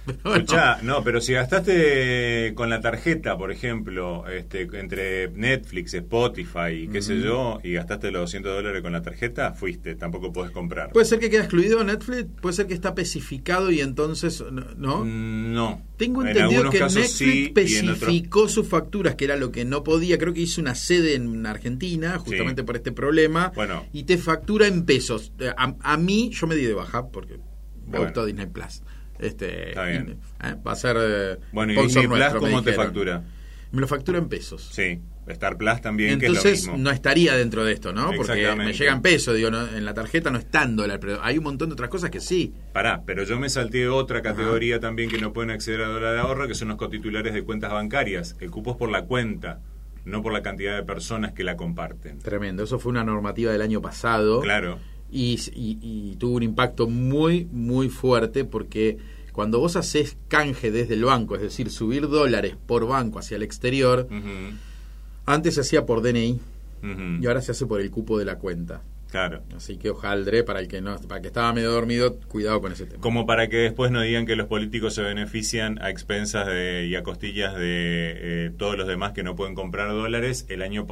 no, 0.82 1.04
pero 1.04 1.20
si 1.20 1.32
gastaste 1.32 2.52
con 2.54 2.70
la 2.70 2.80
tarjeta, 2.80 3.37
por 3.37 3.50
ejemplo, 3.50 4.26
este, 4.28 4.68
entre 4.74 5.28
Netflix, 5.30 5.94
Spotify, 5.94 6.88
qué 6.90 7.02
sé 7.02 7.20
yo, 7.20 7.61
y 7.62 7.72
gastaste 7.72 8.11
los 8.11 8.22
200 8.22 8.54
dólares 8.54 8.82
con 8.82 8.92
la 8.92 9.02
tarjeta, 9.02 9.52
fuiste, 9.52 9.94
tampoco 9.94 10.32
puedes 10.32 10.52
comprar. 10.52 10.90
Puede 10.92 11.06
ser 11.06 11.18
que 11.18 11.30
queda 11.30 11.42
excluido 11.42 11.82
Netflix, 11.85 12.26
puede 12.40 12.54
ser 12.54 12.66
que 12.66 12.74
está 12.74 12.90
especificado 12.90 13.70
y 13.70 13.80
entonces, 13.80 14.42
¿no? 14.76 15.04
Mm, 15.04 15.52
no. 15.52 15.82
Tengo 15.96 16.26
entendido 16.26 16.68
que 16.70 16.80
Netflix 16.80 17.20
especificó 17.20 18.48
sus 18.48 18.66
facturas, 18.66 19.14
que 19.14 19.24
era 19.24 19.37
lo 19.37 19.52
que 19.52 19.64
no 19.64 19.85
podía. 19.85 20.18
Creo 20.18 20.35
que 20.35 20.40
hizo 20.40 20.61
una 20.61 20.74
sede 20.74 21.14
en 21.14 21.46
Argentina, 21.46 22.18
justamente 22.18 22.64
por 22.64 22.76
este 22.76 22.90
problema. 22.90 23.52
Bueno. 23.54 23.87
Y 23.92 24.02
te 24.02 24.18
factura 24.18 24.66
en 24.66 24.85
pesos. 24.85 25.32
A, 25.56 25.96
mí, 25.98 26.12
yo 26.31 26.46
me 26.46 26.55
di 26.55 26.64
de 26.64 26.75
baja 26.75 27.09
porque 27.09 27.38
me 27.87 27.98
gustó 27.98 28.25
Disney 28.25 28.46
Plus. 28.46 28.83
Este, 29.18 29.70
Está 29.70 29.85
bien. 29.85 30.18
¿eh? 30.42 30.57
Va 30.66 30.72
a 30.72 30.77
ser. 30.77 30.96
Eh, 30.98 31.38
bueno, 31.53 31.72
¿y 31.72 31.77
Disney 31.77 32.07
Plus 32.07 32.25
cómo 32.38 32.62
te 32.62 32.72
factura? 32.72 33.22
Me 33.70 33.81
lo 33.81 33.88
factura 33.88 34.18
en 34.18 34.29
pesos. 34.29 34.68
Sí. 34.72 35.01
Star 35.29 35.57
Plus 35.57 35.81
también, 35.81 36.14
Entonces, 36.14 36.42
que 36.42 36.48
es 36.51 36.66
lo 36.66 36.72
mismo. 36.72 36.85
no 36.85 36.90
estaría 36.90 37.37
dentro 37.37 37.64
de 37.64 37.72
esto, 37.72 37.92
¿no? 37.92 38.11
Porque 38.16 38.55
me 38.57 38.72
llega 38.72 38.92
en 38.92 39.03
peso, 39.03 39.33
digo, 39.33 39.48
en 39.48 39.85
la 39.85 39.94
tarjeta 39.94 40.31
no 40.31 40.38
está 40.38 40.64
en 40.64 40.75
dólar, 40.75 40.98
pero 40.98 41.22
hay 41.22 41.38
un 41.38 41.44
montón 41.44 41.68
de 41.68 41.75
otras 41.75 41.88
cosas 41.88 42.11
que 42.11 42.18
sí. 42.18 42.53
Pará, 42.72 43.05
pero 43.07 43.22
yo 43.22 43.38
me 43.38 43.48
salté 43.48 43.88
otra 43.88 44.20
categoría 44.20 44.81
también 44.81 45.09
que 45.09 45.18
no 45.18 45.33
pueden 45.33 45.51
acceder 45.53 45.83
a 45.83 45.87
dólar 45.87 46.14
de 46.14 46.20
ahorro, 46.20 46.48
que 46.48 46.55
son 46.55 46.68
los 46.68 46.77
cotitulares 46.77 47.33
de 47.35 47.44
cuentas 47.44 47.70
bancarias. 47.70 48.37
El 48.40 48.51
cupo 48.51 48.72
es 48.72 48.77
por 48.77 48.90
la 48.90 49.05
cuenta, 49.05 49.61
no 50.05 50.22
por 50.22 50.33
la 50.33 50.42
cantidad 50.42 50.75
de 50.75 50.83
personas 50.83 51.33
que 51.33 51.44
la 51.44 51.57
comparten. 51.57 52.18
Tremendo, 52.18 52.64
eso 52.64 52.81
fue 52.81 52.90
una 52.90 53.05
normativa 53.05 53.53
del 53.53 53.62
año 53.62 53.81
pasado. 53.81 54.40
Claro. 54.40 54.81
Y, 55.14 55.38
y, 55.55 56.16
tuvo 56.16 56.37
un 56.37 56.42
impacto 56.42 56.88
muy, 56.88 57.46
muy 57.53 57.90
fuerte 57.90 58.46
porque 58.46 58.96
cuando 59.33 59.61
vos 59.61 59.77
haces 59.77 60.16
canje 60.29 60.70
desde 60.70 60.94
el 60.94 61.05
banco, 61.05 61.37
es 61.37 61.42
decir, 61.42 61.70
subir 61.70 62.09
dólares 62.09 62.57
por 62.66 62.87
banco 62.87 63.18
hacia 63.18 63.37
el 63.37 63.42
exterior, 63.42 64.09
antes 65.27 65.55
se 65.55 65.61
hacía 65.61 65.85
por 65.85 66.01
DNI 66.01 66.40
y 67.20 67.27
ahora 67.27 67.42
se 67.42 67.53
hace 67.53 67.66
por 67.66 67.83
el 67.83 67.90
cupo 67.90 68.18
de 68.18 68.25
la 68.25 68.38
cuenta. 68.38 68.83
Claro. 69.12 69.42
Así 69.55 69.77
que 69.77 69.90
ojaldre 69.90 70.42
para 70.42 70.61
el 70.61 70.68
que 70.68 70.81
no, 70.81 70.98
para 71.01 71.20
que 71.20 71.27
estaba 71.27 71.53
medio 71.53 71.70
dormido, 71.70 72.18
cuidado 72.29 72.62
con 72.62 72.72
ese 72.72 72.87
tema. 72.87 73.03
Como 73.03 73.27
para 73.27 73.48
que 73.51 73.59
después 73.59 73.90
no 73.90 74.01
digan 74.01 74.25
que 74.25 74.37
los 74.37 74.46
políticos 74.46 74.94
se 74.94 75.03
benefician 75.03 75.79
a 75.83 75.90
expensas 75.90 76.46
de, 76.46 76.87
y 76.87 76.96
a 76.96 77.03
costillas 77.03 77.55
de 77.55 77.66
eh, 77.66 78.51
todos 78.57 78.79
los 78.79 78.88
demás 78.88 79.12
que 79.12 79.22
no 79.22 79.37
pueden 79.37 79.55
comprar 79.55 79.90
dólares. 79.90 80.46
El 80.48 80.62
año 80.62 80.87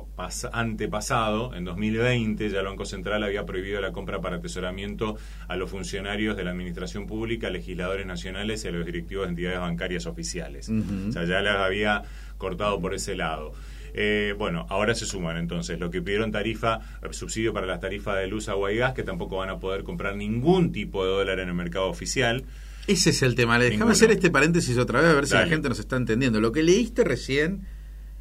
antepasado, 0.53 1.55
en 1.55 1.65
2020, 1.65 2.51
ya 2.51 2.61
el 2.61 2.67
Banco 2.67 2.85
Central 2.85 3.23
había 3.25 3.47
prohibido 3.47 3.81
la 3.81 3.93
compra 3.93 4.21
para 4.21 4.37
atesoramiento 4.37 5.17
a 5.49 5.57
los 5.57 5.71
funcionarios 5.71 6.37
de 6.37 6.45
la 6.45 6.51
administración 6.51 7.07
pública, 7.07 7.49
legisladores 7.49 8.05
nacionales 8.05 8.63
y 8.67 8.69
a 8.69 8.73
los 8.73 8.85
directivos 8.85 9.25
de 9.25 9.31
entidades 9.31 9.61
bancarias 9.61 10.05
oficiales. 10.05 10.69
O 10.69 11.11
sea, 11.11 11.25
ya 11.25 11.41
les 11.41 11.55
había 11.55 12.03
cortado 12.37 12.79
por 12.83 12.93
ese 12.93 13.17
lado. 13.17 13.55
Eh, 13.95 14.35
bueno, 14.39 14.67
ahora 14.69 14.95
se 14.95 15.07
suman 15.07 15.37
entonces 15.37 15.79
lo 15.79 15.91
que 15.91 16.03
pidieron 16.03 16.33
tarifa, 16.33 16.81
subsidio 17.11 17.53
para 17.53 17.67
las 17.67 17.81
tarifas 17.81 18.19
de 18.19 18.27
luz, 18.27 18.49
agua 18.49 18.73
y 18.73 18.77
gas, 18.77 18.95
que 18.95 19.03
tampoco 19.03 19.37
van 19.37 19.51
a 19.51 19.59
poder 19.59 19.83
comprar 19.85 20.17
ningún 20.17 20.73
tipo 20.73 21.05
de 21.05 21.11
dólar 21.11 21.41
en 21.41 21.49
el 21.49 21.55
mercado 21.55 21.89
oficial. 21.89 22.45
Ese 22.87 23.11
es 23.11 23.23
el 23.23 23.35
tema. 23.35 23.59
Déjame 23.59 23.93
hacer 23.93 24.11
este 24.11 24.31
paréntesis 24.31 24.77
otra 24.79 25.01
vez 25.01 25.11
a 25.11 25.15
ver 25.15 25.27
si 25.27 25.35
la 25.35 25.47
gente 25.47 25.69
nos 25.69 25.79
está 25.79 25.97
entendiendo. 25.97 26.41
Lo 26.41 26.53
que 26.53 26.63
leíste 26.63 27.05
recién 27.05 27.67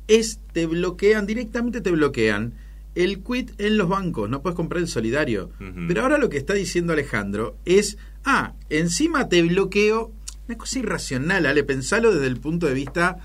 es 0.08 0.40
te 0.52 0.66
bloquean, 0.66 1.26
directamente 1.26 1.82
te 1.82 1.92
bloquean 1.92 2.54
el 2.96 3.24
quit 3.24 3.52
en 3.60 3.78
los 3.78 3.88
bancos, 3.88 4.30
no 4.30 4.42
puedes 4.42 4.56
comprar 4.56 4.82
el 4.82 4.88
solidario. 4.88 5.52
Pero 5.88 6.02
ahora 6.02 6.18
lo 6.18 6.30
que 6.30 6.38
está 6.38 6.54
diciendo 6.54 6.94
Alejandro 6.94 7.56
es, 7.66 7.98
ah, 8.26 8.54
encima 8.70 9.30
te 9.30 9.42
bloqueo, 9.44 10.12
una 10.48 10.58
cosa 10.58 10.80
irracional, 10.80 11.46
Ale, 11.46 11.64
pensalo 11.64 12.12
desde 12.12 12.28
el 12.28 12.38
punto 12.38 12.66
de 12.66 12.74
vista 12.74 13.20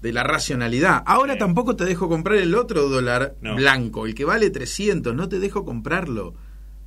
de 0.00 0.12
la 0.12 0.22
racionalidad. 0.22 1.02
Ahora 1.06 1.36
tampoco 1.36 1.76
te 1.76 1.84
dejo 1.84 2.08
comprar 2.08 2.38
el 2.38 2.54
otro 2.54 2.88
dólar 2.88 3.36
blanco, 3.40 4.06
el 4.06 4.14
que 4.14 4.24
vale 4.24 4.50
300, 4.50 5.14
no 5.14 5.28
te 5.28 5.38
dejo 5.38 5.64
comprarlo. 5.64 6.34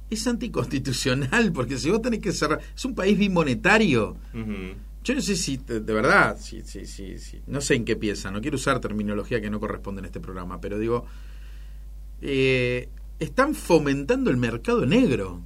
Es 0.10 0.28
anticonstitucional, 0.28 1.52
porque 1.54 1.78
si 1.78 1.90
vos 1.90 2.02
tenés 2.02 2.20
que 2.20 2.32
cerrar... 2.32 2.60
Es 2.76 2.86
un 2.86 2.96
país 2.96 3.18
bimonetario. 3.18 4.18
Yo 5.04 5.16
no 5.16 5.22
sé 5.22 5.36
si, 5.36 5.58
de, 5.58 5.80
verdad, 5.82 6.38
si, 6.40 6.62
si, 6.64 6.86
si, 6.86 7.42
no 7.48 7.62
sé 7.62 7.76
en 7.76 7.86
qué 7.86 7.96
piensa, 7.96 8.32
no 8.32 8.42
quiero 8.42 8.56
usar 8.56 8.80
terminología 8.80 9.42
que 9.42 9.50
no 9.50 9.60
corresponde 9.60 10.00
en 10.00 10.06
este 10.06 10.22
programa, 10.22 10.62
pero 10.62 10.80
digo, 10.80 11.06
eh, 12.22 12.88
están 13.20 13.54
fomentando 13.54 14.32
el 14.32 14.38
mercado 14.38 14.86
negro. 14.86 15.42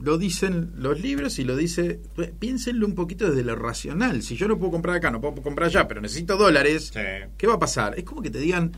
Lo 0.00 0.18
dicen 0.18 0.72
los 0.76 1.00
libros 1.00 1.38
y 1.38 1.44
lo 1.44 1.56
dice. 1.56 2.00
Piénsenlo 2.38 2.86
un 2.86 2.94
poquito 2.94 3.28
desde 3.28 3.44
lo 3.44 3.54
racional. 3.54 4.22
Si 4.22 4.36
yo 4.36 4.48
no 4.48 4.58
puedo 4.58 4.72
comprar 4.72 4.96
acá, 4.96 5.10
no 5.10 5.20
puedo 5.20 5.36
comprar 5.36 5.68
allá, 5.68 5.86
pero 5.86 6.00
necesito 6.00 6.36
dólares, 6.36 6.92
¿qué 7.36 7.46
va 7.46 7.54
a 7.54 7.58
pasar? 7.58 7.98
Es 7.98 8.04
como 8.04 8.22
que 8.22 8.30
te 8.30 8.38
digan. 8.38 8.72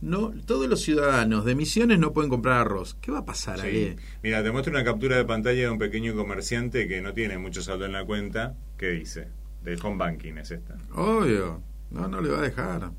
No, 0.00 0.34
todos 0.44 0.68
los 0.68 0.82
ciudadanos 0.82 1.46
de 1.46 1.54
Misiones 1.54 1.98
no 1.98 2.12
pueden 2.12 2.28
comprar 2.28 2.60
arroz. 2.60 2.94
¿Qué 3.00 3.10
va 3.10 3.20
a 3.20 3.24
pasar 3.24 3.60
ahí? 3.62 3.96
Mira, 4.22 4.42
te 4.42 4.50
muestro 4.50 4.70
una 4.70 4.84
captura 4.84 5.16
de 5.16 5.24
pantalla 5.24 5.62
de 5.62 5.70
un 5.70 5.78
pequeño 5.78 6.14
comerciante 6.14 6.86
que 6.86 7.00
no 7.00 7.14
tiene 7.14 7.38
mucho 7.38 7.62
saldo 7.62 7.86
en 7.86 7.92
la 7.92 8.04
cuenta. 8.04 8.54
¿Qué 8.76 8.90
dice? 8.90 9.28
Del 9.62 9.78
home 9.82 9.96
banking 9.96 10.34
es 10.34 10.50
esta. 10.50 10.76
Obvio. 10.94 11.62
No, 11.90 12.06
no 12.06 12.20
le 12.20 12.28
va 12.28 12.38
a 12.40 12.42
dejar. 12.42 12.90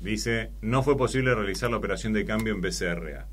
Dice, 0.00 0.50
no 0.60 0.82
fue 0.82 0.96
posible 0.96 1.32
realizar 1.32 1.70
la 1.70 1.76
operación 1.76 2.12
de 2.12 2.24
cambio 2.24 2.54
en 2.54 2.60
BCRA. 2.60 3.28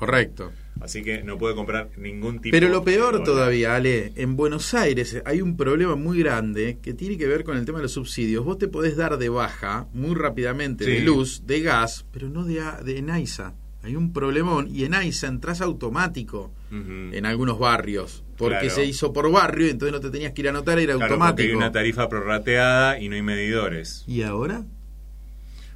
Correcto. 0.00 0.50
Así 0.80 1.02
que 1.02 1.22
no 1.22 1.36
puede 1.36 1.54
comprar 1.54 1.90
ningún 1.98 2.40
tipo 2.40 2.54
Pero 2.54 2.70
lo 2.70 2.82
peor 2.82 3.22
todavía, 3.22 3.76
Ale, 3.76 4.12
en 4.16 4.34
Buenos 4.34 4.72
Aires 4.72 5.20
hay 5.26 5.42
un 5.42 5.58
problema 5.58 5.94
muy 5.94 6.18
grande 6.20 6.78
que 6.80 6.94
tiene 6.94 7.18
que 7.18 7.26
ver 7.26 7.44
con 7.44 7.58
el 7.58 7.66
tema 7.66 7.80
de 7.80 7.82
los 7.82 7.92
subsidios. 7.92 8.42
Vos 8.42 8.56
te 8.56 8.66
podés 8.66 8.96
dar 8.96 9.18
de 9.18 9.28
baja 9.28 9.88
muy 9.92 10.14
rápidamente 10.14 10.86
de 10.86 11.00
luz, 11.00 11.42
de 11.46 11.60
gas, 11.60 12.06
pero 12.10 12.30
no 12.30 12.44
de, 12.44 12.62
de 12.82 12.96
ENAISA. 12.96 13.52
Hay 13.82 13.94
un 13.94 14.14
problemón 14.14 14.74
y 14.74 14.84
en 14.84 14.94
AISA 14.94 15.26
entras 15.26 15.60
automático 15.60 16.50
en 16.70 17.26
algunos 17.26 17.58
barrios. 17.58 18.24
Porque 18.38 18.70
se 18.70 18.86
hizo 18.86 19.12
por 19.12 19.30
barrio 19.30 19.66
y 19.66 19.70
entonces 19.70 19.92
no 19.92 20.00
te 20.00 20.08
tenías 20.08 20.32
que 20.32 20.40
ir 20.40 20.46
a 20.46 20.50
anotar, 20.50 20.78
era 20.78 20.94
claro, 20.94 21.12
automático. 21.12 21.46
hay 21.46 21.54
una 21.54 21.72
tarifa 21.72 22.08
prorrateada 22.08 22.98
y 22.98 23.10
no 23.10 23.16
hay 23.16 23.22
medidores. 23.22 24.02
¿Y 24.06 24.22
ahora? 24.22 24.64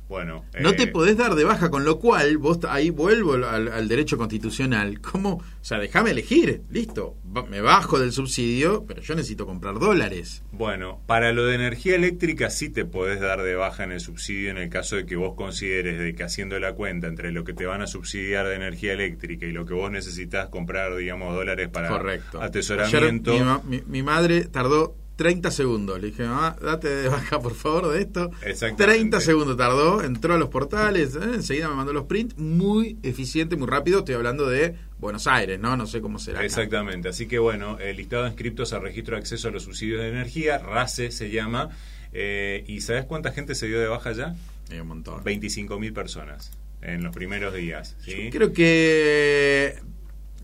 Bueno, 0.08 0.44
no 0.60 0.74
te 0.74 0.84
eh, 0.84 0.86
podés 0.86 1.16
dar 1.16 1.34
de 1.34 1.44
baja, 1.44 1.70
con 1.70 1.84
lo 1.84 1.98
cual 1.98 2.36
vos 2.36 2.58
ahí 2.68 2.90
vuelvo 2.90 3.34
al, 3.34 3.88
derecho 3.88 4.18
constitucional. 4.18 5.00
¿Cómo? 5.00 5.34
O 5.34 5.42
sea, 5.62 5.78
déjame 5.78 6.10
elegir, 6.10 6.62
listo. 6.70 7.16
Me 7.48 7.60
bajo 7.62 7.98
del 7.98 8.12
subsidio, 8.12 8.84
pero 8.86 9.00
yo 9.00 9.14
necesito 9.14 9.46
comprar 9.46 9.78
dólares. 9.78 10.42
Bueno, 10.52 11.00
para 11.06 11.32
lo 11.32 11.46
de 11.46 11.54
energía 11.54 11.94
eléctrica 11.96 12.50
sí 12.50 12.68
te 12.68 12.84
podés 12.84 13.20
dar 13.20 13.42
de 13.42 13.54
baja 13.54 13.84
en 13.84 13.92
el 13.92 14.00
subsidio 14.00 14.50
en 14.50 14.58
el 14.58 14.68
caso 14.68 14.96
de 14.96 15.06
que 15.06 15.16
vos 15.16 15.34
consideres 15.34 15.98
de 15.98 16.14
que 16.14 16.22
haciendo 16.22 16.60
la 16.60 16.74
cuenta 16.74 17.06
entre 17.06 17.32
lo 17.32 17.44
que 17.44 17.54
te 17.54 17.64
van 17.64 17.80
a 17.80 17.86
subsidiar 17.86 18.46
de 18.46 18.56
energía 18.56 18.92
eléctrica 18.92 19.46
y 19.46 19.52
lo 19.52 19.64
que 19.64 19.74
vos 19.74 19.90
necesitas 19.90 20.48
comprar, 20.48 20.94
digamos, 20.96 21.34
dólares 21.34 21.68
para 21.68 21.88
Correcto. 21.88 22.42
atesoramiento. 22.42 23.62
mi 23.86 24.02
madre 24.02 24.44
tardó 24.44 24.96
30 25.16 25.50
segundos. 25.50 26.00
Le 26.00 26.08
dije, 26.08 26.24
mamá, 26.24 26.56
date 26.60 26.88
de 26.88 27.08
baja 27.08 27.40
por 27.40 27.54
favor 27.54 27.92
de 27.92 28.00
esto. 28.00 28.30
30 28.76 29.20
segundos 29.20 29.56
tardó, 29.56 30.02
entró 30.02 30.34
a 30.34 30.38
los 30.38 30.48
portales, 30.48 31.14
¿eh? 31.14 31.20
enseguida 31.34 31.68
me 31.68 31.76
mandó 31.76 31.92
los 31.92 32.04
prints, 32.04 32.36
muy 32.36 32.98
eficiente, 33.02 33.56
muy 33.56 33.68
rápido. 33.68 34.00
Estoy 34.00 34.16
hablando 34.16 34.48
de 34.48 34.74
Buenos 34.98 35.26
Aires, 35.26 35.60
¿no? 35.60 35.76
No 35.76 35.86
sé 35.86 36.00
cómo 36.00 36.18
será. 36.18 36.44
Exactamente. 36.44 37.08
Así 37.08 37.26
que 37.26 37.38
bueno, 37.38 37.78
el 37.78 37.96
listado 37.96 38.24
de 38.24 38.30
inscriptos 38.30 38.72
al 38.72 38.82
registro 38.82 39.16
de 39.16 39.20
acceso 39.20 39.48
a 39.48 39.50
los 39.50 39.64
subsidios 39.64 40.00
de 40.00 40.08
energía, 40.08 40.58
RACE 40.58 41.10
se 41.10 41.30
llama. 41.30 41.70
Eh, 42.12 42.64
¿Y 42.66 42.80
sabes 42.80 43.04
cuánta 43.04 43.32
gente 43.32 43.54
se 43.54 43.66
dio 43.66 43.80
de 43.80 43.88
baja 43.88 44.12
ya? 44.12 44.34
Hay 44.70 44.80
un 44.80 44.88
montón. 44.88 45.22
25.000 45.24 45.92
personas. 45.92 46.52
en 46.80 47.02
los 47.02 47.14
primeros 47.14 47.54
días. 47.54 47.96
¿sí? 48.04 48.30
creo 48.30 48.52
que 48.52 49.78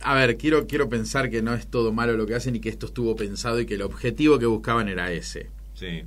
a 0.02 0.14
ver, 0.14 0.36
quiero, 0.36 0.66
quiero 0.66 0.88
pensar 0.88 1.30
que 1.30 1.42
no 1.42 1.54
es 1.54 1.66
todo 1.66 1.92
malo 1.92 2.14
lo 2.14 2.26
que 2.26 2.34
hacen 2.34 2.56
y 2.56 2.60
que 2.60 2.68
esto 2.68 2.86
estuvo 2.86 3.16
pensado 3.16 3.60
y 3.60 3.66
que 3.66 3.74
el 3.74 3.82
objetivo 3.82 4.38
que 4.38 4.46
buscaban 4.46 4.88
era 4.88 5.12
ese. 5.12 5.50
Sí. 5.74 6.04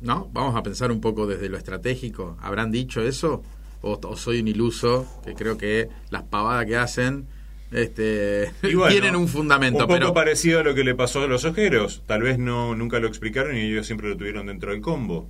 ¿No? 0.00 0.30
Vamos 0.32 0.56
a 0.56 0.62
pensar 0.62 0.90
un 0.90 1.00
poco 1.00 1.26
desde 1.26 1.48
lo 1.48 1.56
estratégico. 1.56 2.36
¿Habrán 2.40 2.70
dicho 2.70 3.02
eso? 3.02 3.42
¿O, 3.80 4.16
soy 4.16 4.40
un 4.40 4.48
iluso 4.48 5.06
que 5.24 5.34
creo 5.34 5.56
que 5.56 5.88
las 6.10 6.24
pavadas 6.24 6.66
que 6.66 6.76
hacen 6.76 7.26
este, 7.70 8.52
tienen 8.60 9.16
un 9.16 9.28
fundamento? 9.28 9.86
Un 9.86 10.00
poco 10.00 10.14
parecido 10.14 10.60
a 10.60 10.62
lo 10.62 10.74
que 10.74 10.84
le 10.84 10.94
pasó 10.94 11.22
a 11.22 11.26
los 11.26 11.44
ojeros. 11.44 12.02
Tal 12.06 12.22
vez 12.22 12.38
no 12.38 12.74
nunca 12.74 13.00
lo 13.00 13.08
explicaron 13.08 13.56
y 13.56 13.60
ellos 13.60 13.86
siempre 13.86 14.08
lo 14.08 14.16
tuvieron 14.16 14.46
dentro 14.46 14.72
del 14.72 14.80
combo. 14.80 15.28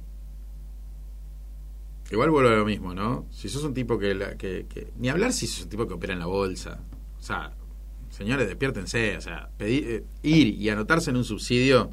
Igual 2.11 2.31
vuelvo 2.31 2.49
a 2.49 2.57
lo 2.57 2.65
mismo, 2.65 2.95
¿no? 2.95 3.27
Si 3.31 3.51
sos 3.51 3.65
un 3.65 3.75
tipo 3.75 3.99
que, 3.99 4.17
que, 4.39 4.67
que, 4.67 4.89
Ni 4.97 5.11
hablar 5.11 5.33
si 5.33 5.47
sos 5.47 5.65
un 5.65 5.69
tipo 5.69 5.87
que 5.87 5.95
opera 5.95 6.15
en 6.15 6.21
la 6.21 6.27
bolsa. 6.27 6.81
O 7.19 7.23
sea, 7.23 7.53
señores, 8.11 8.47
despiértense. 8.47 9.17
O 9.17 9.21
sea, 9.21 9.49
pedir, 9.57 9.85
eh, 9.89 10.05
ir 10.23 10.49
y 10.49 10.69
anotarse 10.69 11.11
en 11.11 11.17
un 11.17 11.25
subsidio, 11.25 11.91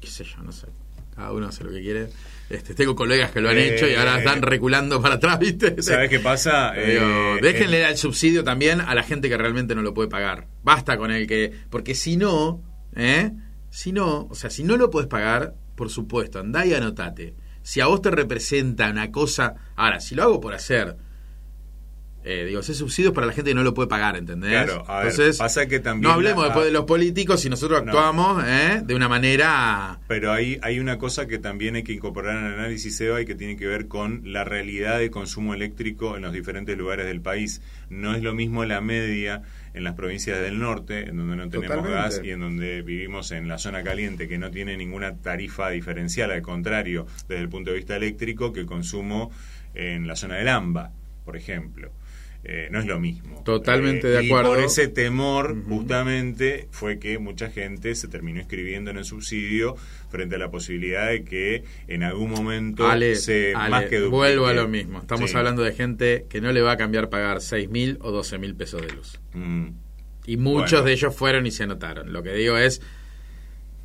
qué 0.00 0.06
sé 0.06 0.24
yo, 0.24 0.42
no 0.42 0.52
sé. 0.52 0.66
Cada 1.14 1.32
uno 1.32 1.48
hace 1.48 1.64
lo 1.64 1.70
que 1.70 1.80
quiere. 1.80 2.08
Este, 2.48 2.74
tengo 2.74 2.96
colegas 2.96 3.30
que 3.30 3.40
lo 3.40 3.48
han 3.48 3.58
eh, 3.58 3.74
hecho 3.74 3.86
y 3.86 3.94
ahora 3.94 4.18
están 4.18 4.42
reculando 4.42 5.00
para 5.00 5.16
atrás, 5.16 5.38
¿viste? 5.38 5.80
¿Sabes 5.82 6.10
qué 6.10 6.18
pasa? 6.18 6.72
Eh, 6.76 7.38
déjenle 7.40 7.88
el 7.88 7.96
subsidio 7.96 8.42
también 8.42 8.80
a 8.80 8.94
la 8.94 9.02
gente 9.02 9.28
que 9.28 9.36
realmente 9.36 9.74
no 9.74 9.82
lo 9.82 9.94
puede 9.94 10.08
pagar. 10.08 10.48
Basta 10.62 10.96
con 10.96 11.10
el 11.10 11.26
que. 11.26 11.52
Porque 11.70 11.94
si 11.94 12.16
no, 12.16 12.62
¿eh? 12.96 13.32
Si 13.70 13.92
no, 13.92 14.26
o 14.28 14.34
sea, 14.34 14.50
si 14.50 14.64
no 14.64 14.76
lo 14.76 14.90
puedes 14.90 15.08
pagar, 15.08 15.54
por 15.76 15.90
supuesto, 15.90 16.40
andá 16.40 16.66
y 16.66 16.74
anotate. 16.74 17.34
Si 17.62 17.80
a 17.80 17.86
vos 17.86 18.02
te 18.02 18.10
representa 18.10 18.90
una 18.90 19.12
cosa. 19.12 19.54
Ahora, 19.76 20.00
si 20.00 20.14
lo 20.14 20.24
hago 20.24 20.40
por 20.40 20.54
hacer 20.54 20.96
eh, 22.22 22.44
digo, 22.44 22.60
ese 22.60 22.74
subsidio 22.74 23.10
es 23.10 23.14
para 23.14 23.26
la 23.26 23.32
gente 23.32 23.50
que 23.52 23.54
no 23.54 23.62
lo 23.62 23.72
puede 23.72 23.88
pagar, 23.88 24.14
¿entendés? 24.16 24.50
Claro, 24.50 24.84
Entonces, 24.86 25.38
pasa 25.38 25.66
que 25.66 25.80
también. 25.80 26.02
No 26.02 26.14
hablemos 26.14 26.44
después 26.44 26.66
de 26.66 26.70
los 26.70 26.84
políticos 26.84 27.40
si 27.40 27.48
nosotros 27.48 27.80
actuamos 27.80 28.44
¿eh? 28.46 28.82
de 28.84 28.94
una 28.94 29.08
manera. 29.08 30.00
Pero 30.06 30.30
hay, 30.30 30.58
hay 30.60 30.80
una 30.80 30.98
cosa 30.98 31.26
que 31.26 31.38
también 31.38 31.76
hay 31.76 31.82
que 31.82 31.92
incorporar 31.92 32.36
en 32.36 32.44
el 32.44 32.54
análisis 32.54 33.00
EVA 33.00 33.22
y 33.22 33.24
que 33.24 33.34
tiene 33.34 33.56
que 33.56 33.66
ver 33.66 33.88
con 33.88 34.20
la 34.24 34.44
realidad 34.44 34.98
de 34.98 35.10
consumo 35.10 35.54
eléctrico 35.54 36.16
en 36.16 36.22
los 36.22 36.32
diferentes 36.34 36.76
lugares 36.76 37.06
del 37.06 37.22
país. 37.22 37.62
No 37.88 38.14
es 38.14 38.22
lo 38.22 38.34
mismo 38.34 38.66
la 38.66 38.82
media 38.82 39.42
en 39.72 39.84
las 39.84 39.94
provincias 39.94 40.40
del 40.40 40.58
norte, 40.58 41.08
en 41.08 41.16
donde 41.16 41.36
no 41.36 41.48
tenemos 41.48 41.88
gas 41.88 42.20
y 42.22 42.32
en 42.32 42.40
donde 42.40 42.82
vivimos 42.82 43.30
en 43.32 43.48
la 43.48 43.56
zona 43.56 43.82
caliente, 43.82 44.28
que 44.28 44.36
no 44.36 44.50
tiene 44.50 44.76
ninguna 44.76 45.16
tarifa 45.16 45.70
diferencial, 45.70 46.32
al 46.32 46.42
contrario, 46.42 47.06
desde 47.28 47.42
el 47.42 47.48
punto 47.48 47.70
de 47.70 47.76
vista 47.76 47.96
eléctrico, 47.96 48.52
que 48.52 48.60
el 48.60 48.66
consumo 48.66 49.30
en 49.72 50.06
la 50.06 50.16
zona 50.16 50.34
del 50.34 50.48
AMBA, 50.48 50.90
por 51.24 51.36
ejemplo. 51.36 51.92
Eh, 52.42 52.68
no 52.70 52.80
es 52.80 52.86
lo 52.86 52.98
mismo. 52.98 53.42
Totalmente 53.44 54.08
de 54.08 54.26
acuerdo. 54.26 54.52
Y 54.52 54.56
por 54.56 54.64
ese 54.64 54.88
temor, 54.88 55.62
justamente, 55.68 56.68
fue 56.70 56.98
que 56.98 57.18
mucha 57.18 57.50
gente 57.50 57.94
se 57.94 58.08
terminó 58.08 58.40
inscribiendo 58.40 58.90
en 58.90 58.96
el 58.96 59.04
subsidio 59.04 59.76
frente 60.08 60.36
a 60.36 60.38
la 60.38 60.50
posibilidad 60.50 61.08
de 61.08 61.24
que 61.24 61.64
en 61.86 62.02
algún 62.02 62.30
momento 62.30 62.88
se 63.14 63.52
más 63.54 63.84
que 63.84 64.00
Vuelvo 64.00 64.46
a 64.46 64.54
lo 64.54 64.68
mismo. 64.68 65.00
Estamos 65.00 65.34
hablando 65.34 65.62
de 65.62 65.72
gente 65.72 66.26
que 66.28 66.40
no 66.40 66.52
le 66.52 66.62
va 66.62 66.72
a 66.72 66.76
cambiar 66.76 67.10
pagar 67.10 67.42
6 67.42 67.68
mil 67.68 67.98
o 68.00 68.10
12 68.10 68.38
mil 68.38 68.54
pesos 68.56 68.82
de 68.82 68.92
luz. 68.92 69.20
Mm. 69.34 69.68
Y 70.26 70.36
muchos 70.36 70.84
de 70.84 70.92
ellos 70.92 71.14
fueron 71.14 71.46
y 71.46 71.50
se 71.50 71.64
anotaron. 71.64 72.12
Lo 72.12 72.22
que 72.22 72.32
digo 72.32 72.56
es, 72.56 72.80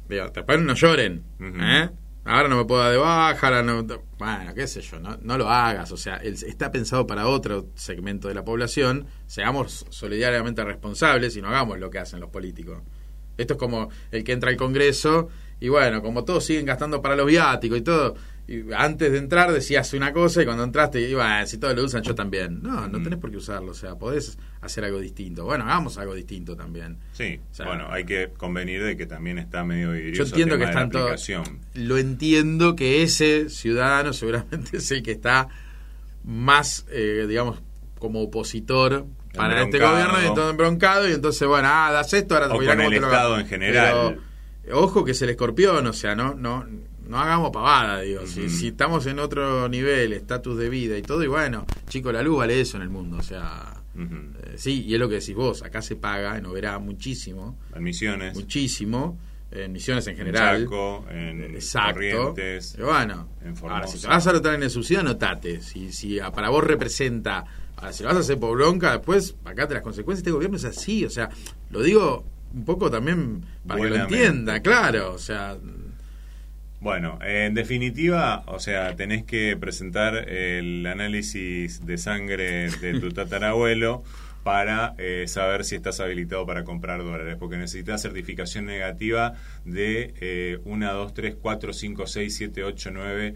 digo, 0.07 0.29
después 0.33 0.59
no 0.61 0.75
lloren. 0.75 1.23
¿eh? 1.39 1.89
Ahora 2.25 2.49
no 2.49 2.57
me 2.57 2.65
puedo 2.65 2.81
dar 2.81 2.91
de 2.91 2.97
baja, 2.97 3.63
no, 3.63 3.83
bueno, 4.17 4.53
qué 4.55 4.67
sé 4.67 4.81
yo, 4.81 4.99
no, 4.99 5.17
no 5.21 5.37
lo 5.37 5.49
hagas, 5.49 5.91
o 5.91 5.97
sea, 5.97 6.17
está 6.17 6.71
pensado 6.71 7.05
para 7.05 7.27
otro 7.27 7.67
segmento 7.75 8.27
de 8.27 8.33
la 8.33 8.43
población, 8.43 9.05
seamos 9.27 9.85
solidariamente 9.89 10.63
responsables 10.63 11.37
y 11.37 11.41
no 11.41 11.49
hagamos 11.49 11.79
lo 11.79 11.89
que 11.89 11.99
hacen 11.99 12.19
los 12.19 12.29
políticos. 12.29 12.81
Esto 13.37 13.53
es 13.53 13.59
como 13.59 13.89
el 14.11 14.23
que 14.23 14.31
entra 14.31 14.49
al 14.49 14.57
Congreso 14.57 15.29
y 15.59 15.69
bueno, 15.69 16.01
como 16.01 16.25
todos 16.25 16.43
siguen 16.43 16.65
gastando 16.65 17.01
para 17.01 17.15
los 17.15 17.27
viáticos 17.27 17.77
y 17.77 17.81
todo, 17.81 18.15
y 18.47 18.71
antes 18.73 19.11
de 19.11 19.17
entrar 19.17 19.51
decías 19.51 19.91
una 19.93 20.13
cosa 20.13 20.43
y 20.43 20.45
cuando 20.45 20.63
entraste, 20.63 21.01
iba, 21.01 21.43
si 21.47 21.57
todos 21.57 21.75
lo 21.75 21.83
usan, 21.83 22.03
yo 22.03 22.13
también. 22.13 22.61
No, 22.61 22.87
no 22.87 23.01
tenés 23.01 23.17
por 23.17 23.31
qué 23.31 23.37
usarlo, 23.37 23.71
o 23.71 23.75
sea, 23.75 23.95
podés 23.95 24.37
hacer 24.61 24.85
algo 24.85 24.99
distinto. 24.99 25.45
Bueno, 25.45 25.63
hagamos 25.63 25.97
algo 25.97 26.13
distinto 26.13 26.55
también. 26.55 26.97
Sí, 27.13 27.39
bueno, 27.57 27.87
hay 27.89 28.05
que 28.05 28.29
convenir 28.37 28.83
de 28.83 28.95
que 28.95 29.07
también 29.07 29.39
está 29.39 29.63
medio 29.63 29.95
Yo 30.11 30.23
entiendo 30.23 30.59
que 30.59 30.65
está 30.65 30.87
todo. 30.89 31.15
Lo 31.73 31.97
entiendo 31.97 32.75
que 32.75 33.01
ese 33.01 33.49
ciudadano 33.49 34.13
seguramente 34.13 34.77
es 34.77 34.91
el 34.91 35.01
que 35.01 35.11
está 35.11 35.47
más, 36.23 36.85
eh, 36.91 37.25
digamos, 37.27 37.63
como 37.97 38.21
opositor 38.21 39.07
para 39.33 39.63
este 39.63 39.79
gobierno 39.79 40.21
y 40.21 40.27
entonces 40.27 40.51
embroncado 40.51 41.09
y 41.09 41.13
entonces, 41.13 41.47
bueno, 41.47 41.67
ah, 41.71 41.91
das 41.91 42.13
esto, 42.13 42.35
ahora 42.35 42.47
te 42.47 42.53
voy 42.53 42.67
a 42.67 42.73
el 42.73 42.93
Estado 42.93 43.39
en 43.39 43.47
general. 43.47 44.19
ojo 44.71 45.03
que 45.03 45.11
es 45.11 45.21
el 45.23 45.29
escorpión, 45.31 45.87
o 45.87 45.93
sea, 45.93 46.13
no, 46.13 46.35
no 46.35 46.65
no 47.07 47.19
hagamos 47.19 47.51
pavada, 47.51 48.01
digo. 48.01 48.25
si, 48.25 48.67
estamos 48.67 49.05
en 49.05 49.19
otro 49.19 49.67
nivel, 49.69 50.13
estatus 50.13 50.57
de 50.57 50.69
vida 50.69 50.97
y 50.97 51.01
todo, 51.01 51.23
y 51.23 51.27
bueno, 51.27 51.65
chico, 51.87 52.11
la 52.11 52.21
luz 52.21 52.37
vale 52.37 52.59
eso 52.59 52.77
en 52.77 52.83
el 52.83 52.89
mundo, 52.89 53.17
o 53.17 53.23
sea. 53.23 53.81
Eh, 53.97 54.55
sí, 54.57 54.83
y 54.85 54.93
es 54.93 54.99
lo 54.99 55.07
que 55.07 55.15
decís 55.15 55.35
vos, 55.35 55.63
acá 55.63 55.81
se 55.81 55.95
paga 55.95 56.37
en 56.37 56.45
Oberá 56.45 56.79
muchísimo. 56.79 57.57
En 57.73 57.83
Misiones. 57.83 58.35
Muchísimo. 58.35 59.17
En 59.51 59.71
Misiones 59.71 60.05
en 60.07 60.17
general. 60.17 60.57
En 60.57 60.63
Chaco, 60.63 61.05
en 61.09 61.41
Exacto. 61.43 61.93
Corrientes. 61.93 62.77
bueno, 62.77 63.29
ahora, 63.61 63.87
si 63.87 63.99
te 63.99 64.07
vas 64.07 64.27
a 64.27 64.29
anotar 64.31 64.55
en 64.55 64.63
el 64.63 64.69
subsidio, 64.69 64.99
anotate. 64.99 65.61
Si, 65.61 65.93
si 65.93 66.19
para 66.33 66.49
vos 66.49 66.63
representa. 66.63 67.45
Ahora, 67.77 67.93
si 67.93 68.03
lo 68.03 68.09
vas 68.09 68.17
a 68.17 68.19
hacer 68.21 68.39
por 68.39 68.57
bronca, 68.57 68.93
después, 68.93 69.35
acá 69.45 69.67
te 69.67 69.75
las 69.75 69.83
consecuencias 69.83 70.23
de 70.23 70.29
este 70.29 70.33
gobierno 70.33 70.57
es 70.57 70.65
así. 70.65 71.05
O 71.05 71.09
sea, 71.09 71.29
lo 71.69 71.81
digo 71.81 72.25
un 72.53 72.65
poco 72.65 72.89
también 72.89 73.45
para 73.65 73.81
que 73.81 73.89
lo 73.89 73.95
entienda, 73.95 74.61
claro. 74.61 75.13
O 75.13 75.19
sea, 75.19 75.57
bueno, 76.81 77.19
en 77.21 77.53
definitiva, 77.53 78.43
o 78.47 78.59
sea, 78.59 78.95
tenés 78.95 79.23
que 79.23 79.57
presentar 79.57 80.29
el 80.29 80.85
análisis 80.85 81.85
de 81.85 81.97
sangre 81.97 82.69
de 82.69 82.99
tu 82.99 83.09
tatarabuelo 83.13 84.03
para 84.43 84.93
eh, 84.99 85.25
saber 85.27 85.65
si 85.65 85.73
estás 85.75 85.99
habilitado 85.99 86.45
para 86.45 86.63
comprar 86.63 87.03
dólares, 87.03 87.35
porque 87.39 87.57
necesitas 87.57 88.03
certificación 88.03 88.67
negativa 88.67 89.33
de 89.65 90.13
eh, 90.21 90.59
1, 90.65 90.93
2, 90.93 91.13
3, 91.15 91.35
4, 91.41 91.73
5, 91.73 92.05
6, 92.05 92.35
7, 92.35 92.63
8, 92.63 92.91
9 92.93 93.35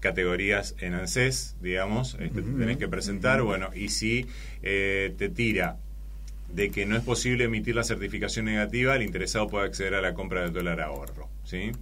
categorías 0.00 0.74
en 0.80 0.92
ANSES, 0.92 1.56
digamos, 1.62 2.18
este, 2.20 2.42
tenés 2.42 2.76
que 2.76 2.88
presentar, 2.88 3.40
bueno, 3.40 3.70
y 3.74 3.88
si 3.88 4.26
eh, 4.62 5.14
te 5.16 5.30
tira 5.30 5.78
de 6.52 6.70
que 6.70 6.84
no 6.84 6.94
es 6.94 7.02
posible 7.02 7.44
emitir 7.44 7.74
la 7.74 7.84
certificación 7.84 8.44
negativa, 8.44 8.94
el 8.94 9.02
interesado 9.02 9.48
puede 9.48 9.66
acceder 9.66 9.94
a 9.94 10.02
la 10.02 10.12
compra 10.12 10.42
del 10.42 10.52
dólar 10.52 10.82
ahorro, 10.82 11.30
¿sí? 11.44 11.72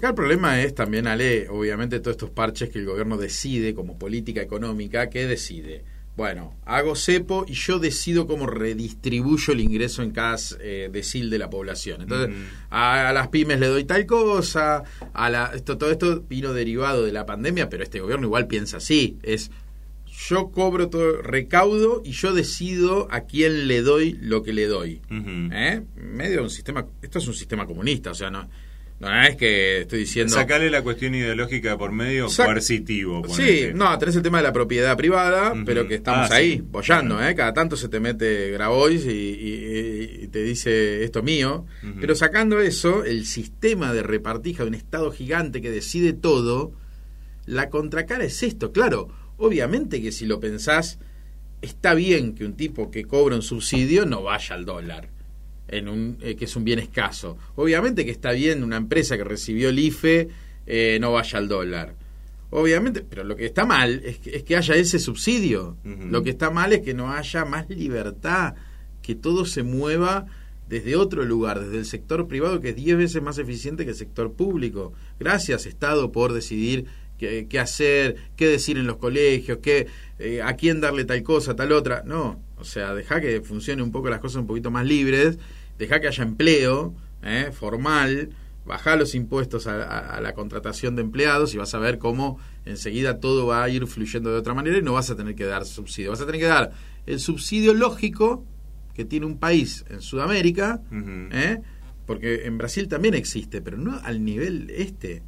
Acá 0.00 0.08
el 0.08 0.14
problema 0.14 0.62
es 0.62 0.74
también, 0.74 1.06
Ale, 1.06 1.46
obviamente 1.50 2.00
todos 2.00 2.14
estos 2.14 2.30
parches 2.30 2.70
que 2.70 2.78
el 2.78 2.86
gobierno 2.86 3.18
decide 3.18 3.74
como 3.74 3.98
política 3.98 4.40
económica, 4.40 5.10
¿qué 5.10 5.26
decide? 5.26 5.84
Bueno, 6.16 6.56
hago 6.64 6.96
cepo 6.96 7.44
y 7.46 7.52
yo 7.52 7.78
decido 7.78 8.26
cómo 8.26 8.46
redistribuyo 8.46 9.52
el 9.52 9.60
ingreso 9.60 10.02
en 10.02 10.12
cada 10.12 10.38
eh, 10.60 10.88
decil 10.90 11.28
de 11.28 11.38
la 11.38 11.50
población. 11.50 12.00
Entonces, 12.00 12.34
a, 12.70 13.12
las 13.12 13.28
pymes 13.28 13.60
le 13.60 13.66
doy 13.66 13.84
tal 13.84 14.06
cosa, 14.06 14.84
a 15.12 15.28
la, 15.28 15.52
esto, 15.54 15.76
todo 15.76 15.90
esto 15.90 16.24
vino 16.26 16.54
derivado 16.54 17.04
de 17.04 17.12
la 17.12 17.26
pandemia, 17.26 17.68
pero 17.68 17.82
este 17.82 18.00
gobierno 18.00 18.24
igual 18.26 18.46
piensa 18.46 18.78
así, 18.78 19.18
es 19.22 19.50
yo 20.06 20.50
cobro 20.50 20.88
todo, 20.88 21.20
recaudo 21.20 22.00
y 22.02 22.12
yo 22.12 22.32
decido 22.32 23.06
a 23.10 23.26
quién 23.26 23.68
le 23.68 23.82
doy 23.82 24.16
lo 24.18 24.42
que 24.42 24.54
le 24.54 24.66
doy. 24.66 25.02
¿Eh? 25.10 25.82
Medio 25.96 26.36
de 26.36 26.42
un 26.44 26.50
sistema, 26.50 26.86
esto 27.02 27.18
es 27.18 27.28
un 27.28 27.34
sistema 27.34 27.66
comunista, 27.66 28.12
o 28.12 28.14
sea, 28.14 28.30
no 28.30 28.48
no, 29.00 29.22
es 29.22 29.34
que 29.36 29.80
estoy 29.80 30.00
diciendo. 30.00 30.34
Sacarle 30.34 30.70
la 30.70 30.82
cuestión 30.82 31.14
ideológica 31.14 31.78
por 31.78 31.90
medio 31.90 32.26
coercitivo. 32.28 33.22
Sí, 33.28 33.68
no, 33.74 33.98
tenés 33.98 34.14
el 34.16 34.22
tema 34.22 34.38
de 34.38 34.44
la 34.44 34.52
propiedad 34.52 34.94
privada, 34.94 35.54
pero 35.64 35.88
que 35.88 35.94
estamos 35.94 36.30
ah, 36.30 36.34
ahí, 36.34 36.62
bollando, 36.62 37.22
¿eh? 37.26 37.34
Cada 37.34 37.54
tanto 37.54 37.76
se 37.76 37.88
te 37.88 37.98
mete 37.98 38.50
Grabois 38.50 39.06
y, 39.06 40.28
te 40.30 40.42
dice 40.42 41.02
esto 41.02 41.22
mío. 41.22 41.64
Pero 41.98 42.14
sacando 42.14 42.60
eso, 42.60 43.02
el 43.02 43.24
sistema 43.24 43.94
de 43.94 44.02
repartija 44.02 44.64
de 44.64 44.68
un 44.68 44.74
Estado 44.74 45.10
gigante 45.12 45.62
que 45.62 45.70
decide 45.70 46.12
todo, 46.12 46.74
la 47.46 47.70
contracara 47.70 48.24
es 48.24 48.42
esto. 48.42 48.70
Claro, 48.70 49.08
obviamente 49.38 50.02
que 50.02 50.12
si 50.12 50.26
lo 50.26 50.40
pensás, 50.40 50.98
está 51.62 51.94
bien 51.94 52.34
que 52.34 52.44
un 52.44 52.54
tipo 52.54 52.90
que 52.90 53.06
cobra 53.06 53.34
un 53.34 53.42
subsidio 53.42 54.04
no 54.04 54.22
vaya 54.22 54.54
al 54.54 54.66
dólar 54.66 55.08
en 55.70 55.88
un, 55.88 56.18
eh, 56.20 56.36
que 56.36 56.44
es 56.44 56.56
un 56.56 56.64
bien 56.64 56.78
escaso. 56.78 57.38
Obviamente 57.56 58.04
que 58.04 58.10
está 58.10 58.32
bien 58.32 58.62
una 58.62 58.76
empresa 58.76 59.16
que 59.16 59.24
recibió 59.24 59.70
el 59.70 59.78
IFE 59.78 60.28
eh, 60.66 60.98
no 61.00 61.12
vaya 61.12 61.38
al 61.38 61.48
dólar. 61.48 61.94
Obviamente, 62.50 63.04
pero 63.08 63.22
lo 63.22 63.36
que 63.36 63.46
está 63.46 63.64
mal 63.64 64.02
es 64.04 64.18
que, 64.18 64.36
es 64.36 64.42
que 64.42 64.56
haya 64.56 64.74
ese 64.74 64.98
subsidio. 64.98 65.76
Lo 65.84 66.24
que 66.24 66.30
está 66.30 66.50
mal 66.50 66.72
es 66.72 66.80
que 66.80 66.94
no 66.94 67.12
haya 67.12 67.44
más 67.44 67.70
libertad, 67.70 68.54
que 69.02 69.14
todo 69.14 69.44
se 69.46 69.62
mueva 69.62 70.26
desde 70.68 70.96
otro 70.96 71.24
lugar, 71.24 71.60
desde 71.60 71.78
el 71.78 71.86
sector 71.86 72.26
privado, 72.26 72.60
que 72.60 72.70
es 72.70 72.76
10 72.76 72.96
veces 72.96 73.22
más 73.22 73.38
eficiente 73.38 73.84
que 73.84 73.90
el 73.90 73.96
sector 73.96 74.32
público. 74.32 74.92
Gracias, 75.20 75.66
Estado, 75.66 76.10
por 76.10 76.32
decidir 76.32 76.86
qué, 77.18 77.60
hacer, 77.60 78.16
qué 78.36 78.48
decir 78.48 78.78
en 78.78 78.86
los 78.86 78.96
colegios, 78.96 79.58
qué, 79.62 79.86
eh, 80.18 80.42
a 80.42 80.56
quién 80.56 80.80
darle 80.80 81.04
tal 81.04 81.22
cosa, 81.22 81.54
tal 81.54 81.72
otra. 81.72 82.02
No, 82.04 82.40
o 82.56 82.64
sea, 82.64 82.94
deja 82.94 83.20
que 83.20 83.40
funcione 83.42 83.82
un 83.82 83.92
poco 83.92 84.08
las 84.10 84.20
cosas 84.20 84.40
un 84.40 84.46
poquito 84.46 84.70
más 84.70 84.86
libres, 84.86 85.38
deja 85.80 85.98
que 85.98 86.08
haya 86.08 86.22
empleo 86.22 86.94
¿eh? 87.22 87.50
formal, 87.52 88.30
baja 88.66 88.96
los 88.96 89.14
impuestos 89.14 89.66
a, 89.66 90.20
la 90.20 90.34
contratación 90.34 90.94
de 90.94 91.02
empleados 91.02 91.54
y 91.54 91.56
vas 91.56 91.74
a 91.74 91.78
ver 91.78 91.98
cómo 91.98 92.38
enseguida 92.66 93.18
todo 93.18 93.46
va 93.46 93.64
a 93.64 93.68
ir 93.70 93.86
fluyendo 93.86 94.30
de 94.30 94.36
otra 94.36 94.52
manera 94.52 94.76
y 94.76 94.82
no 94.82 94.92
vas 94.92 95.10
a 95.10 95.16
tener 95.16 95.34
que 95.34 95.46
dar 95.46 95.64
subsidio. 95.64 96.10
Vas 96.10 96.20
a 96.20 96.26
tener 96.26 96.40
que 96.40 96.46
dar 96.46 96.70
el 97.06 97.18
subsidio 97.18 97.72
lógico 97.72 98.44
que 98.94 99.06
tiene 99.06 99.24
un 99.24 99.38
país 99.38 99.86
en 99.88 100.02
Sudamérica, 100.02 100.82
¿eh? 101.32 101.62
porque 102.06 102.44
en 102.44 102.58
Brasil 102.58 102.86
también 102.86 103.14
existe, 103.14 103.62
pero 103.62 103.78
no 103.78 103.98
al 104.04 104.22
nivel 104.22 104.68
este. 104.68 105.22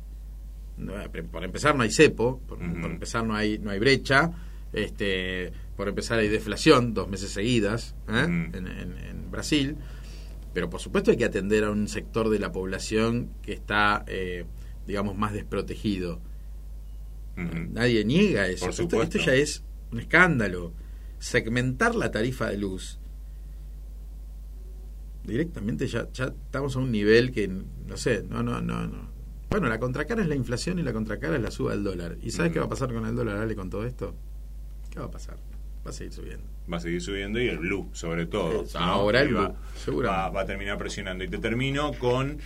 por 1.30 1.44
empezar 1.44 1.74
no 1.74 1.82
hay 1.82 1.90
cepo, 1.90 2.40
por, 2.46 2.62
empezar 2.62 3.24
no 3.24 3.34
hay 3.34 3.58
no 3.58 3.70
hay 3.70 3.78
brecha, 3.78 4.30
este, 4.74 5.50
por 5.76 5.88
empezar 5.88 6.18
hay 6.18 6.28
deflación 6.28 6.92
dos 6.92 7.08
meses 7.08 7.30
seguidas 7.30 7.94
¿eh? 8.08 8.24
en, 8.24 9.30
Brasil, 9.30 9.76
pero 10.52 10.70
por 10.70 10.80
supuesto 10.80 11.10
hay 11.10 11.16
que 11.16 11.24
atender 11.24 11.64
a 11.64 11.70
un 11.70 11.88
sector 11.88 12.28
de 12.28 12.38
la 12.38 12.52
población 12.52 13.30
que 13.42 13.52
está, 13.52 14.04
eh, 14.06 14.44
digamos, 14.86 15.16
más 15.16 15.32
desprotegido. 15.32 16.20
Nadie 17.36 18.04
niega 18.04 18.46
eso. 18.46 18.68
esto, 18.68 19.18
ya 19.18 19.34
es 19.34 19.64
un 19.90 20.00
escándalo. 20.00 20.74
Segmentar 21.18 21.94
la 21.94 22.10
tarifa 22.10 22.48
de 22.48 22.58
luz 22.58 22.98
directamente 25.24 25.86
ya, 25.86 26.10
ya 26.12 26.26
estamos 26.26 26.76
a 26.76 26.80
un 26.80 26.90
nivel 26.90 27.32
que, 27.32 27.48
no 27.48 27.96
sé, 27.96 28.24
no, 28.28 28.42
no, 28.42 28.60
no, 28.60 28.86
no. 28.86 29.12
Bueno, 29.50 29.68
la 29.68 29.78
contracara 29.78 30.22
es 30.22 30.28
la 30.28 30.34
inflación 30.34 30.78
y 30.78 30.82
la 30.82 30.92
contracara 30.92 31.36
es 31.36 31.42
la 31.42 31.50
suba 31.50 31.72
del 31.72 31.84
dólar. 31.84 32.16
¿Y 32.22 32.30
sabes 32.30 32.52
qué 32.52 32.58
va 32.58 32.66
a 32.66 32.68
pasar 32.68 32.92
con 32.92 33.06
el 33.06 33.14
dólar, 33.14 33.36
Ale, 33.36 33.54
con 33.54 33.68
todo 33.68 33.84
esto? 33.84 34.14
¿Qué 34.90 34.98
va 34.98 35.06
a 35.06 35.10
pasar? 35.10 35.36
Va 35.84 35.90
a 35.90 35.92
seguir 35.92 36.12
subiendo. 36.12 36.44
Va 36.72 36.76
a 36.76 36.80
seguir 36.80 37.00
subiendo 37.00 37.40
y 37.40 37.48
el 37.48 37.58
blue, 37.58 37.90
sobre 37.92 38.26
todo. 38.26 38.64
Ahora 38.74 39.20
el 39.20 39.28
blue, 39.28 39.54
va, 40.02 40.30
va, 40.30 40.40
a 40.42 40.46
terminar 40.46 40.78
presionando. 40.78 41.24
Y 41.24 41.28
te 41.28 41.38
termino 41.38 41.92
con 41.94 42.38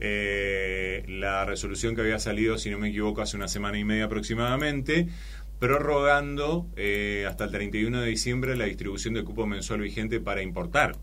eh, 0.00 1.04
la 1.08 1.44
resolución 1.44 1.94
que 1.94 2.00
había 2.00 2.18
salido, 2.18 2.58
si 2.58 2.70
no 2.70 2.78
me 2.78 2.88
equivoco, 2.88 3.22
hace 3.22 3.36
una 3.36 3.48
semana 3.48 3.78
y 3.78 3.84
media 3.84 4.06
aproximadamente, 4.06 5.08
prorrogando 5.60 6.66
eh, 6.76 7.26
hasta 7.28 7.44
el 7.44 7.50
31 7.50 8.00
de 8.00 8.08
diciembre 8.08 8.56
la 8.56 8.64
distribución 8.64 9.14
de 9.14 9.22
cupo 9.22 9.46
mensual 9.46 9.80
vigente 9.80 10.18
para 10.18 10.42
importar 10.42 10.96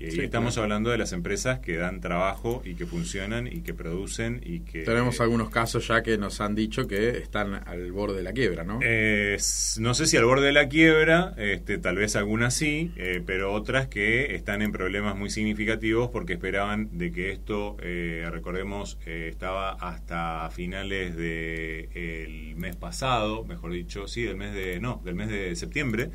y 0.00 0.20
estamos 0.20 0.56
hablando 0.56 0.90
de 0.90 0.96
las 0.96 1.12
empresas 1.12 1.58
que 1.58 1.76
dan 1.76 2.00
trabajo 2.00 2.62
y 2.64 2.74
que 2.74 2.86
funcionan 2.86 3.46
y 3.46 3.60
que 3.60 3.74
producen 3.74 4.40
y 4.42 4.60
que... 4.60 4.82
Tenemos 4.82 5.20
algunos 5.20 5.50
casos 5.50 5.86
ya 5.88 6.02
que 6.02 6.16
nos 6.16 6.40
han 6.40 6.54
dicho 6.54 6.86
que 6.86 7.18
están 7.18 7.54
al 7.66 7.92
borde 7.92 8.16
de 8.16 8.22
la 8.22 8.32
quiebra, 8.32 8.64
¿no? 8.64 8.80
no 8.80 9.94
sé 9.94 10.06
si 10.06 10.16
al 10.16 10.24
borde 10.24 10.46
de 10.46 10.52
la 10.52 10.68
quiebra, 10.68 11.34
este, 11.36 11.76
tal 11.76 11.96
vez 11.96 12.16
algunas 12.16 12.54
sí, 12.54 12.92
eh, 12.96 13.22
pero 13.24 13.52
otras 13.52 13.88
que 13.88 14.34
están 14.34 14.62
en 14.62 14.72
problemas 14.72 15.16
muy 15.16 15.28
significativos 15.28 16.08
porque 16.10 16.34
esperaban 16.34 16.96
de 16.96 17.12
que 17.12 17.30
esto, 17.30 17.76
eh, 17.82 18.26
recordemos, 18.30 18.98
eh, 19.04 19.28
estaba 19.30 19.72
hasta 19.72 20.48
finales 20.50 21.14
del 21.16 22.54
mes 22.56 22.76
pasado, 22.76 23.44
mejor 23.44 23.72
dicho, 23.72 24.08
sí, 24.08 24.22
del 24.22 24.36
mes 24.36 24.54
de, 24.54 24.80
no, 24.80 25.02
del 25.04 25.14
mes 25.14 25.28
de 25.28 25.54
septiembre, 25.56 26.10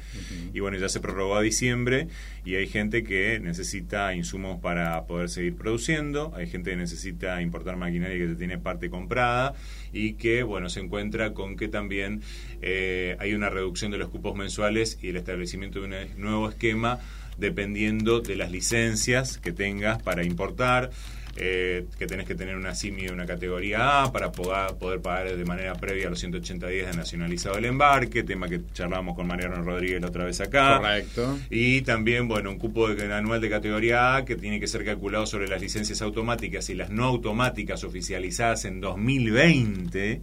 y 0.54 0.60
bueno, 0.60 0.78
ya 0.78 0.89
se 0.89 1.00
prorrogó 1.00 1.36
a 1.36 1.41
diciembre 1.41 2.08
y 2.43 2.56
hay 2.56 2.67
gente 2.67 3.04
que 3.04 3.39
necesita 3.39 3.75
insumos 4.14 4.60
para 4.60 5.06
poder 5.06 5.30
seguir 5.30 5.56
produciendo, 5.56 6.34
hay 6.36 6.48
gente 6.48 6.72
que 6.72 6.78
necesita 6.78 7.42
importar 7.42 7.78
maquinaria 7.78 8.18
que 8.18 8.36
tiene 8.36 8.58
parte 8.58 8.90
comprada 8.90 9.54
y 9.92 10.14
que, 10.14 10.44
bueno, 10.44 10.70
se 10.70 10.80
encuentra 10.80 11.34
con 11.34 11.56
que 11.56 11.68
también 11.68 12.22
eh, 12.62 13.16
hay 13.20 13.34
una 13.34 13.50
reducción 13.50 13.92
de 13.92 13.98
los 13.98 14.10
cupos 14.10 14.36
mensuales 14.36 14.98
y 15.02 15.10
el 15.10 15.18
establecimiento 15.18 15.82
de 15.82 15.86
un 15.86 16.22
nuevo 16.22 16.50
esquema 16.50 17.00
dependiendo 17.38 18.22
de 18.22 18.36
las 18.36 18.52
licencias 18.52 19.38
que 19.38 19.52
tengas 19.52 20.02
para 20.02 20.24
importar. 20.24 20.92
Eh, 21.38 21.88
que 22.00 22.08
tenés 22.08 22.26
que 22.26 22.36
tener 22.36 22.56
una 22.56 22.74
CIMI 22.74 23.08
de 23.08 23.12
una 23.12 23.26
categoría 23.26 24.04
A 24.04 24.12
para 24.13 24.32
poder, 24.32 24.76
poder 24.76 25.02
pagar 25.02 25.36
de 25.36 25.43
manera 25.43 25.76
previa 25.76 26.10
los 26.10 26.19
180 26.19 26.67
días 26.67 26.91
de 26.91 26.98
nacionalizado 26.98 27.58
el 27.58 27.65
embarque, 27.65 28.24
tema 28.24 28.48
que 28.48 28.62
charlábamos 28.74 29.17
con 29.17 29.28
Mariano 29.28 29.62
Rodríguez 29.62 30.00
la 30.00 30.08
otra 30.08 30.24
vez 30.24 30.39
acá. 30.39 30.78
Correcto. 30.78 31.38
Y 31.50 31.82
también, 31.82 32.30
bueno, 32.30 32.52
un 32.52 32.58
cupo 32.58 32.88
de, 32.88 33.13
anual 33.13 33.41
de 33.41 33.50
categoría 33.50 34.15
A 34.15 34.24
que 34.24 34.38
tiene 34.38 34.62
que 34.62 34.67
ser 34.67 34.86
calculado 34.86 35.26
sobre 35.26 35.50
las 35.50 35.62
licencias 35.62 36.02
automáticas 36.02 36.69
y 36.69 36.74
las 36.74 36.89
no 36.89 37.04
automáticas 37.04 37.84
oficializadas 37.84 38.63
en 38.63 38.80
2020 38.80 40.21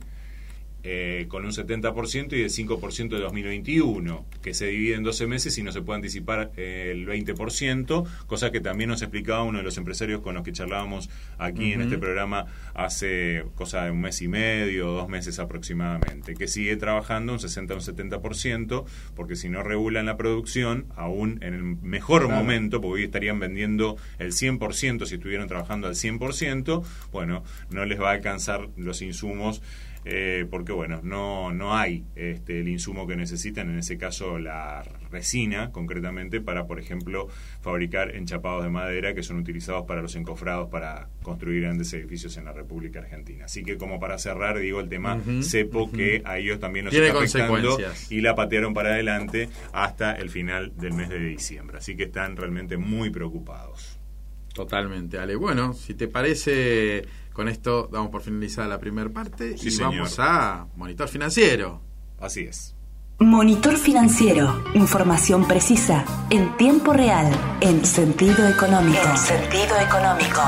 eh, 0.84 1.26
con 1.28 1.44
un 1.44 1.52
70% 1.52 2.32
y 2.36 2.42
el 2.42 2.50
5% 2.50 3.08
de 3.08 3.20
2021, 3.20 4.24
que 4.42 4.52
se 4.52 4.66
divide 4.66 4.96
en 4.96 5.02
12 5.02 5.26
meses 5.26 5.56
y 5.58 5.62
no 5.62 5.70
se 5.70 5.82
puede 5.82 5.96
anticipar 5.96 6.50
eh, 6.56 6.90
el 6.92 7.06
20%, 7.06 8.06
cosa 8.26 8.50
que 8.50 8.60
también 8.60 8.90
nos 8.90 9.02
explicaba 9.02 9.44
uno 9.44 9.58
de 9.58 9.64
los 9.64 9.76
empresarios 9.78 10.20
con 10.22 10.34
los 10.34 10.42
que 10.42 10.52
charlábamos 10.52 11.08
aquí 11.38 11.72
en 11.72 11.82
este 11.82 11.98
programa 11.98 12.46
hace 12.74 13.44
cosa 13.54 13.84
de 13.84 13.90
un 13.92 14.00
mes 14.00 14.20
y 14.22 14.28
medio, 14.28 14.88
dos 14.88 15.08
meses 15.08 15.38
aproximadamente, 15.38 16.34
que 16.34 16.48
sigue 16.48 16.76
trabajando 16.76 17.32
un 17.32 17.38
60 17.38 17.74
o 17.74 17.76
un 17.76 17.82
70%, 17.82 18.84
porque 19.14 19.36
si 19.36 19.48
no 19.48 19.62
regulan 19.62 20.06
la 20.06 20.16
producción, 20.16 20.86
aún 20.96 21.38
en 21.42 21.54
el 21.54 21.62
mejor 21.62 22.28
momento, 22.28 22.80
porque 22.80 22.94
hoy 22.94 23.04
estarían 23.04 23.38
vendiendo 23.38 23.96
el 24.18 24.32
100% 24.32 25.06
si 25.06 25.14
estuvieran 25.14 25.48
trabajando 25.48 25.86
al 25.86 25.94
100%, 25.94 26.82
bueno, 27.12 27.44
no 27.70 27.84
les 27.84 28.00
va 28.00 28.10
a 28.10 28.14
alcanzar 28.14 28.68
los 28.76 29.02
insumos 29.02 29.62
eh, 30.04 30.46
porque 30.50 30.72
bueno, 30.72 31.00
no, 31.02 31.52
no 31.52 31.76
hay 31.76 32.04
este, 32.16 32.60
el 32.60 32.68
insumo 32.68 33.06
que 33.06 33.16
necesitan, 33.16 33.70
en 33.70 33.78
ese 33.78 33.98
caso 33.98 34.38
la 34.38 34.82
resina 35.10 35.70
concretamente, 35.70 36.40
para 36.40 36.66
por 36.66 36.80
ejemplo 36.80 37.28
fabricar 37.60 38.16
enchapados 38.16 38.64
de 38.64 38.70
madera 38.70 39.14
que 39.14 39.22
son 39.22 39.38
utilizados 39.38 39.84
para 39.86 40.02
los 40.02 40.16
encofrados 40.16 40.68
para 40.70 41.08
construir 41.22 41.62
grandes 41.62 41.92
edificios 41.92 42.36
en 42.36 42.46
la 42.46 42.52
República 42.52 42.98
Argentina. 42.98 43.44
Así 43.44 43.62
que 43.62 43.76
como 43.76 44.00
para 44.00 44.18
cerrar, 44.18 44.58
digo 44.58 44.80
el 44.80 44.88
tema 44.88 45.20
CEPO 45.42 45.92
que 45.92 46.22
a 46.24 46.38
ellos 46.38 46.58
también 46.58 46.86
nos 46.86 46.94
está 46.94 47.18
afectando 47.18 47.78
y 48.10 48.20
la 48.20 48.34
patearon 48.34 48.74
para 48.74 48.94
adelante 48.94 49.48
hasta 49.72 50.12
el 50.14 50.30
final 50.30 50.76
del 50.76 50.94
mes 50.94 51.08
de 51.08 51.20
diciembre. 51.20 51.78
Así 51.78 51.96
que 51.96 52.04
están 52.04 52.36
realmente 52.36 52.76
muy 52.76 53.10
preocupados. 53.10 53.98
Totalmente, 54.52 55.18
Ale. 55.18 55.34
Bueno, 55.36 55.72
si 55.72 55.94
te 55.94 56.08
parece 56.08 57.04
con 57.32 57.48
esto 57.48 57.88
damos 57.90 58.10
por 58.10 58.22
finalizada 58.22 58.68
la 58.68 58.78
primera 58.78 59.10
parte 59.10 59.56
y 59.60 59.76
vamos 59.78 60.16
a 60.18 60.66
Monitor 60.76 61.08
Financiero. 61.08 61.80
Así 62.20 62.42
es. 62.42 62.74
Monitor 63.18 63.76
Financiero. 63.76 64.64
Información 64.74 65.46
precisa, 65.46 66.04
en 66.30 66.56
tiempo 66.56 66.92
real, 66.92 67.32
en 67.60 67.84
sentido 67.84 68.48
económico. 68.48 69.00
En 69.04 69.16
sentido 69.16 69.78
económico. 69.80 70.40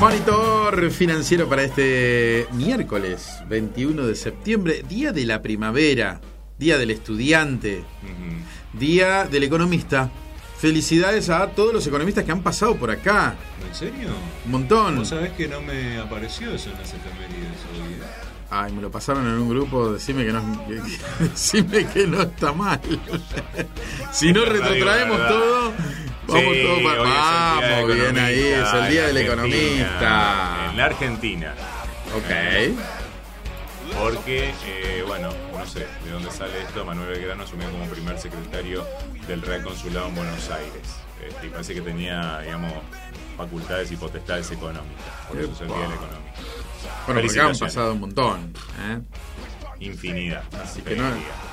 Monitor 0.00 0.90
financiero 0.90 1.48
para 1.48 1.62
este 1.62 2.46
miércoles 2.52 3.38
21 3.48 4.06
de 4.06 4.14
septiembre, 4.14 4.84
día 4.86 5.10
de 5.12 5.24
la 5.24 5.40
primavera, 5.40 6.20
día 6.58 6.76
del 6.76 6.90
estudiante, 6.90 7.82
día 8.74 9.24
del 9.24 9.44
economista. 9.44 10.10
Felicidades 10.58 11.28
a 11.28 11.48
todos 11.48 11.74
los 11.74 11.86
economistas 11.86 12.24
que 12.24 12.32
han 12.32 12.42
pasado 12.42 12.76
por 12.76 12.90
acá. 12.90 13.34
¿En 13.66 13.74
serio? 13.74 14.08
Un 14.46 14.52
montón. 14.52 14.96
¿Vos 14.96 15.08
sabés 15.08 15.32
que 15.32 15.48
no 15.48 15.60
me 15.60 15.98
apareció 15.98 16.52
eso 16.54 16.70
en 16.70 16.78
las 16.78 16.88
efemérides 16.94 17.60
hoy? 17.74 17.92
¿eh? 17.92 18.26
Ay, 18.48 18.72
me 18.72 18.80
lo 18.80 18.90
pasaron 18.90 19.26
en 19.26 19.34
un 19.34 19.48
grupo, 19.48 19.92
decime 19.92 20.24
que 20.24 20.32
no, 20.32 20.40
decime 21.18 21.86
que 21.86 22.06
no 22.06 22.22
está 22.22 22.52
mal. 22.52 22.80
si 24.12 24.32
no 24.32 24.44
retrotraemos 24.44 25.28
todo, 25.28 25.72
vamos 26.28 26.56
todos 26.62 26.82
para... 26.82 27.02
Vamos, 27.02 27.94
bien 27.94 28.18
ahí, 28.18 28.38
es 28.38 28.72
el 28.72 28.90
día 28.90 29.06
del 29.08 29.16
economista. 29.18 30.68
En 30.70 30.76
la 30.76 30.84
Argentina. 30.86 31.54
Ok. 32.14 32.95
Porque, 33.98 34.52
eh, 34.64 35.04
bueno, 35.06 35.30
no 35.52 35.66
sé 35.66 35.86
de 36.04 36.10
dónde 36.10 36.30
sale 36.30 36.62
esto, 36.62 36.84
Manuel 36.84 37.08
Belgrano 37.08 37.44
asumió 37.44 37.70
como 37.70 37.86
primer 37.86 38.18
secretario 38.18 38.86
del 39.26 39.42
Real 39.42 39.62
Consulado 39.62 40.08
en 40.08 40.14
Buenos 40.14 40.50
Aires. 40.50 40.96
Este, 41.26 41.46
y 41.46 41.50
parece 41.50 41.74
que 41.74 41.80
tenía, 41.80 42.40
digamos, 42.40 42.72
facultades 43.36 43.90
y 43.92 43.96
potestades 43.96 44.50
económicas. 44.50 45.04
Por 45.28 45.40
eso 45.40 45.54
se 45.54 45.64
el 45.64 45.68
Día 45.68 45.76
Bueno, 47.06 47.20
porque 47.22 47.40
han 47.40 47.58
pasado 47.58 47.92
un 47.92 48.00
montón. 48.00 48.52
¿eh? 48.80 49.00
Infinidad. 49.80 50.42
Así 50.62 50.82
que 50.82 50.96
no, 50.96 51.04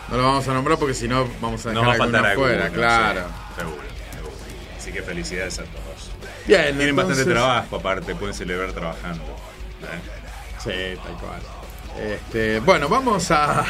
no, 0.10 0.18
lo 0.18 0.24
vamos 0.24 0.48
a 0.48 0.54
nombrar 0.54 0.78
porque 0.78 0.94
si 0.94 1.08
no 1.08 1.28
vamos 1.42 1.66
a 1.66 1.70
dejar 1.70 1.84
no 1.84 1.90
va 1.90 1.96
a 1.96 1.98
faltar 1.98 2.26
afuera, 2.26 2.70
claro. 2.70 3.22
seguro, 3.56 3.82
seguro. 4.16 4.34
Así 4.78 4.92
que 4.92 5.02
felicidades 5.02 5.60
a 5.60 5.64
todos. 5.64 6.12
Bien, 6.46 6.76
Tienen 6.76 6.96
bastante 6.96 7.26
trabajo 7.26 7.78
aparte, 7.78 8.16
pueden 8.16 8.34
celebrar 8.34 8.72
trabajando. 8.74 9.24
¿eh? 9.24 10.00
Sí, 10.60 11.02
tal 11.02 11.14
cual. 11.18 11.63
Este, 12.00 12.60
bueno, 12.60 12.90
vamos 12.90 13.30
a, 13.32 13.66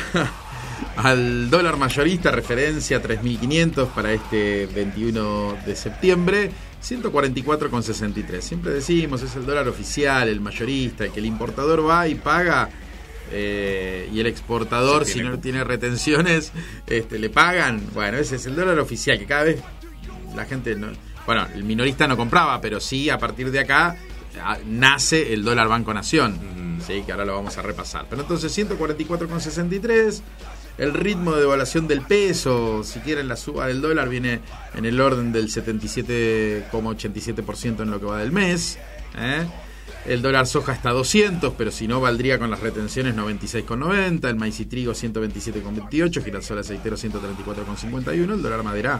al 0.97 1.49
dólar 1.49 1.77
mayorista, 1.77 2.31
referencia 2.31 3.01
3.500 3.01 3.87
para 3.87 4.11
este 4.13 4.67
21 4.67 5.57
de 5.65 5.75
septiembre. 5.75 6.51
144,63. 6.83 8.41
Siempre 8.41 8.73
decimos, 8.73 9.21
es 9.21 9.35
el 9.35 9.45
dólar 9.45 9.67
oficial, 9.69 10.27
el 10.27 10.41
mayorista, 10.41 11.05
el 11.05 11.11
que 11.11 11.19
el 11.19 11.25
importador 11.25 11.87
va 11.87 12.07
y 12.09 12.15
paga 12.15 12.69
eh, 13.31 14.09
y 14.13 14.19
el 14.19 14.27
exportador, 14.27 15.05
si 15.05 15.21
no 15.21 15.39
tiene 15.39 15.63
retenciones, 15.63 16.51
este, 16.85 17.19
le 17.19 17.29
pagan. 17.29 17.81
Bueno, 17.93 18.17
ese 18.17 18.35
es 18.35 18.45
el 18.45 18.55
dólar 18.55 18.79
oficial, 18.79 19.17
que 19.17 19.25
cada 19.25 19.43
vez 19.43 19.59
la 20.35 20.45
gente 20.45 20.75
no. 20.75 20.87
Bueno, 21.25 21.47
el 21.53 21.63
minorista 21.63 22.05
no 22.05 22.17
compraba, 22.17 22.59
pero 22.59 22.79
sí 22.81 23.09
a 23.09 23.17
partir 23.17 23.49
de 23.49 23.61
acá 23.61 23.95
nace 24.65 25.33
el 25.33 25.43
dólar 25.43 25.67
Banco 25.67 25.93
Nación. 25.93 26.79
Sí, 26.85 27.03
que 27.05 27.11
ahora 27.11 27.25
lo 27.25 27.35
vamos 27.35 27.55
a 27.57 27.61
repasar. 27.61 28.07
Pero 28.09 28.21
entonces 28.23 28.57
144,63. 28.57 30.21
El 30.77 30.93
ritmo 30.93 31.33
de 31.33 31.41
devaluación 31.41 31.87
del 31.87 32.01
peso, 32.01 32.83
si 32.83 32.99
quieren 32.99 33.27
la 33.27 33.35
suba 33.35 33.67
del 33.67 33.79
dólar, 33.79 34.09
viene 34.09 34.39
en 34.73 34.85
el 34.85 34.99
orden 34.99 35.31
del 35.31 35.49
77,87% 35.49 37.83
en 37.83 37.91
lo 37.91 37.99
que 37.99 38.07
va 38.07 38.17
del 38.17 38.31
mes. 38.31 38.79
¿eh? 39.15 39.45
El 40.05 40.23
dólar 40.23 40.47
soja 40.47 40.73
está 40.73 40.89
a 40.89 40.93
200, 40.93 41.53
pero 41.57 41.71
si 41.71 41.87
no 41.87 42.01
valdría 42.01 42.39
con 42.39 42.49
las 42.49 42.59
retenciones 42.59 43.15
96,90. 43.15 44.27
El 44.27 44.35
maíz 44.35 44.59
y 44.59 44.65
trigo 44.65 44.93
127,28. 44.93 46.23
Girasol 46.23 46.57
aceitero 46.57 46.97
134,51. 46.97 48.33
El 48.33 48.41
dólar 48.41 48.63
madera 48.63 48.99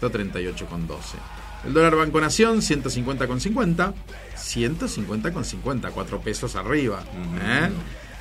138,12. 0.00 1.43
El 1.66 1.72
dólar 1.72 1.96
Banco 1.96 2.20
Nación 2.20 2.58
150,50. 2.58 3.94
150,50. 4.36 5.90
4 5.90 6.20
pesos 6.20 6.54
arriba. 6.56 7.02
¿eh? 7.42 7.70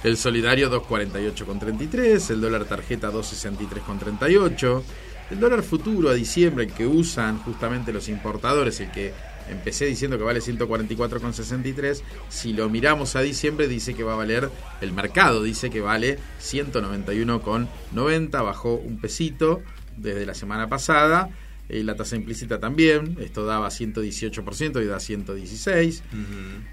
El 0.03 0.17
solidario 0.17 0.71
248,33. 0.71 2.31
El 2.31 2.41
dólar 2.41 2.65
tarjeta 2.65 3.11
263,38. 3.11 4.83
El 5.31 5.39
dólar 5.39 5.63
futuro 5.63 6.09
a 6.09 6.13
diciembre, 6.13 6.65
el 6.65 6.73
que 6.73 6.85
usan 6.85 7.39
justamente 7.39 7.93
los 7.93 8.09
importadores, 8.09 8.81
el 8.81 8.91
que 8.91 9.13
empecé 9.49 9.85
diciendo 9.85 10.17
que 10.17 10.23
vale 10.23 10.41
144,63. 10.41 12.01
Si 12.29 12.53
lo 12.53 12.69
miramos 12.69 13.15
a 13.15 13.21
diciembre, 13.21 13.67
dice 13.67 13.93
que 13.93 14.03
va 14.03 14.13
a 14.13 14.17
valer, 14.17 14.49
el 14.81 14.93
mercado 14.93 15.43
dice 15.43 15.69
que 15.69 15.81
vale 15.81 16.17
191,90. 16.41 18.43
Bajó 18.43 18.73
un 18.75 18.99
pesito 18.99 19.61
desde 19.97 20.25
la 20.25 20.33
semana 20.33 20.69
pasada. 20.69 21.29
Y 21.69 21.83
la 21.83 21.95
tasa 21.95 22.15
implícita 22.15 22.59
también, 22.59 23.17
esto 23.21 23.45
daba 23.45 23.69
118% 23.69 24.83
y 24.83 24.85
da 24.85 24.99
116. 24.99 26.03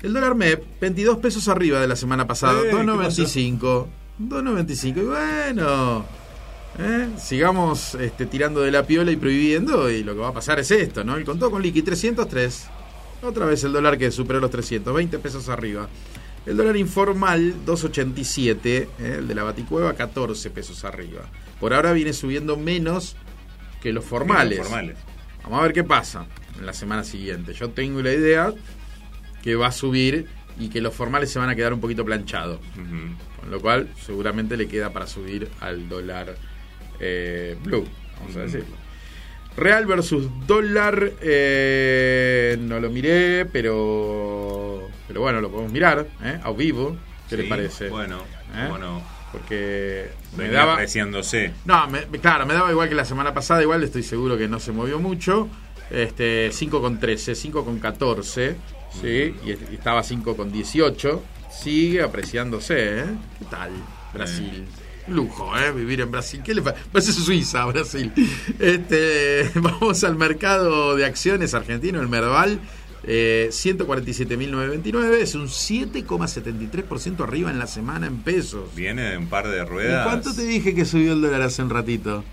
El 0.02 0.12
dólar 0.12 0.34
MEP, 0.34 0.62
22 0.80 1.18
pesos 1.18 1.48
arriba 1.48 1.80
de 1.80 1.86
la 1.86 1.96
semana 1.96 2.26
pasada, 2.26 2.60
2.95. 2.62 3.86
2.95, 4.20 4.96
y 4.98 5.00
bueno, 5.00 6.04
¿eh? 6.78 7.08
sigamos 7.18 7.94
este, 7.94 8.26
tirando 8.26 8.60
de 8.60 8.70
la 8.70 8.86
piola 8.86 9.10
y 9.10 9.16
prohibiendo 9.16 9.90
y 9.90 10.02
lo 10.02 10.12
que 10.14 10.20
va 10.20 10.28
a 10.28 10.34
pasar 10.34 10.58
es 10.58 10.70
esto, 10.70 11.04
¿no? 11.04 11.16
El 11.16 11.24
contó 11.24 11.50
con 11.50 11.62
liqui 11.62 11.82
303. 11.82 12.68
Otra 13.22 13.46
vez 13.46 13.64
el 13.64 13.72
dólar 13.72 13.96
que 13.96 14.10
superó 14.10 14.40
los 14.40 14.50
300, 14.50 14.94
20 14.94 15.18
pesos 15.18 15.48
arriba. 15.48 15.88
El 16.46 16.56
dólar 16.56 16.76
informal 16.76 17.54
2.87, 17.66 18.58
¿eh? 18.64 18.88
el 18.98 19.28
de 19.28 19.34
la 19.34 19.42
Baticueva 19.42 19.92
14 19.94 20.50
pesos 20.50 20.84
arriba. 20.84 21.22
Por 21.60 21.74
ahora 21.74 21.92
viene 21.92 22.12
subiendo 22.14 22.56
menos 22.56 23.16
que 23.80 23.92
los 23.92 24.04
formales. 24.04 24.58
formales. 24.58 24.96
Vamos 25.42 25.60
a 25.60 25.62
ver 25.62 25.72
qué 25.72 25.84
pasa 25.84 26.26
en 26.58 26.66
la 26.66 26.72
semana 26.72 27.04
siguiente. 27.04 27.54
Yo 27.54 27.70
tengo 27.70 28.02
la 28.02 28.12
idea 28.12 28.52
que 29.42 29.54
va 29.54 29.68
a 29.68 29.72
subir 29.72 30.26
y 30.58 30.68
que 30.68 30.80
los 30.80 30.94
formales 30.94 31.30
se 31.30 31.38
van 31.38 31.48
a 31.48 31.56
quedar 31.56 31.72
un 31.72 31.80
poquito 31.80 32.04
planchados. 32.04 32.60
Con 33.40 33.50
lo 33.50 33.60
cual 33.60 33.88
seguramente 34.04 34.56
le 34.56 34.68
queda 34.68 34.92
para 34.92 35.06
subir 35.06 35.48
al 35.60 35.88
dólar 35.88 36.36
eh, 36.98 37.56
blue, 37.62 37.86
vamos 38.18 38.36
a 38.36 38.40
decirlo. 38.40 38.76
Real 39.56 39.86
versus 39.86 40.28
dólar, 40.46 41.12
eh, 41.22 42.56
no 42.60 42.78
lo 42.78 42.90
miré, 42.90 43.46
pero 43.46 44.88
pero 45.08 45.22
bueno, 45.22 45.40
lo 45.40 45.50
podemos 45.50 45.72
mirar, 45.72 46.06
¿eh? 46.22 46.38
a 46.42 46.52
vivo. 46.52 46.96
¿Qué 47.28 47.36
le 47.36 47.44
parece? 47.44 47.88
Bueno, 47.88 48.22
¿Eh? 48.54 48.66
bueno. 48.68 49.02
Porque 49.32 50.10
me 50.36 50.48
daba. 50.48 50.74
apreciándose. 50.74 51.52
No, 51.64 51.86
claro, 52.20 52.46
me 52.46 52.54
daba 52.54 52.70
igual 52.70 52.88
que 52.88 52.94
la 52.94 53.04
semana 53.04 53.32
pasada, 53.32 53.62
igual 53.62 53.82
estoy 53.84 54.02
seguro 54.02 54.36
que 54.36 54.48
no 54.48 54.58
se 54.58 54.72
movió 54.72 54.98
mucho. 54.98 55.48
Este, 55.90 56.50
5 56.52 56.80
con 56.80 57.00
13, 57.00 57.34
5 57.34 57.64
con 57.64 57.78
14, 57.78 58.56
¿sí? 59.00 59.34
Y, 59.44 59.50
estaba 59.74 60.02
5 60.02 60.36
con 60.36 60.52
18. 60.52 61.22
Sigue 61.50 62.02
apreciándose, 62.02 63.00
¿eh? 63.00 63.04
¿Qué 63.38 63.44
tal, 63.50 63.70
Brasil? 64.14 64.66
Lujo, 65.08 65.56
¿eh? 65.58 65.72
Vivir 65.72 66.00
en 66.02 66.10
Brasil. 66.10 66.40
¿Qué 66.44 66.54
le 66.54 66.62
pasa? 66.62 66.76
Pues 66.92 67.08
es 67.08 67.16
Suiza, 67.16 67.64
Brasil. 67.66 68.12
Este, 68.58 69.50
vamos 69.56 70.04
al 70.04 70.16
mercado 70.16 70.96
de 70.96 71.04
acciones 71.04 71.54
argentino, 71.54 72.00
el 72.00 72.08
Merval. 72.08 72.60
Eh, 73.02 73.48
147.929 73.50 75.14
es 75.20 75.34
un 75.34 75.46
7,73% 75.46 77.22
arriba 77.22 77.50
en 77.50 77.58
la 77.58 77.66
semana 77.66 78.06
en 78.06 78.18
pesos. 78.18 78.74
Viene 78.74 79.10
de 79.10 79.16
un 79.16 79.28
par 79.28 79.48
de 79.48 79.64
ruedas. 79.64 80.06
¿Y 80.06 80.08
cuánto 80.08 80.34
te 80.34 80.42
dije 80.42 80.74
que 80.74 80.84
subió 80.84 81.14
el 81.14 81.22
dólar 81.22 81.42
hace 81.42 81.62
un 81.62 81.70
ratito? 81.70 82.24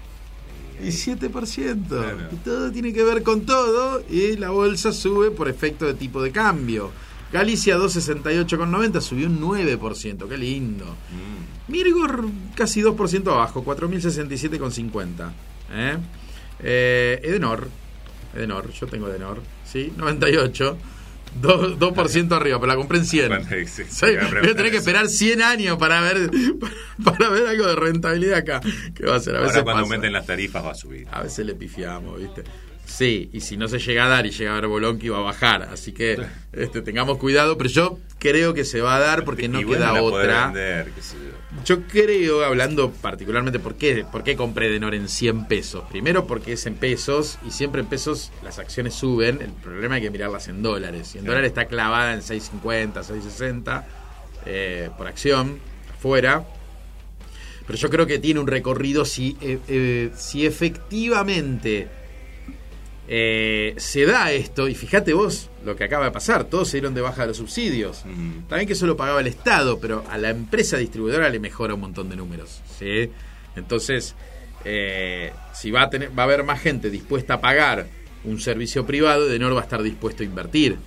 Y 0.83 0.89
7%. 0.89 2.29
Y 2.31 2.35
todo 2.37 2.71
tiene 2.71 2.93
que 2.93 3.03
ver 3.03 3.23
con 3.23 3.41
todo 3.45 4.03
y 4.09 4.35
la 4.37 4.49
bolsa 4.49 4.91
sube 4.91 5.31
por 5.31 5.47
efecto 5.47 5.85
de 5.85 5.93
tipo 5.93 6.21
de 6.21 6.31
cambio. 6.31 6.91
Galicia 7.31 7.77
268,90 7.77 9.01
subió 9.01 9.27
un 9.27 9.41
9%, 9.41 10.27
qué 10.29 10.37
lindo. 10.37 10.85
Mm. 10.85 11.71
Mirgor 11.71 12.25
casi 12.55 12.81
2% 12.81 13.27
abajo, 13.31 13.65
4.067,50. 13.65 15.31
¿eh? 15.71 15.97
¿eh? 16.61 17.19
Edenor, 17.23 17.67
Edenor, 18.33 18.71
yo 18.71 18.87
tengo 18.87 19.09
Edenor, 19.09 19.41
¿sí? 19.71 19.93
98. 19.95 20.77
2%, 21.41 22.31
arriba, 22.35 22.59
pero 22.59 22.67
la 22.67 22.75
compré 22.75 22.99
en 22.99 23.05
100. 23.05 23.29
voy 23.29 24.49
a 24.49 24.55
tener 24.55 24.71
que 24.71 24.77
esperar 24.77 25.07
100 25.07 25.41
años 25.41 25.77
para 25.77 26.01
ver 26.01 26.31
para 27.03 27.29
ver 27.29 27.47
algo 27.47 27.67
de 27.67 27.75
rentabilidad 27.75 28.39
acá. 28.39 28.61
¿Qué 28.95 29.05
va 29.05 29.17
a 29.17 29.19
ser? 29.19 29.35
A 29.35 29.41
veces 29.41 29.55
Ahora 29.55 29.63
cuando 29.63 29.83
aumenten 29.83 30.13
las 30.13 30.25
tarifas 30.25 30.65
va 30.65 30.71
a 30.71 30.75
subir. 30.75 31.07
A 31.11 31.21
veces 31.21 31.45
le 31.45 31.53
pifiamos, 31.53 32.19
¿viste? 32.19 32.43
Sí, 32.85 33.29
y 33.33 33.41
si 33.41 33.57
no 33.57 33.67
se 33.67 33.79
llega 33.79 34.05
a 34.05 34.07
dar 34.07 34.25
y 34.25 34.31
llega 34.31 34.51
a 34.51 34.55
ver 34.55 34.67
Bolonqui 34.67 35.09
va 35.09 35.17
a 35.17 35.21
bajar. 35.21 35.63
Así 35.63 35.91
que 35.91 36.17
este, 36.53 36.81
tengamos 36.81 37.17
cuidado, 37.17 37.57
pero 37.57 37.69
yo 37.69 37.99
creo 38.17 38.53
que 38.53 38.63
se 38.63 38.81
va 38.81 38.95
a 38.95 38.99
dar 38.99 39.25
porque 39.25 39.49
no 39.49 39.59
queda 39.59 40.01
otra. 40.01 40.53
Yo. 41.65 41.81
creo, 41.87 42.43
hablando 42.43 42.91
particularmente, 42.91 43.59
¿por 43.59 43.75
qué, 43.75 44.05
¿por 44.09 44.23
qué 44.23 44.35
compré 44.35 44.69
Denor 44.69 44.93
en 44.95 45.07
100 45.07 45.47
pesos? 45.47 45.83
Primero 45.89 46.27
porque 46.27 46.53
es 46.53 46.65
en 46.65 46.75
pesos 46.75 47.39
y 47.45 47.51
siempre 47.51 47.81
en 47.81 47.87
pesos 47.87 48.31
las 48.43 48.59
acciones 48.59 48.93
suben. 48.93 49.41
El 49.41 49.51
problema 49.51 49.95
hay 49.95 50.01
que 50.01 50.11
mirarlas 50.11 50.47
en 50.47 50.61
dólares. 50.61 51.15
Y 51.15 51.19
en 51.19 51.25
dólares 51.25 51.49
está 51.49 51.65
clavada 51.65 52.13
en 52.13 52.21
6.50, 52.21 52.93
6.60 52.93 53.83
eh, 54.45 54.89
por 54.97 55.07
acción, 55.07 55.59
afuera. 55.93 56.45
Pero 57.65 57.77
yo 57.77 57.89
creo 57.89 58.07
que 58.07 58.19
tiene 58.19 58.39
un 58.39 58.47
recorrido 58.47 59.03
si, 59.03 59.37
eh, 59.41 59.59
eh, 59.67 60.11
si 60.15 60.45
efectivamente 60.45 61.89
eh, 63.07 63.73
se 63.77 64.05
da 64.05 64.31
esto, 64.31 64.67
y 64.67 64.75
fíjate 64.75 65.13
vos 65.13 65.49
lo 65.63 65.75
que 65.75 65.85
acaba 65.85 66.05
de 66.05 66.11
pasar, 66.11 66.45
todos 66.45 66.69
se 66.69 66.77
dieron 66.77 66.93
de 66.93 67.01
baja 67.01 67.21
de 67.21 67.29
los 67.29 67.37
subsidios. 67.37 68.03
También 68.49 68.67
que 68.67 68.73
eso 68.73 68.85
lo 68.85 68.97
pagaba 68.97 69.21
el 69.21 69.27
Estado, 69.27 69.79
pero 69.79 70.03
a 70.09 70.17
la 70.17 70.29
empresa 70.29 70.77
distribuidora 70.77 71.29
le 71.29 71.39
mejora 71.39 71.73
un 71.73 71.81
montón 71.81 72.09
de 72.09 72.15
números. 72.15 72.61
¿sí? 72.77 73.09
Entonces, 73.55 74.15
eh, 74.65 75.31
si 75.53 75.71
va 75.71 75.83
a, 75.83 75.89
tener, 75.89 76.17
va 76.17 76.23
a 76.23 76.25
haber 76.25 76.43
más 76.43 76.59
gente 76.59 76.89
dispuesta 76.89 77.35
a 77.35 77.41
pagar 77.41 77.87
un 78.23 78.39
servicio 78.39 78.85
privado, 78.85 79.27
Denor 79.27 79.55
va 79.55 79.61
a 79.61 79.63
estar 79.63 79.81
dispuesto 79.81 80.23
a 80.23 80.25
invertir. 80.25 80.77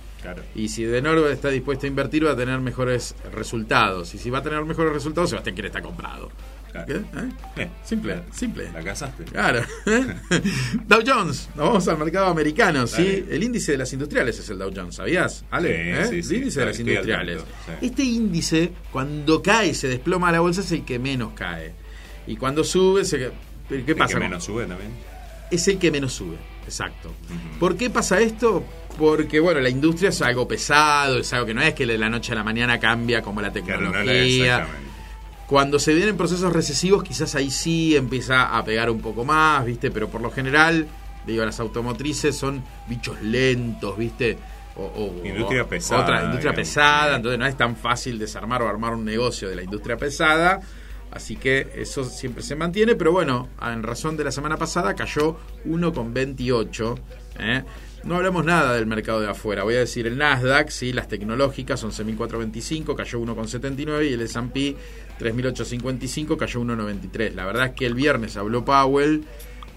Y 0.53 0.69
si 0.69 0.83
Denor 0.83 1.17
está 1.31 1.49
dispuesto 1.49 1.87
a 1.87 1.89
invertir, 1.89 2.25
va 2.25 2.31
a 2.31 2.35
tener 2.35 2.59
mejores 2.59 3.15
resultados. 3.33 4.13
Y 4.13 4.19
si 4.19 4.29
va 4.29 4.39
a 4.39 4.43
tener 4.43 4.63
mejores 4.63 4.93
resultados, 4.93 5.31
Sebastián 5.31 5.55
quiere 5.55 5.69
estar 5.69 5.81
comprado. 5.81 6.29
¿Eh? 6.73 7.69
Simple, 7.83 8.23
simple. 8.31 8.71
La 8.71 8.83
casaste. 8.83 9.23
Claro. 9.25 9.61
Dow 10.87 11.01
Jones, 11.05 11.49
nos 11.55 11.67
vamos 11.67 11.87
al 11.87 11.97
mercado 11.97 12.27
americano, 12.27 12.87
¿sí? 12.87 13.25
El 13.29 13.43
índice 13.43 13.73
de 13.73 13.77
las 13.77 13.91
industriales 13.93 14.39
es 14.39 14.49
el 14.49 14.57
Dow 14.57 14.71
Jones, 14.75 14.95
¿sabías? 14.95 15.45
¿Ale? 15.51 15.91
¿Eh? 15.91 16.09
el 16.09 16.33
índice 16.33 16.59
de 16.59 16.65
las 16.65 16.79
industriales. 16.79 17.41
Este 17.81 18.03
índice, 18.03 18.71
cuando 18.91 19.41
cae, 19.41 19.73
se 19.73 19.87
desploma 19.87 20.31
la 20.31 20.39
bolsa, 20.39 20.61
es 20.61 20.71
el 20.71 20.85
que 20.85 20.99
menos 20.99 21.33
cae. 21.33 21.73
Y 22.27 22.35
cuando 22.35 22.63
sube, 22.63 23.03
se... 23.05 23.31
¿qué 23.69 23.95
pasa? 23.95 24.13
El 24.13 24.19
que 24.19 24.27
menos 24.27 24.43
sube 24.43 24.65
también. 24.65 24.91
Es 25.49 25.67
el 25.67 25.77
que 25.77 25.91
menos 25.91 26.13
sube, 26.13 26.37
exacto. 26.65 27.13
¿Por 27.59 27.75
qué 27.75 27.89
pasa 27.89 28.19
esto? 28.21 28.63
Porque, 28.97 29.39
bueno, 29.39 29.59
la 29.59 29.69
industria 29.69 30.09
es 30.09 30.21
algo 30.21 30.47
pesado, 30.47 31.19
es 31.19 31.33
algo 31.33 31.45
que 31.45 31.53
no 31.53 31.61
es 31.61 31.73
que 31.73 31.85
de 31.85 31.97
la 31.97 32.09
noche 32.09 32.31
a 32.31 32.35
la 32.35 32.43
mañana 32.43 32.79
cambia 32.79 33.21
como 33.21 33.41
la 33.41 33.51
tecnología. 33.51 34.67
Cuando 35.51 35.79
se 35.79 35.93
vienen 35.93 36.15
procesos 36.15 36.53
recesivos, 36.53 37.03
quizás 37.03 37.35
ahí 37.35 37.51
sí 37.51 37.93
empieza 37.97 38.57
a 38.57 38.63
pegar 38.63 38.89
un 38.89 39.01
poco 39.01 39.25
más, 39.25 39.65
¿viste? 39.65 39.91
Pero 39.91 40.07
por 40.07 40.21
lo 40.21 40.31
general, 40.31 40.87
digo, 41.27 41.43
las 41.43 41.59
automotrices 41.59 42.37
son 42.37 42.63
bichos 42.87 43.21
lentos, 43.21 43.97
¿viste? 43.97 44.37
O, 44.77 45.13
industria 45.25 45.67
pesada. 45.67 46.03
Otra 46.03 46.23
industria 46.23 46.53
pesada, 46.53 47.17
entonces 47.17 47.37
no 47.37 47.45
es 47.45 47.57
tan 47.57 47.75
fácil 47.75 48.17
desarmar 48.17 48.61
o 48.61 48.69
armar 48.69 48.93
un 48.93 49.03
negocio 49.03 49.49
de 49.49 49.57
la 49.57 49.63
industria 49.63 49.97
pesada. 49.97 50.61
Así 51.11 51.35
que 51.35 51.73
eso 51.75 52.05
siempre 52.05 52.43
se 52.43 52.55
mantiene, 52.55 52.95
pero 52.95 53.11
bueno, 53.11 53.49
en 53.61 53.83
razón 53.83 54.15
de 54.15 54.23
la 54.23 54.31
semana 54.31 54.55
pasada 54.55 54.95
cayó 54.95 55.35
1,28. 55.65 56.97
¿eh? 57.39 57.63
no 58.03 58.15
hablamos 58.15 58.45
nada 58.45 58.73
del 58.73 58.85
mercado 58.85 59.21
de 59.21 59.29
afuera. 59.29 59.63
Voy 59.63 59.75
a 59.75 59.79
decir 59.79 60.07
el 60.07 60.17
Nasdaq, 60.17 60.69
sí, 60.69 60.93
las 60.93 61.07
tecnológicas 61.07 61.83
11.425, 61.83 62.95
cayó 62.95 63.19
1,79 63.19 64.09
y 64.09 64.13
el 64.13 64.21
S&P 64.21 64.75
3.855 65.21 66.37
cayó 66.37 66.61
1,93. 66.61 67.33
La 67.33 67.45
verdad 67.45 67.67
es 67.67 67.71
que 67.73 67.85
el 67.85 67.93
viernes 67.93 68.37
habló 68.37 68.65
Powell 68.65 69.23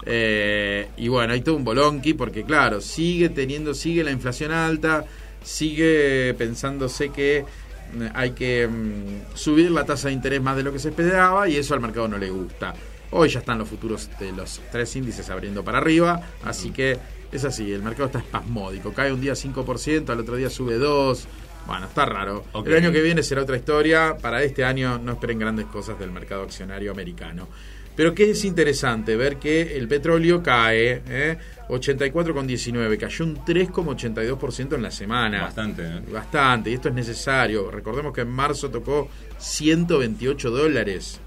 eh, 0.05 0.89
y 0.97 1.07
bueno, 1.07 1.33
hay 1.33 1.41
todo 1.41 1.55
un 1.55 1.63
bolonqui 1.63 2.13
porque 2.13 2.43
claro, 2.43 2.81
sigue 2.81 3.29
teniendo, 3.29 3.73
sigue 3.73 4.03
la 4.03 4.11
inflación 4.11 4.51
alta, 4.51 5.05
sigue 5.43 6.33
pensándose 6.37 7.09
que 7.09 7.45
mm, 7.93 8.05
hay 8.13 8.31
que 8.31 8.67
mm, 8.67 9.35
subir 9.35 9.71
la 9.71 9.85
tasa 9.85 10.07
de 10.07 10.13
interés 10.13 10.41
más 10.41 10.57
de 10.57 10.63
lo 10.63 10.71
que 10.71 10.79
se 10.79 10.89
esperaba 10.89 11.47
y 11.47 11.57
eso 11.57 11.73
al 11.73 11.79
mercado 11.79 12.07
no 12.07 12.17
le 12.17 12.29
gusta. 12.29 12.73
Hoy 13.11 13.29
ya 13.29 13.39
están 13.39 13.59
los 13.59 13.69
futuros 13.69 14.09
de 14.19 14.31
los 14.31 14.61
tres 14.71 14.95
índices 14.95 15.29
abriendo 15.29 15.63
para 15.63 15.77
arriba, 15.77 16.21
así 16.43 16.71
que 16.71 16.97
es 17.31 17.45
así, 17.45 17.71
el 17.71 17.81
mercado 17.81 18.07
está 18.07 18.19
espasmódico, 18.19 18.93
cae 18.93 19.13
un 19.13 19.21
día 19.21 19.33
5%, 19.33 20.09
al 20.09 20.19
otro 20.19 20.35
día 20.35 20.49
sube 20.49 20.77
2%. 20.77 21.25
Bueno, 21.65 21.87
está 21.87 22.05
raro. 22.05 22.45
El 22.65 22.75
año 22.75 22.91
que 22.91 23.01
viene 23.01 23.23
será 23.23 23.41
otra 23.41 23.57
historia. 23.57 24.17
Para 24.21 24.43
este 24.43 24.63
año 24.63 24.99
no 24.99 25.13
esperen 25.13 25.39
grandes 25.39 25.65
cosas 25.65 25.97
del 25.99 26.11
mercado 26.11 26.43
accionario 26.43 26.91
americano. 26.91 27.47
Pero 27.95 28.13
que 28.13 28.31
es 28.31 28.43
interesante 28.43 29.15
ver 29.15 29.37
que 29.37 29.77
el 29.77 29.87
petróleo 29.87 30.43
cae, 30.43 31.01
¿eh? 31.07 31.37
84,19, 31.69 32.97
cayó 32.97 33.25
un 33.25 33.37
3,82% 33.37 34.75
en 34.75 34.83
la 34.83 34.91
semana. 34.91 35.41
Bastante, 35.43 35.83
¿eh? 35.83 36.01
Bastante, 36.11 36.71
y 36.71 36.73
esto 36.73 36.89
es 36.89 36.93
necesario. 36.93 37.71
Recordemos 37.71 38.13
que 38.13 38.21
en 38.21 38.29
marzo 38.29 38.69
tocó 38.69 39.09
128 39.37 40.51
dólares. 40.51 41.21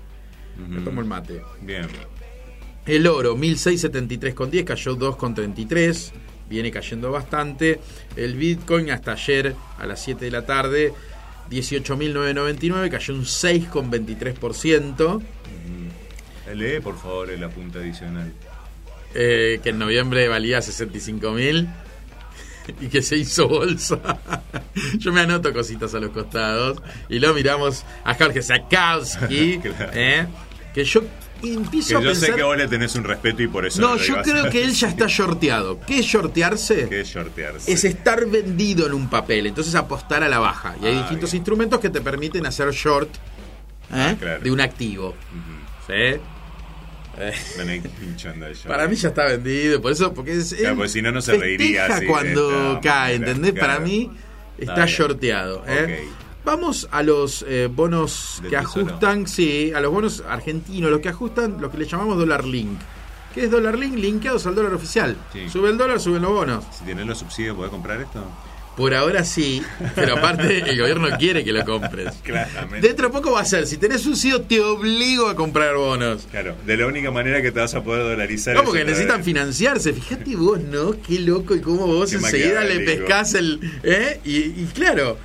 Me 0.68 0.82
tomo 0.82 1.01
el 1.01 1.07
mate. 1.07 1.41
Bien. 1.62 1.86
El 2.84 3.07
oro, 3.07 3.36
1673,10, 3.36 4.64
cayó 4.64 4.97
2,33. 4.97 6.12
Viene 6.49 6.71
cayendo 6.71 7.11
bastante. 7.11 7.81
El 8.17 8.35
Bitcoin 8.35 8.91
hasta 8.91 9.13
ayer 9.13 9.55
a 9.79 9.87
las 9.87 10.03
7 10.03 10.25
de 10.25 10.31
la 10.31 10.47
tarde, 10.47 10.93
18.999, 11.51 12.91
cayó 12.91 13.15
un 13.15 13.25
6,23%. 13.25 15.23
Lee, 16.55 16.81
por 16.81 16.99
favor, 16.99 17.31
el 17.31 17.45
apunte 17.45 17.79
adicional. 17.79 18.33
Eh, 19.15 19.61
que 19.63 19.71
en 19.71 19.79
noviembre 19.79 20.29
valía 20.29 20.61
65 20.61 21.33
mil 21.33 21.69
y 22.81 22.89
que 22.89 23.03
se 23.03 23.17
hizo 23.17 23.49
bolsa. 23.49 23.99
Yo 24.99 25.13
me 25.13 25.23
anoto 25.23 25.53
cositas 25.53 25.95
a 25.95 26.01
los 26.01 26.11
costados 26.11 26.83
y 27.09 27.19
lo 27.19 27.33
miramos 27.35 27.85
a 28.05 28.15
Jorge 28.15 28.43
Sakowski, 28.43 29.61
eh, 29.95 30.27
que 30.75 30.85
yo 30.85 31.03
empiezo 31.43 31.99
que 32.01 32.05
yo 32.05 32.14
sé 32.14 32.32
que 32.34 32.43
vos 32.43 32.57
le 32.57 32.68
tenés 32.68 32.95
un 32.97 33.05
respeto 33.05 33.43
y 33.43 33.49
por 33.49 33.66
eso. 33.66 33.80
No, 33.80 33.97
yo 33.97 34.20
creo 34.22 34.51
que 34.51 34.62
él 34.64 34.72
ya 34.72 34.89
está 34.89 35.07
shorteado. 35.09 35.80
¿Qué 35.86 36.01
es 36.01 36.07
shortearse? 36.07 36.89
¿Qué 36.89 37.01
es 37.03 37.09
shortearse? 37.09 37.72
Es 37.72 37.84
estar 37.84 38.24
vendido 38.26 38.86
en 38.86 38.95
un 38.95 39.09
papel, 39.09 39.47
entonces 39.47 39.74
apostar 39.74 40.22
a 40.22 40.28
la 40.28 40.39
baja. 40.39 40.74
Y 40.82 40.86
hay 40.86 40.95
Ah, 40.97 41.01
distintos 41.01 41.30
bien. 41.32 41.41
instrumentos 41.41 41.80
que 41.80 41.91
te 41.91 42.01
permiten 42.01 42.47
hacer 42.47 42.70
short 42.72 43.09
¿eh? 43.95 44.16
claro. 44.18 44.43
de 44.43 44.51
un 44.51 44.61
activo. 44.61 45.14
El 45.89 46.20
short. 48.55 48.66
Para 48.68 48.86
mí 48.86 48.95
ya 48.97 49.09
está 49.09 49.24
vendido, 49.24 49.80
por 49.82 49.93
eso, 49.93 50.14
porque 50.14 50.36
es. 50.36 50.55
Claro, 50.55 50.70
él 50.70 50.76
porque 50.76 50.89
si 50.91 51.03
no, 51.03 51.11
no 51.11 51.20
se 51.20 51.36
reiría 51.36 51.86
así, 51.86 52.07
cuando 52.07 52.74
esta 52.74 52.80
cae, 52.80 53.14
¿entendés? 53.16 53.53
claro. 53.53 53.66
Para 53.66 53.80
mí 53.80 54.11
está, 54.59 54.72
Está 54.72 54.86
shorteado. 54.86 55.64
¿eh? 55.66 56.05
Vamos 56.49 56.89
a 56.91 57.03
los 57.03 57.45
eh, 57.47 57.69
bonos 57.71 58.39
Del 58.41 58.51
que 58.51 58.57
tesoro. 58.57 58.87
ajustan, 58.87 59.27
sí, 59.27 59.71
a 59.77 59.81
los 59.81 59.93
bonos 59.93 60.25
argentinos, 60.27 60.91
los 60.91 61.01
que 61.01 61.11
ajustan, 61.11 61.61
lo 61.61 61.71
que 61.71 61.77
le 61.77 61.85
llamamos 61.85 62.17
dólar 62.17 62.47
link. 62.47 62.79
¿Qué 63.35 63.45
es 63.45 63.51
dólar 63.51 63.79
link? 63.79 63.97
Linkeados 63.97 64.47
al 64.47 64.55
dólar 64.55 64.73
oficial. 64.73 65.15
Sí. 65.31 65.51
Sube 65.51 65.69
el 65.69 65.77
dólar, 65.77 66.01
suben 66.01 66.23
los 66.23 66.31
bonos. 66.31 66.65
Si 66.73 66.87
tenés 66.87 67.05
los 67.05 67.19
subsidios, 67.19 67.55
¿podés 67.55 67.71
comprar 67.71 68.01
esto? 68.01 68.25
Por 68.79 68.95
ahora 68.95 69.25
sí, 69.25 69.63
pero 69.95 70.17
aparte 70.17 70.71
el 70.71 70.81
gobierno 70.81 71.09
quiere 71.19 71.45
que 71.45 71.53
lo 71.53 71.67
compres. 71.67 72.15
Claramente. 72.23 72.81
Dentro 72.81 73.09
de 73.09 73.13
poco 73.13 73.33
va 73.33 73.41
a 73.41 73.45
ser, 73.45 73.67
si 73.67 73.77
tenés 73.77 74.07
un 74.07 74.15
te 74.49 74.63
obligo 74.63 75.29
a 75.29 75.37
comprar 75.37 75.77
bonos. 75.77 76.29
Claro, 76.31 76.55
de 76.65 76.79
la 76.79 76.87
única 76.87 77.11
manera 77.11 77.43
que 77.43 77.53
te 77.53 77.61
vas 77.61 77.75
a 77.75 77.85
poder 77.85 78.05
dolarizar 78.05 78.55
No, 78.55 78.65
porque 78.65 78.85
necesitan 78.85 79.23
financiarse. 79.23 79.93
Fíjate 79.93 80.35
vos, 80.35 80.61
¿no? 80.61 80.93
Qué 80.93 81.19
loco 81.19 81.55
y 81.55 81.61
cómo 81.61 81.87
vos 81.87 82.09
Qué 82.09 82.17
enseguida 82.17 82.65
le 82.65 82.81
pescás 82.81 83.35
el. 83.35 83.61
¿Eh? 83.83 84.21
Y, 84.25 84.37
y 84.37 84.71
claro, 84.73 85.19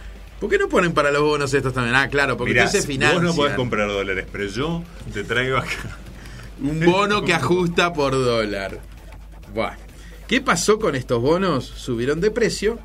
¿por 0.44 0.50
qué 0.50 0.58
no 0.58 0.68
ponen 0.68 0.92
para 0.92 1.10
los 1.10 1.22
bonos 1.22 1.54
estos 1.54 1.72
también? 1.72 1.96
Ah, 1.96 2.10
claro, 2.10 2.36
porque 2.36 2.52
Mirá, 2.52 2.64
entonces 2.64 2.82
vos 2.82 2.94
financian. 2.94 3.24
no 3.24 3.34
podés 3.34 3.56
comprar 3.56 3.88
dólares, 3.88 4.26
pero 4.30 4.46
yo 4.46 4.84
te 5.14 5.24
traigo 5.24 5.56
acá. 5.56 5.98
Un 6.62 6.82
bono 6.82 7.24
que 7.24 7.34
ajusta 7.34 7.94
por 7.94 8.12
dólar. 8.12 8.82
Bueno, 9.54 9.78
¿qué 10.28 10.42
pasó 10.42 10.80
con 10.80 10.96
estos 10.96 11.22
bonos? 11.22 11.64
Subieron 11.64 12.20
de 12.20 12.30
precio. 12.30 12.78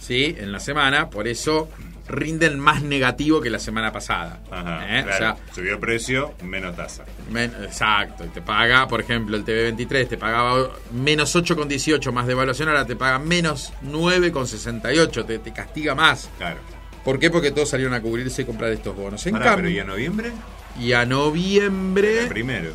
Sí, 0.00 0.34
en 0.38 0.50
la 0.50 0.60
semana, 0.60 1.10
por 1.10 1.28
eso 1.28 1.68
rinden 2.10 2.58
más 2.58 2.82
negativo 2.82 3.40
que 3.40 3.48
la 3.50 3.58
semana 3.58 3.92
pasada. 3.92 4.40
Ajá, 4.50 4.98
¿Eh? 4.98 5.04
O 5.08 5.16
sea, 5.16 5.36
Subió 5.54 5.74
el 5.74 5.78
precio, 5.78 6.34
menos 6.44 6.76
tasa. 6.76 7.04
Men- 7.30 7.54
exacto, 7.62 8.24
y 8.24 8.28
te 8.28 8.42
paga, 8.42 8.86
por 8.88 9.00
ejemplo, 9.00 9.36
el 9.36 9.44
TV23 9.44 10.08
te 10.08 10.18
pagaba 10.18 10.70
menos 10.92 11.34
8,18 11.34 12.12
más 12.12 12.26
de 12.26 12.32
evaluación, 12.32 12.68
ahora 12.68 12.86
te 12.86 12.96
paga 12.96 13.18
menos 13.18 13.72
9,68, 13.84 15.24
te, 15.26 15.38
te 15.38 15.52
castiga 15.52 15.94
más. 15.94 16.28
Claro. 16.38 16.58
¿Por 17.04 17.18
qué? 17.18 17.30
Porque 17.30 17.50
todos 17.50 17.68
salieron 17.70 17.94
a 17.94 18.02
cubrirse 18.02 18.42
y 18.42 18.44
comprar 18.44 18.70
estos 18.72 18.94
bonos. 18.94 19.24
En 19.26 19.32
Pará, 19.32 19.44
cambio, 19.46 19.64
pero 19.64 19.70
¿y 19.70 19.78
en 19.78 19.86
noviembre? 19.86 20.32
y 20.78 20.92
a 20.92 21.04
noviembre... 21.04 22.20
El 22.24 22.28
primero. 22.28 22.70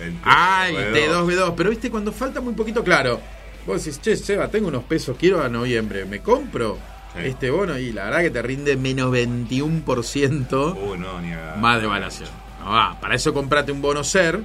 El 0.00 0.14
Ay, 0.24 0.74
T2B2. 0.74 0.92
T2B2, 1.26 1.54
pero 1.56 1.70
viste, 1.70 1.90
cuando 1.90 2.12
falta 2.12 2.40
muy 2.40 2.54
poquito, 2.54 2.82
claro. 2.82 3.20
Vos 3.66 3.82
decís, 3.84 4.00
che, 4.00 4.16
Seba, 4.16 4.48
tengo 4.48 4.68
unos 4.68 4.84
pesos, 4.84 5.16
quiero 5.18 5.42
a 5.42 5.48
noviembre, 5.48 6.04
¿me 6.04 6.20
compro 6.20 6.78
Sí. 7.22 7.28
este 7.28 7.50
bono? 7.50 7.78
Y 7.78 7.92
la 7.92 8.04
verdad 8.06 8.20
que 8.22 8.30
te 8.30 8.42
rinde 8.42 8.76
menos 8.76 9.12
21%. 9.12 10.74
Uh, 10.76 10.96
no, 10.96 11.20
ni 11.20 11.32
a... 11.32 11.56
Más 11.58 11.78
de 11.80 11.86
evaluación. 11.86 12.28
No 12.60 12.70
va. 12.70 12.98
Para 13.00 13.14
eso 13.14 13.32
comprate 13.32 13.72
un 13.72 13.80
bono 13.82 14.02
SER 14.04 14.40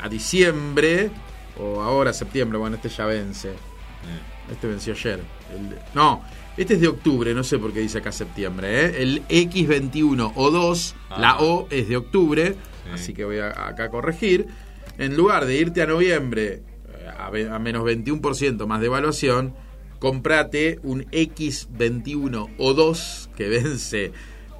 a 0.00 0.08
diciembre 0.08 1.10
o 1.58 1.80
ahora 1.82 2.12
septiembre. 2.12 2.58
Bueno, 2.58 2.76
este 2.76 2.88
ya 2.88 3.06
vence. 3.06 3.50
Eh, 3.50 4.52
Este 4.52 4.66
venció 4.68 4.92
ayer. 4.92 5.20
El- 5.52 5.76
no, 5.94 6.22
este 6.56 6.74
es 6.74 6.80
de 6.80 6.88
octubre, 6.88 7.34
no 7.34 7.42
sé 7.42 7.58
por 7.58 7.72
qué 7.72 7.80
dice 7.80 7.98
acá 7.98 8.12
septiembre. 8.12 8.84
¿eh? 8.86 9.02
El 9.02 9.22
X21 9.28 10.32
o 10.36 10.50
2, 10.50 10.94
Ah. 11.10 11.16
la 11.20 11.36
O 11.38 11.66
es 11.70 11.88
de 11.88 11.96
octubre, 11.96 12.52
Sí. 12.84 12.90
así 12.94 13.14
que 13.14 13.24
voy 13.24 13.38
a, 13.38 13.48
acá 13.48 13.84
a 13.84 13.88
corregir. 13.90 14.46
En 14.98 15.16
lugar 15.16 15.44
de 15.46 15.56
irte 15.56 15.82
a 15.82 15.86
noviembre 15.86 16.62
eh, 16.98 17.08
a, 17.18 17.26
a 17.54 17.58
menos 17.58 17.82
21% 17.84 18.66
más 18.66 18.80
de 18.80 18.86
evaluación, 18.86 19.54
comprate 19.98 20.78
un 20.82 21.04
X21 21.10 22.50
o 22.58 22.74
2 22.74 23.30
que 23.36 23.48
vence 23.48 24.12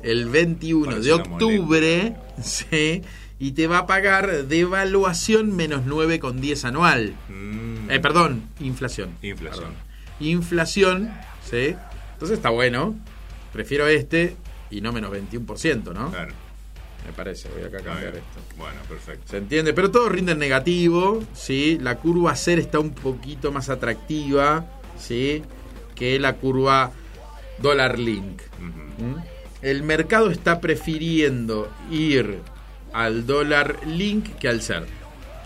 el 0.03 0.27
21 0.29 0.87
Parece 0.87 1.03
de 1.07 1.13
octubre, 1.13 2.17
¿sí? 2.43 3.03
y 3.39 3.53
te 3.53 3.67
va 3.67 3.79
a 3.79 3.87
pagar 3.87 4.45
de 4.47 4.61
evaluación 4.61 5.55
menos 5.55 5.85
9,10 5.85 6.65
anual. 6.65 7.15
mm, 7.29 7.91
Eh, 7.91 8.01
perdón, 8.01 8.43
inflación. 8.61 9.11
Inflación. 9.23 9.65
Perdón. 9.65 9.87
Inflación, 10.21 11.11
¿sí? 11.49 11.75
Entonces 12.15 12.39
está 12.39 12.51
bueno. 12.51 12.95
Prefiero 13.53 13.87
este 13.87 14.37
y 14.71 14.81
no 14.81 14.93
menos 14.93 15.13
21%, 15.13 15.93
¿no? 15.93 16.11
Claro. 16.11 16.33
Me 17.07 17.13
parece, 17.13 17.49
voy 17.51 17.63
acá 17.63 17.79
a 17.79 17.83
cambiar 17.83 18.17
esto. 18.17 18.41
Bueno, 18.59 18.81
perfecto. 18.89 19.23
¿Se 19.31 19.37
entiende? 19.37 19.73
Pero 19.73 19.93
todo 19.93 20.09
rinde 20.09 20.33
en 20.33 20.39
negativo, 20.41 21.23
¿sí? 21.35 21.79
La 21.81 21.99
curva 21.99 22.35
SER 22.35 22.59
está 22.59 22.81
un 22.81 22.91
poquito 22.91 23.53
más 23.53 23.69
atractiva, 23.69 24.76
¿sí? 24.99 25.43
Que 25.95 26.19
la 26.19 26.35
curva 26.35 26.93
Dollar 27.59 27.99
Link. 27.99 28.41
¿Mm? 28.61 29.17
El 29.63 29.83
mercado 29.83 30.31
está 30.31 30.61
prefiriendo 30.61 31.69
ir 31.91 32.41
al 32.93 33.27
dólar 33.27 33.79
link 33.87 34.37
que 34.39 34.49
al 34.49 34.63
ser. 34.63 34.87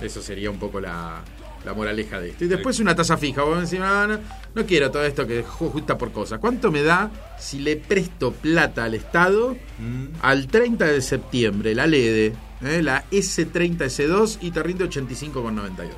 Eso 0.00 0.20
sería 0.22 0.50
un 0.50 0.58
poco 0.58 0.80
la, 0.80 1.20
la 1.64 1.74
moraleja 1.74 2.20
de 2.20 2.30
esto. 2.30 2.44
Y 2.44 2.48
después 2.48 2.80
una 2.80 2.94
tasa 2.94 3.16
fija. 3.16 3.42
Vos 3.42 3.60
decís, 3.62 3.78
no, 3.78 4.06
no, 4.06 4.18
no 4.54 4.66
quiero 4.66 4.90
todo 4.90 5.04
esto 5.04 5.26
que 5.26 5.42
justa 5.42 5.96
por 5.96 6.12
cosas. 6.12 6.38
¿Cuánto 6.40 6.70
me 6.70 6.82
da 6.82 7.10
si 7.38 7.60
le 7.60 7.76
presto 7.76 8.32
plata 8.32 8.84
al 8.84 8.94
Estado 8.94 9.56
Mm, 9.78 10.06
al 10.22 10.46
30 10.48 10.84
de 10.86 11.00
septiembre, 11.00 11.74
la 11.74 11.86
LEDE, 11.86 12.34
¿eh? 12.62 12.82
la 12.82 13.04
S30S2 13.10 14.38
y 14.42 14.50
te 14.50 14.62
rinde 14.62 14.84
85,92 14.88 15.88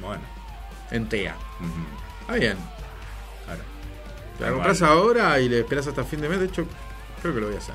Bueno. 0.00 0.22
en 0.90 1.08
TEA? 1.08 1.34
ujú, 1.60 1.70
Está 2.22 2.34
bien. 2.34 2.56
Claro. 3.46 3.62
La 4.40 4.50
compras 4.50 4.82
ahora 4.82 5.38
y 5.40 5.48
le 5.48 5.60
esperas 5.60 5.86
hasta 5.86 6.02
fin 6.04 6.20
de 6.20 6.28
mes. 6.28 6.40
De 6.40 6.46
hecho, 6.46 6.66
creo 7.20 7.34
que 7.34 7.40
lo 7.40 7.46
voy 7.46 7.56
a 7.56 7.58
hacer. 7.58 7.74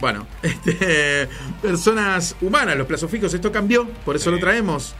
Bueno, 0.00 0.26
este, 0.42 1.28
personas 1.60 2.36
humanas, 2.40 2.76
los 2.76 2.86
plazos 2.86 3.10
fijos, 3.10 3.32
esto 3.34 3.50
cambió, 3.52 3.88
por 4.04 4.16
eso 4.16 4.30
Sí. 4.30 4.36
lo 4.36 4.38
traemos. 4.40 4.94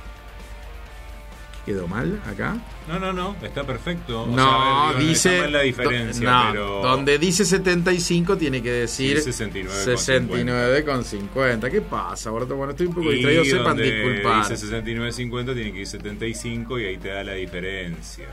quedó 1.65 1.87
mal 1.87 2.21
acá? 2.27 2.57
No, 2.89 2.99
no, 2.99 3.13
no, 3.13 3.37
está 3.43 3.63
perfecto. 3.65 4.27
no, 4.27 4.95
dice. 4.95 5.49
la 5.51 5.61
diferencia, 5.61 6.49
pero. 6.51 6.81
Donde 6.83 7.19
dice 7.19 7.45
75 7.45 8.37
tiene 8.39 8.63
que 8.63 8.71
decir 8.71 9.19
69,50. 9.19 10.85
con 10.85 11.05
50. 11.05 11.71
¿Qué 11.71 11.81
pasa, 11.83 12.31
Bueno, 12.31 12.71
estoy 12.71 12.87
un 12.87 12.95
poco 12.95 13.11
distraído, 13.11 13.45
sepan 13.45 13.77
disculpar. 13.77 14.49
Dice 14.49 14.67
69,50 14.67 15.55
tiene 15.55 15.73
que 15.73 15.81
ir 15.81 15.87
75 15.87 16.79
y 16.79 16.85
ahí 16.87 16.97
te 16.97 17.09
da 17.09 17.23
la 17.23 17.35
diferencia. 17.35 18.29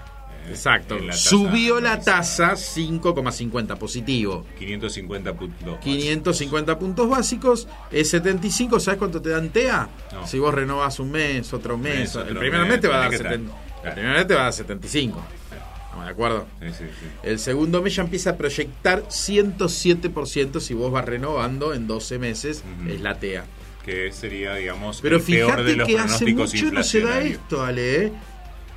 ¿Eh? 0.46 0.50
Exacto. 0.52 0.98
Subió 1.12 1.80
la 1.80 2.00
tasa 2.00 2.54
5,50 2.54 3.78
positivo. 3.78 4.46
550 4.58 5.34
puntos. 5.34 5.80
550 5.80 6.80
puntos 6.80 7.10
básicos. 7.10 7.68
Es 7.92 8.10
75. 8.10 8.80
¿Sabes 8.80 8.98
cuánto 8.98 9.22
te 9.22 9.30
dan 9.30 9.50
TEA? 9.50 9.90
Si 10.26 10.40
vos 10.40 10.54
renovas 10.54 11.00
un 11.00 11.12
mes, 11.12 11.54
otro 11.54 11.78
mes. 11.78 12.16
el 12.16 12.38
primer 12.38 12.68
mes, 12.68 12.82
te 12.82 12.88
va 12.88 12.98
a 12.98 13.00
dar 13.10 13.12
70, 13.12 13.54
el 13.84 13.94
primer 13.94 14.14
mes 14.14 14.28
te 14.28 14.34
va 14.34 14.42
a 14.42 14.44
dar 14.46 14.54
75. 14.54 15.24
¿Estamos 15.86 16.06
de 16.06 16.12
acuerdo? 16.12 16.48
Sí, 16.60 16.68
sí, 16.70 16.84
sí. 17.00 17.06
El 17.24 17.40
segundo 17.40 17.82
mes 17.82 17.96
ya 17.96 18.04
empieza 18.04 18.32
a 18.32 18.38
proyectar 18.38 19.04
107% 19.04 20.60
si 20.60 20.74
vos 20.74 20.92
vas 20.92 21.06
renovando 21.06 21.74
en 21.74 21.88
12 21.88 22.20
meses. 22.20 22.64
Es 22.88 23.02
la 23.02 23.18
TEA. 23.18 23.46
Que 23.86 24.12
sería, 24.12 24.56
digamos, 24.56 25.00
Pero 25.02 25.18
el 25.18 25.22
fíjate 25.22 25.54
peor 25.54 25.64
de 25.64 25.76
los 25.76 25.88
que 25.88 26.00
hace 26.00 26.34
mucho 26.34 26.72
no 26.72 26.84
se 26.84 27.02
da 27.02 27.22
esto, 27.22 27.64
Ale. 27.64 28.06
¿eh? 28.06 28.12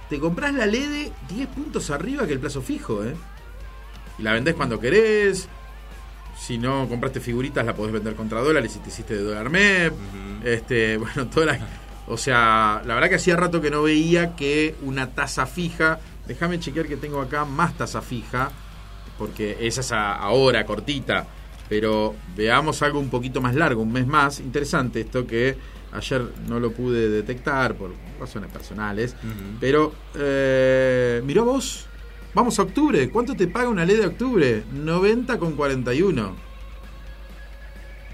Te 0.08 0.18
compras 0.18 0.54
la 0.54 0.66
LED 0.66 1.10
10 1.28 1.48
puntos 1.48 1.90
arriba 1.90 2.26
que 2.26 2.32
el 2.32 2.40
plazo 2.40 2.62
fijo, 2.62 3.04
¿eh? 3.04 3.14
Y 4.18 4.22
la 4.22 4.32
vendés 4.32 4.54
cuando 4.54 4.80
querés. 4.80 5.48
Si 6.36 6.56
no 6.56 6.88
compraste 6.88 7.20
figuritas, 7.20 7.64
la 7.66 7.74
podés 7.74 7.92
vender 7.92 8.14
contra 8.14 8.40
dólares 8.40 8.72
si 8.72 8.78
te 8.78 8.88
hiciste 8.88 9.14
de 9.14 9.22
dólar 9.22 9.50
MEP. 9.50 9.92
Este, 10.44 10.96
bueno, 10.98 11.26
toda 11.26 11.58
O 12.06 12.16
sea, 12.16 12.82
la 12.84 12.94
verdad 12.94 13.08
que 13.08 13.16
hacía 13.16 13.36
rato 13.36 13.60
que 13.60 13.70
no 13.70 13.82
veía 13.82 14.34
que 14.36 14.74
una 14.82 15.10
tasa 15.10 15.46
fija. 15.46 15.98
Déjame 16.26 16.60
chequear 16.60 16.86
que 16.86 16.96
tengo 16.96 17.20
acá 17.20 17.44
más 17.44 17.76
tasa 17.76 18.00
fija. 18.00 18.50
Porque 19.18 19.56
esa 19.60 19.80
es 19.80 19.92
ahora, 19.92 20.64
cortita. 20.64 21.26
Pero 21.68 22.14
veamos 22.36 22.82
algo 22.82 22.98
un 22.98 23.10
poquito 23.10 23.40
más 23.40 23.54
largo, 23.54 23.82
un 23.82 23.92
mes 23.92 24.06
más. 24.06 24.40
Interesante 24.40 25.00
esto 25.00 25.26
que 25.26 25.56
Ayer 25.92 26.22
no 26.46 26.60
lo 26.60 26.72
pude 26.72 27.08
detectar 27.08 27.74
por 27.74 27.92
razones 28.18 28.50
personales. 28.50 29.16
Pero, 29.60 29.94
eh, 30.14 31.22
miró 31.24 31.44
vos, 31.44 31.86
vamos 32.34 32.58
a 32.58 32.62
octubre. 32.62 33.08
¿Cuánto 33.10 33.34
te 33.34 33.46
paga 33.46 33.68
una 33.68 33.84
ley 33.84 33.96
de 33.96 34.06
octubre? 34.06 34.64
90 34.72 35.38
con 35.38 35.54
41. 35.54 36.36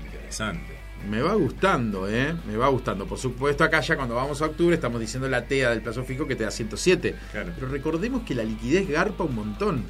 Interesante. 0.05 0.75
Me 1.09 1.21
va 1.21 1.35
gustando, 1.35 2.09
¿eh? 2.09 2.35
Me 2.47 2.57
va 2.57 2.69
gustando. 2.69 3.07
Por 3.07 3.19
supuesto, 3.19 3.63
acá 3.63 3.81
ya 3.81 3.97
cuando 3.97 4.15
vamos 4.15 4.41
a 4.41 4.47
octubre 4.47 4.75
estamos 4.75 5.01
diciendo 5.01 5.29
la 5.29 5.47
TEA 5.47 5.71
del 5.71 5.83
plazo 5.83 6.03
fijo 6.05 6.27
que 6.27 6.35
te 6.35 6.45
da 6.45 6.51
107. 6.51 7.15
Pero 7.33 7.69
recordemos 7.69 8.23
que 8.23 8.35
la 8.35 8.43
liquidez 8.43 8.89
garpa 8.89 9.25
un 9.25 9.35
montón. 9.35 9.85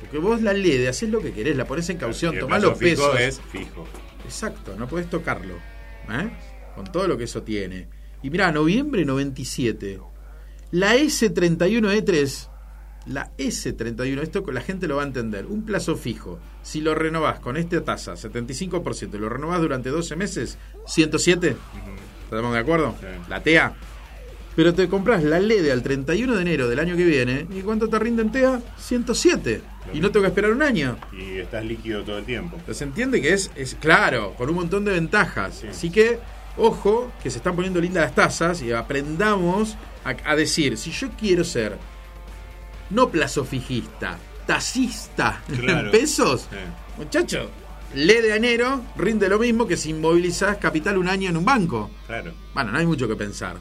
Porque 0.00 0.18
vos 0.18 0.42
la 0.42 0.52
LED 0.52 0.86
haces 0.86 1.10
lo 1.10 1.20
que 1.20 1.32
querés, 1.32 1.56
la 1.56 1.64
pones 1.64 1.88
en 1.90 1.96
caución, 1.96 2.38
tomás 2.38 2.62
los 2.62 2.78
pesos. 2.78 3.18
es 3.18 3.40
fijo. 3.40 3.86
Exacto, 4.24 4.74
no 4.76 4.86
podés 4.88 5.08
tocarlo. 5.08 5.54
¿eh? 6.10 6.30
con 6.74 6.84
todo 6.90 7.06
lo 7.06 7.16
que 7.18 7.24
eso 7.24 7.42
tiene. 7.42 7.88
Y 8.22 8.30
mira, 8.30 8.52
noviembre 8.52 9.04
97, 9.04 10.00
la 10.70 10.96
S31E3, 10.96 12.48
la 13.06 13.36
S31, 13.36 14.22
esto 14.22 14.44
la 14.52 14.60
gente 14.60 14.86
lo 14.86 14.96
va 14.96 15.02
a 15.02 15.06
entender, 15.06 15.46
un 15.46 15.64
plazo 15.64 15.96
fijo, 15.96 16.38
si 16.62 16.80
lo 16.80 16.94
renovás 16.94 17.40
con 17.40 17.56
esta 17.56 17.82
tasa, 17.82 18.14
75%, 18.14 19.12
lo 19.18 19.28
renovás 19.28 19.60
durante 19.60 19.90
12 19.90 20.14
meses, 20.14 20.56
107, 20.86 21.56
¿estamos 22.24 22.52
de 22.52 22.58
acuerdo? 22.58 22.94
La 23.28 23.42
TEA. 23.42 23.74
Pero 24.54 24.74
te 24.74 24.86
compras 24.86 25.24
la 25.24 25.40
LED 25.40 25.70
al 25.70 25.82
31 25.82 26.34
de 26.36 26.42
enero 26.42 26.68
del 26.68 26.78
año 26.78 26.94
que 26.94 27.04
viene, 27.04 27.46
¿y 27.50 27.62
cuánto 27.62 27.88
te 27.88 27.98
rinde 27.98 28.22
en 28.22 28.30
TEA? 28.30 28.60
107. 28.78 29.62
y 29.94 30.00
no 30.00 30.10
tengo 30.10 30.22
que 30.24 30.28
esperar 30.28 30.52
un 30.52 30.62
año. 30.62 30.96
Y 31.12 31.38
estás 31.38 31.64
líquido 31.64 32.04
todo 32.04 32.18
el 32.18 32.24
tiempo. 32.24 32.58
Se 32.70 32.84
entiende 32.84 33.20
que 33.20 33.32
es, 33.32 33.50
es 33.56 33.74
claro, 33.74 34.34
con 34.34 34.48
un 34.48 34.56
montón 34.56 34.84
de 34.84 34.92
ventajas. 34.92 35.64
Así 35.68 35.90
que 35.90 36.18
Ojo, 36.56 37.10
que 37.22 37.30
se 37.30 37.38
están 37.38 37.56
poniendo 37.56 37.80
lindas 37.80 38.04
las 38.04 38.14
tasas 38.14 38.62
y 38.62 38.72
aprendamos 38.72 39.76
a, 40.04 40.36
decir, 40.36 40.76
si 40.76 40.90
yo 40.90 41.10
quiero 41.18 41.44
ser 41.44 41.78
no 42.90 43.08
plazo 43.08 43.44
fijista, 43.44 44.18
tasista 44.46 45.42
en 45.48 45.90
pesos, 45.90 46.48
muchacho, 46.98 47.50
lee 47.94 48.20
de 48.20 48.36
enero 48.36 48.82
rinde 48.96 49.28
lo 49.28 49.38
mismo 49.38 49.66
que 49.66 49.76
si 49.76 49.90
inmovilizás 49.90 50.58
capital 50.58 50.98
un 50.98 51.08
año 51.08 51.30
en 51.30 51.36
un 51.36 51.44
banco. 51.44 51.90
Claro. 52.06 52.32
Bueno, 52.52 52.72
no 52.72 52.78
hay 52.78 52.86
mucho 52.86 53.08
que 53.08 53.16
pensar. 53.16 53.56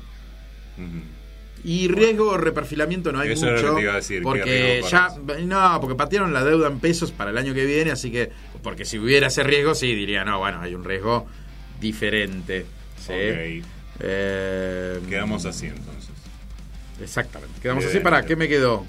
Y 1.64 1.88
riesgo 1.88 2.32
o 2.32 2.38
reperfilamiento 2.38 3.12
no 3.12 3.20
hay 3.20 3.36
mucho. 3.36 3.78
porque 4.24 4.84
ya. 4.90 5.10
No, 5.46 5.80
porque 5.80 5.96
patearon 5.96 6.34
la 6.34 6.44
deuda 6.44 6.68
en 6.68 6.80
pesos 6.80 7.12
para 7.12 7.30
el 7.30 7.38
año 7.38 7.54
que 7.54 7.66
viene, 7.66 7.92
así 7.92 8.12
que. 8.12 8.32
Porque 8.64 8.84
si 8.84 8.98
hubiera 8.98 9.28
ese 9.28 9.44
riesgo, 9.44 9.76
sí, 9.76 9.94
diría, 9.94 10.26
no, 10.26 10.40
bueno, 10.40 10.60
hay 10.62 10.74
un 10.74 10.84
riesgo 10.84 11.28
diferente. 11.80 12.66
Sí. 13.08 13.64
Eh, 14.00 15.00
quedamos 15.10 15.46
así 15.46 15.68
entonces. 15.68 16.10
Exactamente. 17.02 17.60
Quedamos 17.62 17.86
así 17.86 18.00
para 18.00 18.26
qué 18.26 18.36
me 18.36 18.48
quedó. 18.48 18.86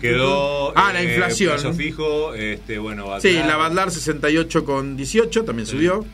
Quedó. 0.00 0.76
Ah, 0.76 0.92
la 0.92 1.02
eh, 1.02 1.14
inflación. 1.14 1.74
fijo, 1.74 2.34
este, 2.34 2.78
bueno, 2.78 3.20
Sí, 3.20 3.34
la 3.34 3.56
Badlar 3.56 3.90
68 3.90 4.64
con 4.64 4.96
18 4.96 5.44
también 5.44 5.66
subió. 5.66 6.04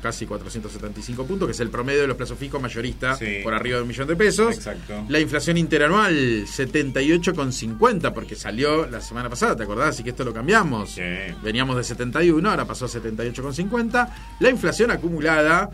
Casi 0.00 0.24
475 0.24 1.26
puntos, 1.26 1.46
que 1.46 1.52
es 1.52 1.60
el 1.60 1.68
promedio 1.68 2.00
de 2.00 2.06
los 2.06 2.16
plazos 2.16 2.38
fijos 2.38 2.62
mayoristas 2.62 3.20
por 3.42 3.52
arriba 3.52 3.76
de 3.76 3.82
un 3.82 3.88
millón 3.88 4.08
de 4.08 4.16
pesos. 4.16 4.54
Exacto. 4.54 5.04
La 5.08 5.20
inflación 5.20 5.58
interanual 5.58 6.46
78,50, 6.46 8.14
porque 8.14 8.36
salió 8.36 8.86
la 8.86 9.02
semana 9.02 9.28
pasada, 9.28 9.56
¿te 9.56 9.64
acordás? 9.64 9.90
Así 9.90 10.02
que 10.02 10.10
esto 10.10 10.24
lo 10.24 10.32
cambiamos. 10.32 10.96
Veníamos 11.42 11.76
de 11.76 11.84
71, 11.84 12.50
ahora 12.50 12.64
pasó 12.64 12.86
a 12.86 12.88
78,50. 12.88 14.08
La 14.40 14.48
inflación 14.48 14.92
acumulada 14.92 15.68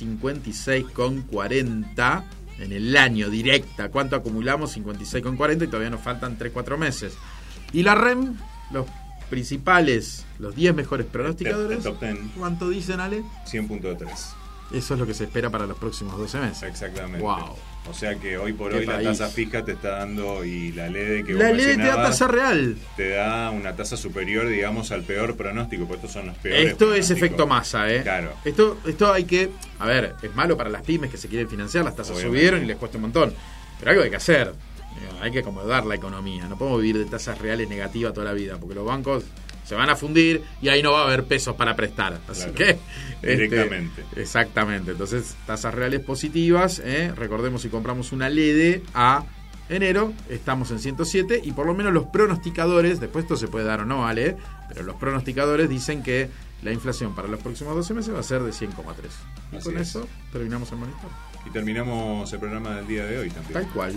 56,40 0.00 2.24
en 2.58 2.72
el 2.72 2.96
año 2.96 3.30
directa. 3.30 3.90
¿Cuánto 3.90 4.16
acumulamos? 4.16 4.76
56,40 4.76 5.64
y 5.64 5.66
todavía 5.66 5.90
nos 5.90 6.00
faltan 6.00 6.38
3-4 6.38 6.78
meses. 6.78 7.14
Y 7.72 7.82
la 7.82 7.94
REM, 7.94 8.36
los 8.70 8.86
principales, 9.30 10.24
los 10.38 10.54
10 10.54 10.74
mejores 10.74 11.06
pronosticadores. 11.06 11.82
¿Cuánto 12.36 12.68
dicen, 12.68 13.00
Ale? 13.00 13.22
100.3. 13.46 14.06
Eso 14.72 14.94
es 14.94 15.00
lo 15.00 15.06
que 15.06 15.14
se 15.14 15.24
espera 15.24 15.50
para 15.50 15.66
los 15.66 15.76
próximos 15.76 16.18
12 16.18 16.38
meses. 16.38 16.62
Exactamente. 16.62 17.18
Wow. 17.18 17.56
O 17.90 17.94
sea 17.94 18.14
que 18.14 18.38
hoy 18.38 18.52
por 18.52 18.72
hoy 18.72 18.86
la 18.86 19.02
tasa 19.02 19.28
fija 19.28 19.64
te 19.64 19.72
está 19.72 19.98
dando 19.98 20.44
y 20.44 20.70
la 20.72 20.88
LED 20.88 21.24
que 21.24 21.34
La 21.34 21.52
LED 21.52 21.76
te 21.76 21.82
da 21.82 21.96
tasa 21.96 22.28
real. 22.28 22.76
Te 22.96 23.10
da 23.10 23.50
una 23.50 23.74
tasa 23.74 23.96
superior, 23.96 24.46
digamos, 24.48 24.92
al 24.92 25.02
peor 25.02 25.36
pronóstico, 25.36 25.86
porque 25.86 26.06
estos 26.06 26.12
son 26.12 26.26
los 26.26 26.36
peores. 26.38 26.70
Esto 26.70 26.94
es 26.94 27.10
efecto 27.10 27.46
masa, 27.46 27.92
¿eh? 27.92 28.02
Claro. 28.02 28.34
Esto, 28.44 28.78
esto 28.86 29.12
hay 29.12 29.24
que. 29.24 29.50
A 29.80 29.86
ver, 29.86 30.14
es 30.22 30.34
malo 30.34 30.56
para 30.56 30.70
las 30.70 30.82
pymes 30.82 31.10
que 31.10 31.16
se 31.16 31.28
quieren 31.28 31.48
financiar, 31.48 31.84
las 31.84 31.96
tasas 31.96 32.18
subieron 32.18 32.62
y 32.62 32.66
les 32.66 32.76
cuesta 32.76 32.98
un 32.98 33.02
montón. 33.02 33.34
Pero 33.78 33.90
algo 33.90 34.04
hay 34.04 34.10
que 34.10 34.16
hacer. 34.16 34.52
Hay 35.20 35.32
que 35.32 35.40
acomodar 35.40 35.84
la 35.84 35.96
economía. 35.96 36.46
No 36.46 36.56
podemos 36.56 36.80
vivir 36.80 36.98
de 36.98 37.10
tasas 37.10 37.38
reales 37.38 37.68
negativas 37.68 38.12
toda 38.12 38.26
la 38.26 38.32
vida, 38.32 38.58
porque 38.58 38.74
los 38.74 38.84
bancos 38.84 39.24
se 39.64 39.74
van 39.74 39.90
a 39.90 39.96
fundir 39.96 40.42
y 40.60 40.68
ahí 40.68 40.82
no 40.82 40.92
va 40.92 41.02
a 41.02 41.04
haber 41.04 41.24
pesos 41.24 41.56
para 41.56 41.76
prestar. 41.76 42.20
Así 42.28 42.50
que. 42.50 42.78
Este, 43.22 43.36
Directamente. 43.36 44.04
exactamente. 44.16 44.90
Entonces, 44.92 45.36
tasas 45.46 45.72
reales 45.72 46.00
positivas. 46.00 46.82
¿eh? 46.84 47.12
Recordemos 47.16 47.62
si 47.62 47.68
compramos 47.68 48.12
una 48.12 48.28
LED 48.28 48.80
a 48.94 49.24
enero, 49.68 50.12
estamos 50.28 50.70
en 50.70 50.80
107 50.80 51.40
y 51.42 51.52
por 51.52 51.66
lo 51.66 51.74
menos 51.74 51.92
los 51.92 52.06
pronosticadores, 52.06 53.00
después 53.00 53.24
esto 53.24 53.36
se 53.36 53.48
puede 53.48 53.64
dar 53.64 53.80
o 53.80 53.84
no, 53.86 54.00
¿vale? 54.00 54.36
Pero 54.68 54.82
los 54.82 54.96
pronosticadores 54.96 55.68
dicen 55.68 56.02
que 56.02 56.28
la 56.62 56.72
inflación 56.72 57.14
para 57.14 57.28
los 57.28 57.40
próximos 57.40 57.74
12 57.74 57.94
meses 57.94 58.14
va 58.14 58.20
a 58.20 58.24
ser 58.24 58.42
de 58.42 58.50
100,3. 58.50 58.72
Y 59.52 59.62
con 59.62 59.78
eso 59.78 60.08
terminamos 60.32 60.70
el 60.72 60.78
monitor. 60.78 61.10
Y 61.46 61.50
terminamos 61.50 62.32
el 62.32 62.38
programa 62.38 62.76
del 62.76 62.86
día 62.86 63.04
de 63.04 63.18
hoy 63.18 63.30
también. 63.30 63.54
Tal 63.54 63.68
cual. 63.72 63.94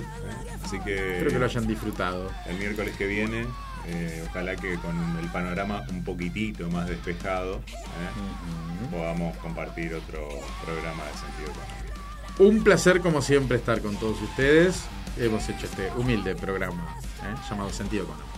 Así 0.63 0.79
que. 0.79 1.13
Espero 1.13 1.31
que 1.31 1.39
lo 1.39 1.45
hayan 1.45 1.67
disfrutado. 1.67 2.31
El 2.47 2.57
miércoles 2.57 2.95
que 2.97 3.05
viene 3.05 3.45
eh, 3.87 4.23
ojalá 4.29 4.55
que 4.55 4.75
con 4.75 4.95
el 5.21 5.27
panorama 5.29 5.83
un 5.89 6.03
poquitito 6.03 6.69
más 6.69 6.87
despejado 6.87 7.57
¿eh? 7.57 8.89
podamos 8.91 9.37
compartir 9.37 9.93
otro 9.93 10.27
programa 10.63 11.03
de 11.05 11.11
sentido 11.11 11.51
económico. 11.51 12.43
Un 12.43 12.63
placer 12.63 13.01
como 13.01 13.21
siempre 13.21 13.57
estar 13.57 13.81
con 13.81 13.95
todos 13.97 14.21
ustedes. 14.21 14.83
Hemos 15.17 15.47
hecho 15.47 15.65
este 15.65 15.89
humilde 15.95 16.35
programa 16.35 16.97
¿eh? 17.23 17.35
llamado 17.49 17.69
Sentido 17.71 18.03
Económico. 18.03 18.29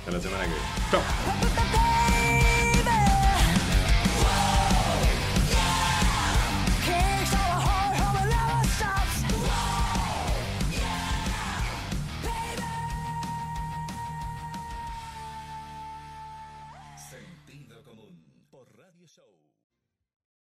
Hasta 0.00 0.10
la 0.12 0.20
semana 0.20 0.44
que 0.44 0.50
viene. 0.50 0.64
Chao. 0.90 2.05